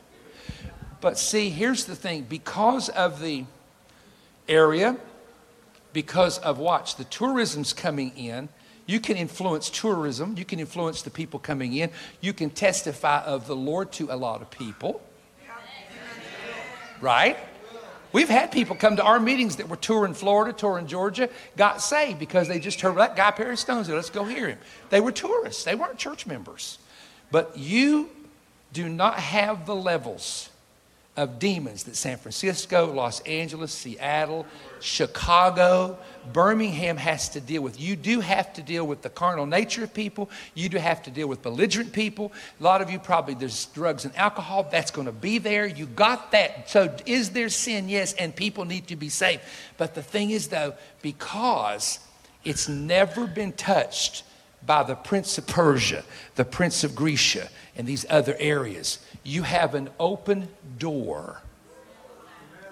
But 1.02 1.18
see, 1.18 1.50
here's 1.50 1.86
the 1.86 1.96
thing 1.96 2.24
because 2.24 2.90
of 2.90 3.22
the 3.22 3.46
area, 4.48 4.98
because 5.94 6.38
of 6.40 6.58
watch, 6.58 6.96
the 6.96 7.04
tourism's 7.06 7.74
coming 7.74 8.12
in, 8.18 8.50
you 8.86 9.00
can 9.00 9.18
influence 9.18 9.70
tourism, 9.70 10.36
you 10.38 10.46
can 10.46 10.60
influence 10.60 11.02
the 11.02 11.10
people 11.10 11.40
coming 11.40 11.74
in, 11.74 11.92
you 12.22 12.34
can 12.34 12.50
testify 12.50 13.22
of 13.22 13.46
the 13.46 13.56
Lord 13.56 13.92
to 13.94 14.12
a 14.12 14.16
lot 14.16 14.42
of 14.42 14.50
people. 14.50 15.02
Right? 17.00 17.38
We've 18.18 18.28
had 18.28 18.52
people 18.52 18.76
come 18.76 18.96
to 18.96 19.04
our 19.04 19.20
meetings 19.20 19.58
that 19.58 19.70
were 19.70 19.76
touring 19.76 20.16
Florida, 20.16 20.52
touring 20.52 20.88
Georgia, 20.88 21.30
got 21.56 21.84
saved 21.84 22.18
because 22.18 22.48
they 22.48 22.58
just 22.58 22.82
heard 22.82 22.98
that 22.98 23.16
guy 23.16 23.30
Perry 23.30 23.56
Stones. 23.56 23.90
Let's 23.90 24.10
go 24.10 24.24
hear 24.24 24.48
him. 24.48 24.58
They 24.90 25.00
were 25.00 25.12
tourists. 25.12 25.64
They 25.64 25.76
weren't 25.76 26.00
church 26.00 26.26
members. 26.26 26.80
But 27.30 27.56
you 27.60 28.10
do 28.74 28.90
not 28.90 29.20
have 29.20 29.68
the 29.68 29.76
levels 29.76 30.50
of 31.16 31.38
demons 31.38 31.84
that 31.84 31.96
San 31.96 32.18
Francisco, 32.18 32.92
Los 32.92 33.20
Angeles, 33.20 33.72
Seattle, 33.72 34.48
Chicago, 34.80 36.00
Birmingham 36.34 36.98
has 36.98 37.30
to 37.30 37.42
deal 37.42 37.62
with. 37.62 37.80
You 37.80 37.96
do 37.96 38.20
have 38.20 38.54
to 38.54 38.62
deal 38.62 38.86
with 38.86 39.02
the 39.02 39.10
carnal 39.10 39.46
nature 39.46 39.84
of 39.84 39.94
people. 39.94 40.30
You 40.54 40.70
do 40.70 40.78
have 40.78 41.04
to 41.04 41.12
deal 41.12 41.28
with 41.28 41.42
belligerent 41.42 41.94
people. 41.94 42.32
A 42.60 42.64
lot 42.64 42.82
of 42.82 42.90
you 42.90 43.00
probably, 43.00 43.34
there's 43.34 43.66
drugs 43.68 44.06
and 44.06 44.16
alcohol. 44.16 44.68
That's 44.70 44.92
going 44.92 45.08
to 45.08 45.12
be 45.12 45.38
there. 45.38 45.66
You 45.66 45.86
got 45.86 46.32
that. 46.32 46.70
So 46.70 46.96
is 47.06 47.32
there 47.32 47.50
sin? 47.50 47.90
Yes. 47.90 48.14
And 48.14 48.36
people 48.36 48.66
need 48.66 48.88
to 48.88 48.96
be 48.96 49.10
saved. 49.10 49.42
But 49.78 49.96
the 49.96 50.04
thing 50.04 50.32
is, 50.32 50.48
though, 50.48 50.74
because 51.02 52.00
it's 52.44 52.68
never 52.70 53.28
been 53.28 53.54
touched 53.54 54.24
by 54.66 54.84
the 54.84 54.96
prince 54.96 55.38
of 55.38 55.48
Persia, 55.48 56.04
the 56.36 56.46
prince 56.46 56.84
of 56.84 56.96
Grecia, 56.96 57.50
and 57.76 57.88
these 57.88 58.06
other 58.10 58.36
areas 58.40 59.00
you 59.28 59.44
have 59.44 59.76
an 59.76 59.90
open 60.00 60.48
door 60.78 61.42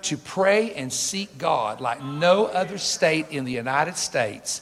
to 0.06 0.18
pray 0.18 0.74
and 0.74 0.92
seek 0.92 1.38
God 1.38 1.82
like 1.82 2.04
no 2.04 2.46
other 2.46 2.78
state 2.78 3.28
in 3.30 3.46
the 3.46 3.52
United 3.52 3.98
States 3.98 4.62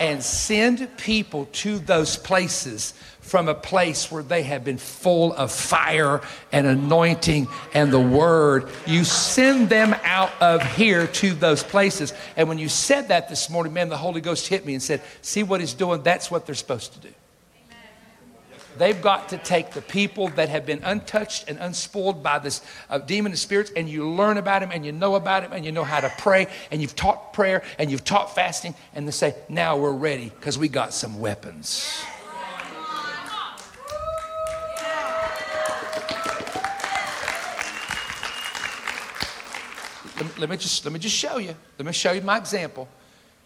and 0.00 0.22
send 0.22 0.96
people 0.96 1.46
to 1.52 1.78
those 1.78 2.16
places 2.16 2.94
from 3.20 3.48
a 3.48 3.54
place 3.54 4.10
where 4.10 4.22
they 4.22 4.42
have 4.42 4.64
been 4.64 4.78
full 4.78 5.32
of 5.34 5.52
fire 5.52 6.20
and 6.50 6.66
anointing 6.66 7.46
and 7.72 7.92
the 7.92 8.00
word. 8.00 8.68
You 8.84 9.04
send 9.04 9.68
them 9.68 9.94
out 10.02 10.32
of 10.40 10.62
here 10.74 11.06
to 11.06 11.32
those 11.32 11.62
places. 11.62 12.12
And 12.36 12.48
when 12.48 12.58
you 12.58 12.68
said 12.68 13.08
that 13.08 13.28
this 13.28 13.48
morning, 13.48 13.72
man, 13.72 13.88
the 13.88 13.96
Holy 13.96 14.20
Ghost 14.20 14.48
hit 14.48 14.66
me 14.66 14.74
and 14.74 14.82
said, 14.82 15.02
See 15.22 15.42
what 15.42 15.60
he's 15.60 15.74
doing? 15.74 16.02
That's 16.02 16.30
what 16.30 16.46
they're 16.46 16.54
supposed 16.54 16.94
to 16.94 16.98
do. 16.98 17.14
They've 18.78 19.00
got 19.00 19.28
to 19.30 19.38
take 19.38 19.72
the 19.72 19.82
people 19.82 20.28
that 20.28 20.48
have 20.48 20.64
been 20.66 20.80
untouched 20.82 21.48
and 21.48 21.58
unspoiled 21.58 22.22
by 22.22 22.38
this 22.38 22.62
uh, 22.88 22.98
demon 22.98 23.32
and 23.32 23.38
spirits, 23.38 23.70
and 23.76 23.88
you 23.88 24.08
learn 24.08 24.38
about 24.38 24.60
them, 24.60 24.70
and 24.72 24.84
you 24.84 24.92
know 24.92 25.14
about 25.14 25.42
them, 25.42 25.52
and 25.52 25.64
you 25.64 25.72
know 25.72 25.84
how 25.84 26.00
to 26.00 26.12
pray, 26.18 26.46
and 26.70 26.80
you've 26.80 26.96
taught 26.96 27.32
prayer, 27.32 27.62
and 27.78 27.90
you've 27.90 28.04
taught 28.04 28.34
fasting, 28.34 28.74
and 28.94 29.06
they 29.06 29.12
say, 29.12 29.34
now 29.48 29.76
we're 29.76 29.92
ready 29.92 30.30
because 30.30 30.58
we 30.58 30.68
got 30.68 30.94
some 30.94 31.20
weapons. 31.20 32.02
Let 40.16 40.26
me, 40.26 40.40
let 40.40 40.50
me 40.50 40.56
just 40.56 40.84
let 40.84 40.92
me 40.92 41.00
just 41.00 41.16
show 41.16 41.38
you. 41.38 41.54
Let 41.78 41.86
me 41.86 41.92
show 41.92 42.12
you 42.12 42.20
my 42.20 42.38
example. 42.38 42.86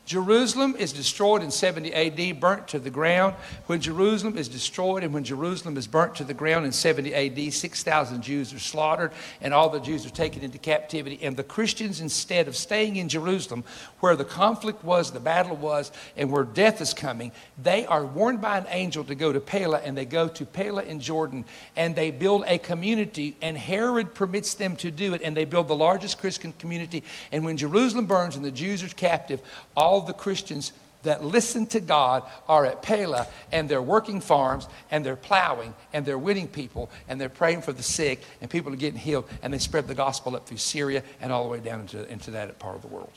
Jerusalem 0.07 0.77
is 0.79 0.93
destroyed 0.93 1.43
in 1.43 1.51
70 1.51 1.93
AD, 1.93 2.39
burnt 2.39 2.69
to 2.69 2.79
the 2.79 2.91
ground. 2.91 3.35
When 3.67 3.81
Jerusalem 3.81 4.39
is 4.39 4.49
destroyed 4.49 5.03
and 5.03 5.13
when 5.13 5.25
Jerusalem 5.25 5.77
is 5.77 5.89
burnt 5.89 6.15
to 6.15 6.25
the 6.25 6.33
ground 6.33 6.65
in 6.65 6.71
70 6.71 7.13
AD, 7.13 7.53
6,000 7.53 8.23
Jews 8.23 8.55
are 8.55 8.61
slaughtered 8.61 9.11
and 9.41 9.53
all 9.53 9.69
the 9.69 9.81
Jews 9.81 10.07
are 10.07 10.11
taken 10.11 10.43
into 10.43 10.59
captivity. 10.59 11.19
And 11.23 11.37
the 11.37 11.43
Christians, 11.43 12.01
instead 12.01 12.47
of 12.47 12.55
staying 12.55 12.95
in 12.95 13.09
Jerusalem, 13.09 13.65
where 13.99 14.15
the 14.15 14.25
conflict 14.25 14.85
was, 14.85 15.11
the 15.11 15.19
battle 15.19 15.57
was, 15.57 15.91
and 16.17 16.31
where 16.31 16.45
death 16.45 16.81
is 16.81 16.95
coming, 16.95 17.33
they 17.61 17.85
are 17.85 18.07
warned 18.07 18.41
by 18.41 18.59
an 18.59 18.67
angel 18.69 19.03
to 19.05 19.17
go 19.17 19.33
to 19.33 19.41
Pella 19.41 19.79
and 19.79 19.99
they 19.99 20.05
go 20.05 20.29
to 20.29 20.47
Pella 20.47 20.85
in 20.85 21.01
Jordan 21.01 21.45
and 21.75 21.97
they 21.97 22.13
build 22.13 22.45
a 22.47 22.59
community. 22.59 23.37
And 23.43 23.59
Herod 23.59 24.15
permits 24.15 24.55
them 24.55 24.77
to 24.77 24.93
do 24.93 25.15
it 25.15 25.23
and 25.25 25.37
they 25.37 25.45
build 25.45 25.67
the 25.67 25.75
largest 25.75 26.21
Christian 26.21 26.53
community. 26.61 27.03
And 27.33 27.45
when 27.45 27.57
Jerusalem 27.57 28.07
burns 28.07 28.37
and 28.37 28.45
the 28.45 28.53
Jews 28.53 28.85
are 28.85 28.89
captive, 28.89 29.43
all 29.77 29.96
all 29.97 30.03
the 30.03 30.13
Christians 30.13 30.73
that 31.05 31.25
listen 31.25 31.67
to 31.69 31.81
God 31.81 32.23
are 32.49 32.67
at 32.67 32.83
Pella 32.83 33.27
and 33.51 33.67
they're 33.67 33.81
working 33.81 34.21
farms 34.21 34.69
and 34.91 35.07
they're 35.07 35.17
plowing 35.17 35.73
and 35.95 36.05
they're 36.05 36.19
winning 36.19 36.49
people 36.49 36.91
and 37.09 37.19
they're 37.19 37.31
praying 37.31 37.63
for 37.63 37.73
the 37.73 37.83
sick 37.83 38.23
and 38.43 38.51
people 38.51 38.73
are 38.73 38.77
getting 38.77 38.99
healed 38.99 39.25
and 39.43 39.55
they 39.55 39.59
spread 39.59 39.89
the 39.89 39.95
gospel 39.95 40.37
up 40.37 40.47
through 40.47 40.59
Syria 40.59 41.03
and 41.21 41.33
all 41.33 41.45
the 41.45 41.49
way 41.49 41.61
down 41.61 41.81
into, 41.81 42.07
into 42.13 42.31
that 42.33 42.59
part 42.59 42.77
of 42.77 42.83
the 42.83 42.89
world. 42.89 43.13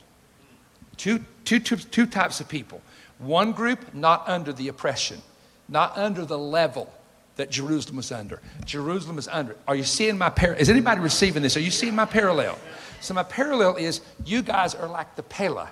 Two, 0.96 1.26
two, 1.44 1.60
two, 1.60 1.76
two 1.76 2.06
types 2.06 2.40
of 2.40 2.48
people. 2.48 2.82
One 3.18 3.52
group 3.52 3.94
not 3.94 4.30
under 4.30 4.54
the 4.54 4.70
oppression, 4.70 5.22
not 5.68 5.98
under 5.98 6.24
the 6.24 6.38
level 6.38 6.94
that 7.36 7.50
Jerusalem 7.50 7.98
was 7.98 8.12
under. 8.12 8.40
Jerusalem 8.66 9.18
is 9.18 9.28
under. 9.28 9.58
Are 9.68 9.76
you 9.76 9.84
seeing 9.84 10.18
my 10.18 10.30
parallel? 10.30 10.62
Is 10.62 10.70
anybody 10.70 11.02
receiving 11.02 11.44
this? 11.44 11.58
Are 11.58 11.62
you 11.62 11.72
seeing 11.72 11.96
my 11.96 12.06
parallel? 12.06 12.58
So 13.02 13.14
my 13.14 13.24
parallel 13.24 13.76
is 13.76 14.00
you 14.26 14.42
guys 14.42 14.76
are 14.76 14.88
like 14.88 15.16
the 15.16 15.24
Pella 15.24 15.72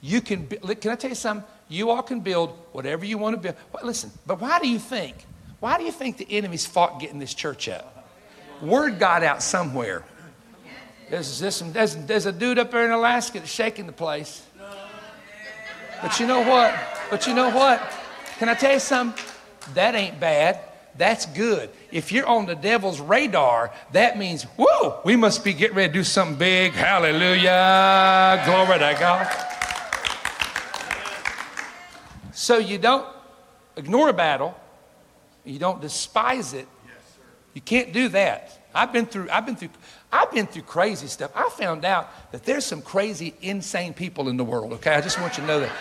you 0.00 0.20
can, 0.20 0.46
can 0.46 0.90
I 0.90 0.96
tell 0.96 1.10
you 1.10 1.16
something? 1.16 1.46
You 1.68 1.90
all 1.90 2.02
can 2.02 2.20
build 2.20 2.50
whatever 2.72 3.04
you 3.04 3.18
want 3.18 3.34
to 3.36 3.40
build. 3.40 3.56
Listen, 3.82 4.10
but 4.26 4.40
why 4.40 4.58
do 4.60 4.68
you 4.68 4.78
think? 4.78 5.16
Why 5.60 5.78
do 5.78 5.84
you 5.84 5.92
think 5.92 6.16
the 6.16 6.26
enemies 6.30 6.66
fought 6.66 7.00
getting 7.00 7.18
this 7.18 7.34
church 7.34 7.68
up? 7.68 8.08
Word 8.62 8.98
got 8.98 9.22
out 9.22 9.42
somewhere. 9.42 10.04
There's, 11.10 11.54
some, 11.54 11.72
there's, 11.72 11.96
there's 11.96 12.26
a 12.26 12.32
dude 12.32 12.58
up 12.58 12.70
there 12.70 12.84
in 12.84 12.90
Alaska 12.90 13.38
that's 13.38 13.50
shaking 13.50 13.86
the 13.86 13.92
place. 13.92 14.44
But 16.02 16.20
you 16.20 16.26
know 16.26 16.40
what? 16.40 16.74
But 17.10 17.26
you 17.26 17.34
know 17.34 17.50
what? 17.50 17.80
Can 18.38 18.48
I 18.48 18.54
tell 18.54 18.74
you 18.74 18.80
something? 18.80 19.24
That 19.74 19.94
ain't 19.94 20.20
bad. 20.20 20.60
That's 20.96 21.26
good. 21.26 21.70
If 21.90 22.12
you're 22.12 22.26
on 22.26 22.46
the 22.46 22.54
devil's 22.54 23.00
radar, 23.00 23.72
that 23.92 24.18
means, 24.18 24.44
whoa, 24.58 25.00
we 25.04 25.16
must 25.16 25.44
be 25.44 25.52
getting 25.52 25.76
ready 25.76 25.88
to 25.88 25.94
do 25.94 26.04
something 26.04 26.36
big. 26.36 26.72
Hallelujah. 26.72 28.42
Glory 28.46 28.78
to 28.78 28.96
God. 28.98 29.55
So 32.36 32.58
you 32.58 32.76
don't 32.76 33.08
ignore 33.76 34.10
a 34.10 34.12
battle, 34.12 34.54
you 35.46 35.58
don't 35.58 35.80
despise 35.80 36.52
it. 36.52 36.68
You 37.54 37.62
can't 37.62 37.94
do 37.94 38.10
that. 38.10 38.68
I've 38.74 38.92
been 38.92 39.06
through, 39.06 39.30
I've 39.30 39.46
been 39.46 39.56
through, 39.56 39.70
I've 40.12 40.30
been 40.30 40.46
through 40.46 40.64
crazy 40.64 41.06
stuff. 41.06 41.30
I 41.34 41.48
found 41.48 41.86
out 41.86 42.32
that 42.32 42.44
there's 42.44 42.66
some 42.66 42.82
crazy, 42.82 43.32
insane 43.40 43.94
people 43.94 44.28
in 44.28 44.36
the 44.36 44.44
world, 44.44 44.74
okay? 44.74 44.92
I 44.92 45.00
just 45.00 45.18
want 45.18 45.38
you 45.38 45.44
to 45.44 45.46
know 45.46 45.60
that. 45.60 45.72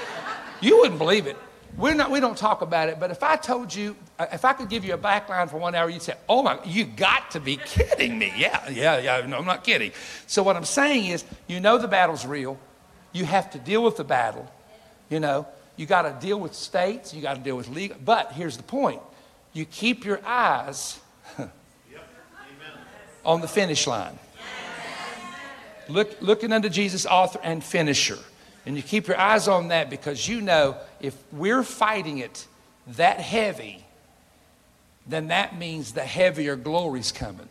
You 0.61 0.77
wouldn't 0.77 0.97
believe 0.97 1.27
it. 1.27 1.35
We're 1.75 1.93
not, 1.93 2.09
we 2.09 2.21
don't 2.21 2.37
talk 2.37 2.61
about 2.61 2.87
it, 2.87 3.01
but 3.01 3.11
if 3.11 3.21
I 3.21 3.35
told 3.35 3.75
you, 3.75 3.97
uh, 4.17 4.27
if 4.31 4.45
I 4.45 4.53
could 4.53 4.69
give 4.69 4.85
you 4.85 4.93
a 4.93 4.97
backline 4.97 5.49
for 5.49 5.57
one 5.57 5.75
hour, 5.75 5.89
you'd 5.89 6.03
say, 6.03 6.13
oh 6.29 6.41
my, 6.41 6.57
you 6.63 6.85
got 6.85 7.31
to 7.31 7.41
be 7.41 7.57
kidding 7.57 8.17
me. 8.17 8.31
Yeah, 8.37 8.69
yeah, 8.69 8.97
yeah, 8.99 9.25
no, 9.27 9.39
I'm 9.39 9.45
not 9.45 9.65
kidding. 9.65 9.91
So 10.25 10.41
what 10.41 10.55
I'm 10.55 10.63
saying 10.63 11.07
is, 11.07 11.25
you 11.47 11.59
know 11.59 11.77
the 11.77 11.89
battle's 11.89 12.25
real. 12.25 12.57
You 13.11 13.25
have 13.25 13.51
to 13.51 13.59
deal 13.59 13.83
with 13.83 13.97
the 13.97 14.05
battle. 14.05 14.49
You 15.09 15.19
know, 15.19 15.47
you 15.77 15.85
got 15.85 16.03
to 16.03 16.25
deal 16.25 16.39
with 16.39 16.53
states, 16.53 17.13
you 17.13 17.21
got 17.21 17.35
to 17.35 17.41
deal 17.41 17.57
with 17.57 17.69
legal. 17.69 17.97
But 18.03 18.31
here's 18.31 18.57
the 18.57 18.63
point 18.63 19.01
you 19.53 19.65
keep 19.65 20.05
your 20.05 20.19
eyes 20.25 20.99
on 23.25 23.41
the 23.41 23.47
finish 23.47 23.87
line. 23.87 24.17
Look, 25.87 26.21
looking 26.21 26.51
unto 26.51 26.69
Jesus, 26.69 27.05
author 27.05 27.39
and 27.43 27.63
finisher. 27.63 28.17
And 28.65 28.75
you 28.75 28.81
keep 28.81 29.07
your 29.07 29.19
eyes 29.19 29.47
on 29.47 29.67
that 29.67 29.89
because 29.89 30.27
you 30.27 30.41
know 30.41 30.77
if 30.99 31.15
we're 31.31 31.63
fighting 31.63 32.17
it 32.17 32.47
that 32.87 33.19
heavy, 33.19 33.85
then 35.05 35.27
that 35.27 35.57
means 35.57 35.93
the 35.93 36.01
heavier 36.01 36.55
glory's 36.55 37.11
coming. 37.11 37.47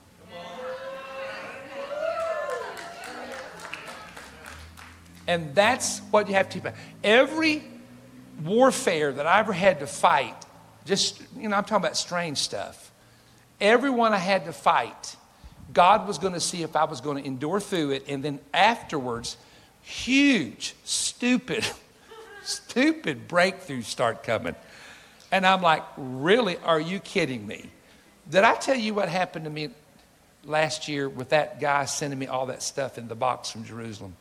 And 5.26 5.54
that's 5.54 6.00
what 6.10 6.28
you 6.28 6.34
have 6.34 6.48
to 6.50 6.60
keep. 6.60 6.72
Every 7.02 7.62
warfare 8.42 9.12
that 9.12 9.26
I 9.26 9.40
ever 9.40 9.52
had 9.52 9.80
to 9.80 9.86
fight, 9.86 10.34
just, 10.84 11.22
you 11.36 11.48
know, 11.48 11.56
I'm 11.56 11.64
talking 11.64 11.84
about 11.84 11.96
strange 11.96 12.38
stuff. 12.38 12.90
Everyone 13.60 14.12
I 14.12 14.18
had 14.18 14.44
to 14.46 14.52
fight, 14.52 15.16
God 15.72 16.06
was 16.06 16.18
going 16.18 16.34
to 16.34 16.40
see 16.40 16.62
if 16.62 16.76
I 16.76 16.84
was 16.84 17.00
going 17.00 17.22
to 17.22 17.26
endure 17.26 17.60
through 17.60 17.92
it. 17.92 18.04
And 18.08 18.22
then 18.22 18.40
afterwards, 18.52 19.36
huge, 19.82 20.74
stupid, 20.84 21.64
stupid 22.42 23.28
breakthroughs 23.28 23.84
start 23.84 24.22
coming. 24.22 24.54
And 25.32 25.46
I'm 25.46 25.62
like, 25.62 25.82
really? 25.96 26.58
Are 26.58 26.80
you 26.80 27.00
kidding 27.00 27.46
me? 27.46 27.70
Did 28.30 28.44
I 28.44 28.54
tell 28.54 28.76
you 28.76 28.94
what 28.94 29.08
happened 29.08 29.44
to 29.44 29.50
me 29.50 29.70
last 30.44 30.88
year 30.88 31.08
with 31.08 31.30
that 31.30 31.60
guy 31.60 31.84
sending 31.86 32.18
me 32.18 32.26
all 32.26 32.46
that 32.46 32.62
stuff 32.62 32.98
in 32.98 33.08
the 33.08 33.14
box 33.14 33.50
from 33.50 33.64
Jerusalem? 33.64 34.14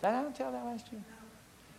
Did 0.00 0.10
I 0.10 0.30
tell 0.32 0.52
that 0.52 0.64
last 0.64 0.86
year? 0.92 1.00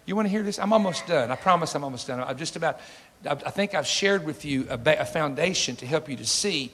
You 0.06 0.16
want 0.16 0.28
to 0.28 0.30
hear 0.30 0.44
this? 0.44 0.60
I'm 0.60 0.74
almost 0.74 1.08
done. 1.08 1.32
I 1.32 1.36
promise 1.36 1.74
I'm 1.76 1.84
almost 1.84 2.08
done. 2.08 2.20
I'm 2.20 2.38
just 2.38 2.56
about, 2.56 2.80
I 3.26 3.36
think 3.36 3.74
I've 3.74 3.88
shared 3.88 4.26
with 4.26 4.46
you 4.46 4.68
a, 4.70 4.80
a 5.00 5.06
foundation 5.06 5.76
to 5.78 5.86
help 5.86 6.10
you 6.10 6.16
to 6.18 6.26
see 6.26 6.72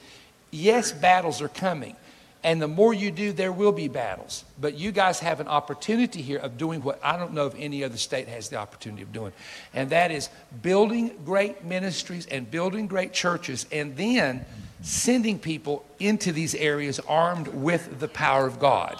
yes, 0.52 0.92
battles 0.92 1.42
are 1.42 1.48
coming. 1.48 1.96
And 2.44 2.60
the 2.60 2.68
more 2.68 2.92
you 2.92 3.10
do, 3.12 3.32
there 3.32 3.52
will 3.52 3.72
be 3.72 3.86
battles. 3.86 4.44
But 4.60 4.74
you 4.74 4.90
guys 4.90 5.20
have 5.20 5.38
an 5.38 5.46
opportunity 5.46 6.22
here 6.22 6.38
of 6.38 6.58
doing 6.58 6.82
what 6.82 6.98
I 7.02 7.16
don't 7.16 7.34
know 7.34 7.46
if 7.46 7.54
any 7.56 7.84
other 7.84 7.96
state 7.96 8.28
has 8.28 8.48
the 8.48 8.56
opportunity 8.56 9.02
of 9.02 9.12
doing. 9.12 9.32
And 9.72 9.90
that 9.90 10.10
is 10.10 10.28
building 10.60 11.12
great 11.24 11.64
ministries 11.64 12.26
and 12.26 12.50
building 12.50 12.88
great 12.88 13.12
churches 13.12 13.66
and 13.70 13.96
then 13.96 14.44
sending 14.82 15.38
people 15.38 15.84
into 16.00 16.32
these 16.32 16.56
areas 16.56 16.98
armed 17.06 17.46
with 17.46 18.00
the 18.00 18.08
power 18.08 18.44
of 18.44 18.58
God. 18.58 18.96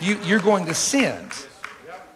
You, 0.00 0.18
you're 0.24 0.40
going 0.40 0.66
to 0.66 0.74
send. 0.74 1.32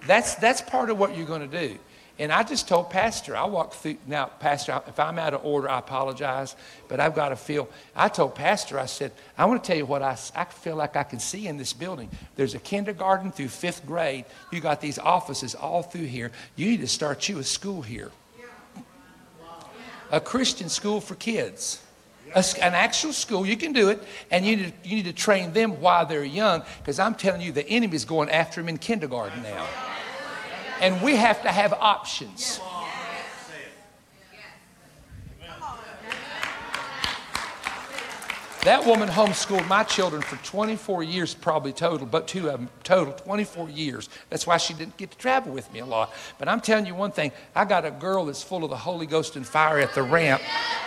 That's, 0.06 0.34
that's 0.36 0.60
part 0.60 0.90
of 0.90 0.98
what 0.98 1.16
you're 1.16 1.26
going 1.26 1.48
to 1.48 1.68
do. 1.68 1.78
And 2.16 2.30
I 2.30 2.44
just 2.44 2.68
told 2.68 2.90
Pastor, 2.90 3.34
I 3.36 3.44
walk 3.44 3.72
through, 3.72 3.96
now, 4.06 4.26
Pastor, 4.26 4.80
if 4.86 5.00
I'm 5.00 5.18
out 5.18 5.34
of 5.34 5.44
order, 5.44 5.68
I 5.68 5.80
apologize, 5.80 6.54
but 6.86 7.00
I've 7.00 7.14
got 7.14 7.30
to 7.30 7.36
feel. 7.36 7.68
I 7.96 8.08
told 8.08 8.36
Pastor, 8.36 8.78
I 8.78 8.86
said, 8.86 9.10
I 9.36 9.46
want 9.46 9.64
to 9.64 9.66
tell 9.66 9.76
you 9.76 9.84
what 9.84 10.00
I, 10.00 10.16
I 10.36 10.44
feel 10.44 10.76
like 10.76 10.94
I 10.94 11.02
can 11.02 11.18
see 11.18 11.48
in 11.48 11.56
this 11.56 11.72
building. 11.72 12.08
There's 12.36 12.54
a 12.54 12.60
kindergarten 12.60 13.32
through 13.32 13.48
fifth 13.48 13.84
grade. 13.84 14.26
You 14.52 14.60
got 14.60 14.80
these 14.80 14.96
offices 14.96 15.56
all 15.56 15.82
through 15.82 16.06
here. 16.06 16.30
You 16.54 16.68
need 16.70 16.82
to 16.82 16.86
start 16.86 17.28
you 17.28 17.40
a 17.40 17.42
school 17.42 17.82
here. 17.82 18.12
A 20.12 20.20
Christian 20.20 20.68
school 20.68 21.00
for 21.00 21.16
kids. 21.16 21.82
A, 22.32 22.44
an 22.62 22.74
actual 22.74 23.12
school, 23.12 23.44
you 23.44 23.56
can 23.56 23.72
do 23.72 23.88
it, 23.88 24.00
and 24.30 24.46
you 24.46 24.56
need, 24.56 24.72
you 24.84 24.96
need 24.96 25.06
to 25.06 25.12
train 25.12 25.52
them 25.52 25.80
while 25.80 26.06
they're 26.06 26.22
young, 26.22 26.62
because 26.78 27.00
I'm 27.00 27.16
telling 27.16 27.40
you, 27.40 27.50
the 27.50 27.68
enemy's 27.68 28.04
going 28.04 28.30
after 28.30 28.60
them 28.60 28.68
in 28.68 28.78
kindergarten 28.78 29.42
now. 29.42 29.66
And 30.80 31.00
we 31.02 31.16
have 31.16 31.42
to 31.42 31.48
have 31.52 31.72
options. 31.72 32.60
That 38.64 38.86
woman 38.86 39.10
homeschooled 39.10 39.68
my 39.68 39.82
children 39.82 40.22
for 40.22 40.36
24 40.36 41.02
years, 41.02 41.34
probably 41.34 41.74
total, 41.74 42.06
but 42.06 42.26
two 42.26 42.48
of 42.48 42.60
them 42.60 42.70
total, 42.82 43.12
24 43.12 43.68
years. 43.68 44.08
That's 44.30 44.46
why 44.46 44.56
she 44.56 44.72
didn't 44.72 44.96
get 44.96 45.10
to 45.10 45.18
travel 45.18 45.52
with 45.52 45.70
me 45.70 45.80
a 45.80 45.84
lot. 45.84 46.14
But 46.38 46.48
I'm 46.48 46.62
telling 46.62 46.86
you 46.86 46.94
one 46.94 47.12
thing 47.12 47.32
I 47.54 47.66
got 47.66 47.84
a 47.84 47.90
girl 47.90 48.24
that's 48.24 48.42
full 48.42 48.64
of 48.64 48.70
the 48.70 48.76
Holy 48.78 49.04
Ghost 49.04 49.36
and 49.36 49.46
fire 49.46 49.80
at 49.80 49.92
the 49.92 50.02
ramp 50.02 50.40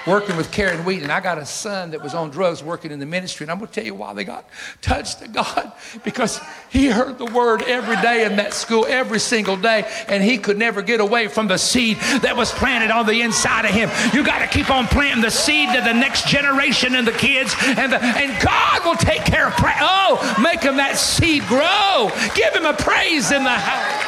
working 0.08 0.36
with 0.38 0.52
Karen 0.52 0.86
Wheaton. 0.86 1.12
I 1.12 1.20
got 1.20 1.38
a 1.38 1.46
son 1.46 1.92
that 1.92 2.02
was 2.02 2.16
on 2.16 2.32
drugs 2.32 2.64
working 2.64 2.90
in 2.90 2.98
the 2.98 3.06
ministry. 3.06 3.44
And 3.44 3.52
I'm 3.52 3.60
going 3.60 3.68
to 3.68 3.74
tell 3.76 3.86
you 3.86 3.94
why 3.94 4.12
they 4.16 4.24
got 4.24 4.50
touched 4.82 5.20
to 5.20 5.28
God 5.28 5.72
because 6.04 6.42
he 6.72 6.88
heard 6.88 7.20
the 7.20 7.26
word 7.26 7.62
every 7.62 7.98
day 7.98 8.26
in 8.26 8.38
that 8.38 8.56
school, 8.56 8.88
every 8.88 9.20
single 9.20 9.56
day, 9.56 9.88
and 10.08 10.24
he 10.24 10.40
could 10.40 10.58
never 10.58 10.82
get 10.82 11.00
away 11.00 11.28
from 11.28 11.48
the 11.48 11.58
seed 11.58 11.98
that 12.24 12.36
was 12.36 12.52
planted 12.54 12.90
on 12.90 13.06
the 13.06 13.22
inside 13.22 13.66
of 13.66 13.72
him. 13.72 13.92
You 14.14 14.26
got 14.26 14.40
to 14.40 14.48
keep 14.48 14.72
on 14.72 14.88
planting 14.88 15.22
the 15.22 15.30
seed 15.30 15.70
to 15.76 15.82
the 15.82 15.94
next 15.94 16.28
generation 16.28 16.96
and 16.96 17.06
the 17.06 17.12
kids 17.12 17.54
and, 17.76 17.92
the, 17.92 18.00
and 18.02 18.42
God 18.42 18.86
will 18.86 18.96
take 18.96 19.26
care 19.26 19.48
of 19.48 19.54
prayer. 19.54 19.78
Oh, 19.80 20.22
make 20.42 20.62
him 20.62 20.78
that 20.78 20.98
seed 20.98 21.44
grow. 21.48 22.10
Give 22.36 22.54
him 22.54 22.66
a 22.66 22.74
praise 22.74 23.32
in 23.32 23.44
the 23.44 23.50
house. 23.50 24.08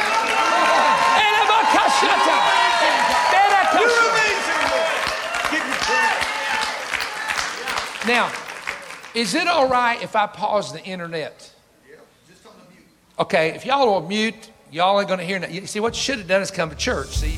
Now, 8.07 8.31
is 9.13 9.35
it 9.35 9.47
all 9.47 9.67
right 9.69 10.01
if 10.01 10.15
I 10.15 10.25
pause 10.25 10.73
the 10.73 10.83
internet? 10.83 11.53
Okay, 13.19 13.49
if 13.49 13.65
y'all 13.65 13.85
will 13.85 14.07
mute, 14.07 14.49
y'all 14.71 14.99
ain't 14.99 15.07
going 15.07 15.19
to 15.19 15.25
hear 15.25 15.37
that. 15.37 15.51
You 15.51 15.67
see, 15.67 15.79
what 15.79 15.93
you 15.93 16.01
should 16.01 16.17
have 16.17 16.27
done 16.27 16.41
is 16.41 16.49
come 16.49 16.71
to 16.71 16.75
church. 16.75 17.09
See, 17.09 17.37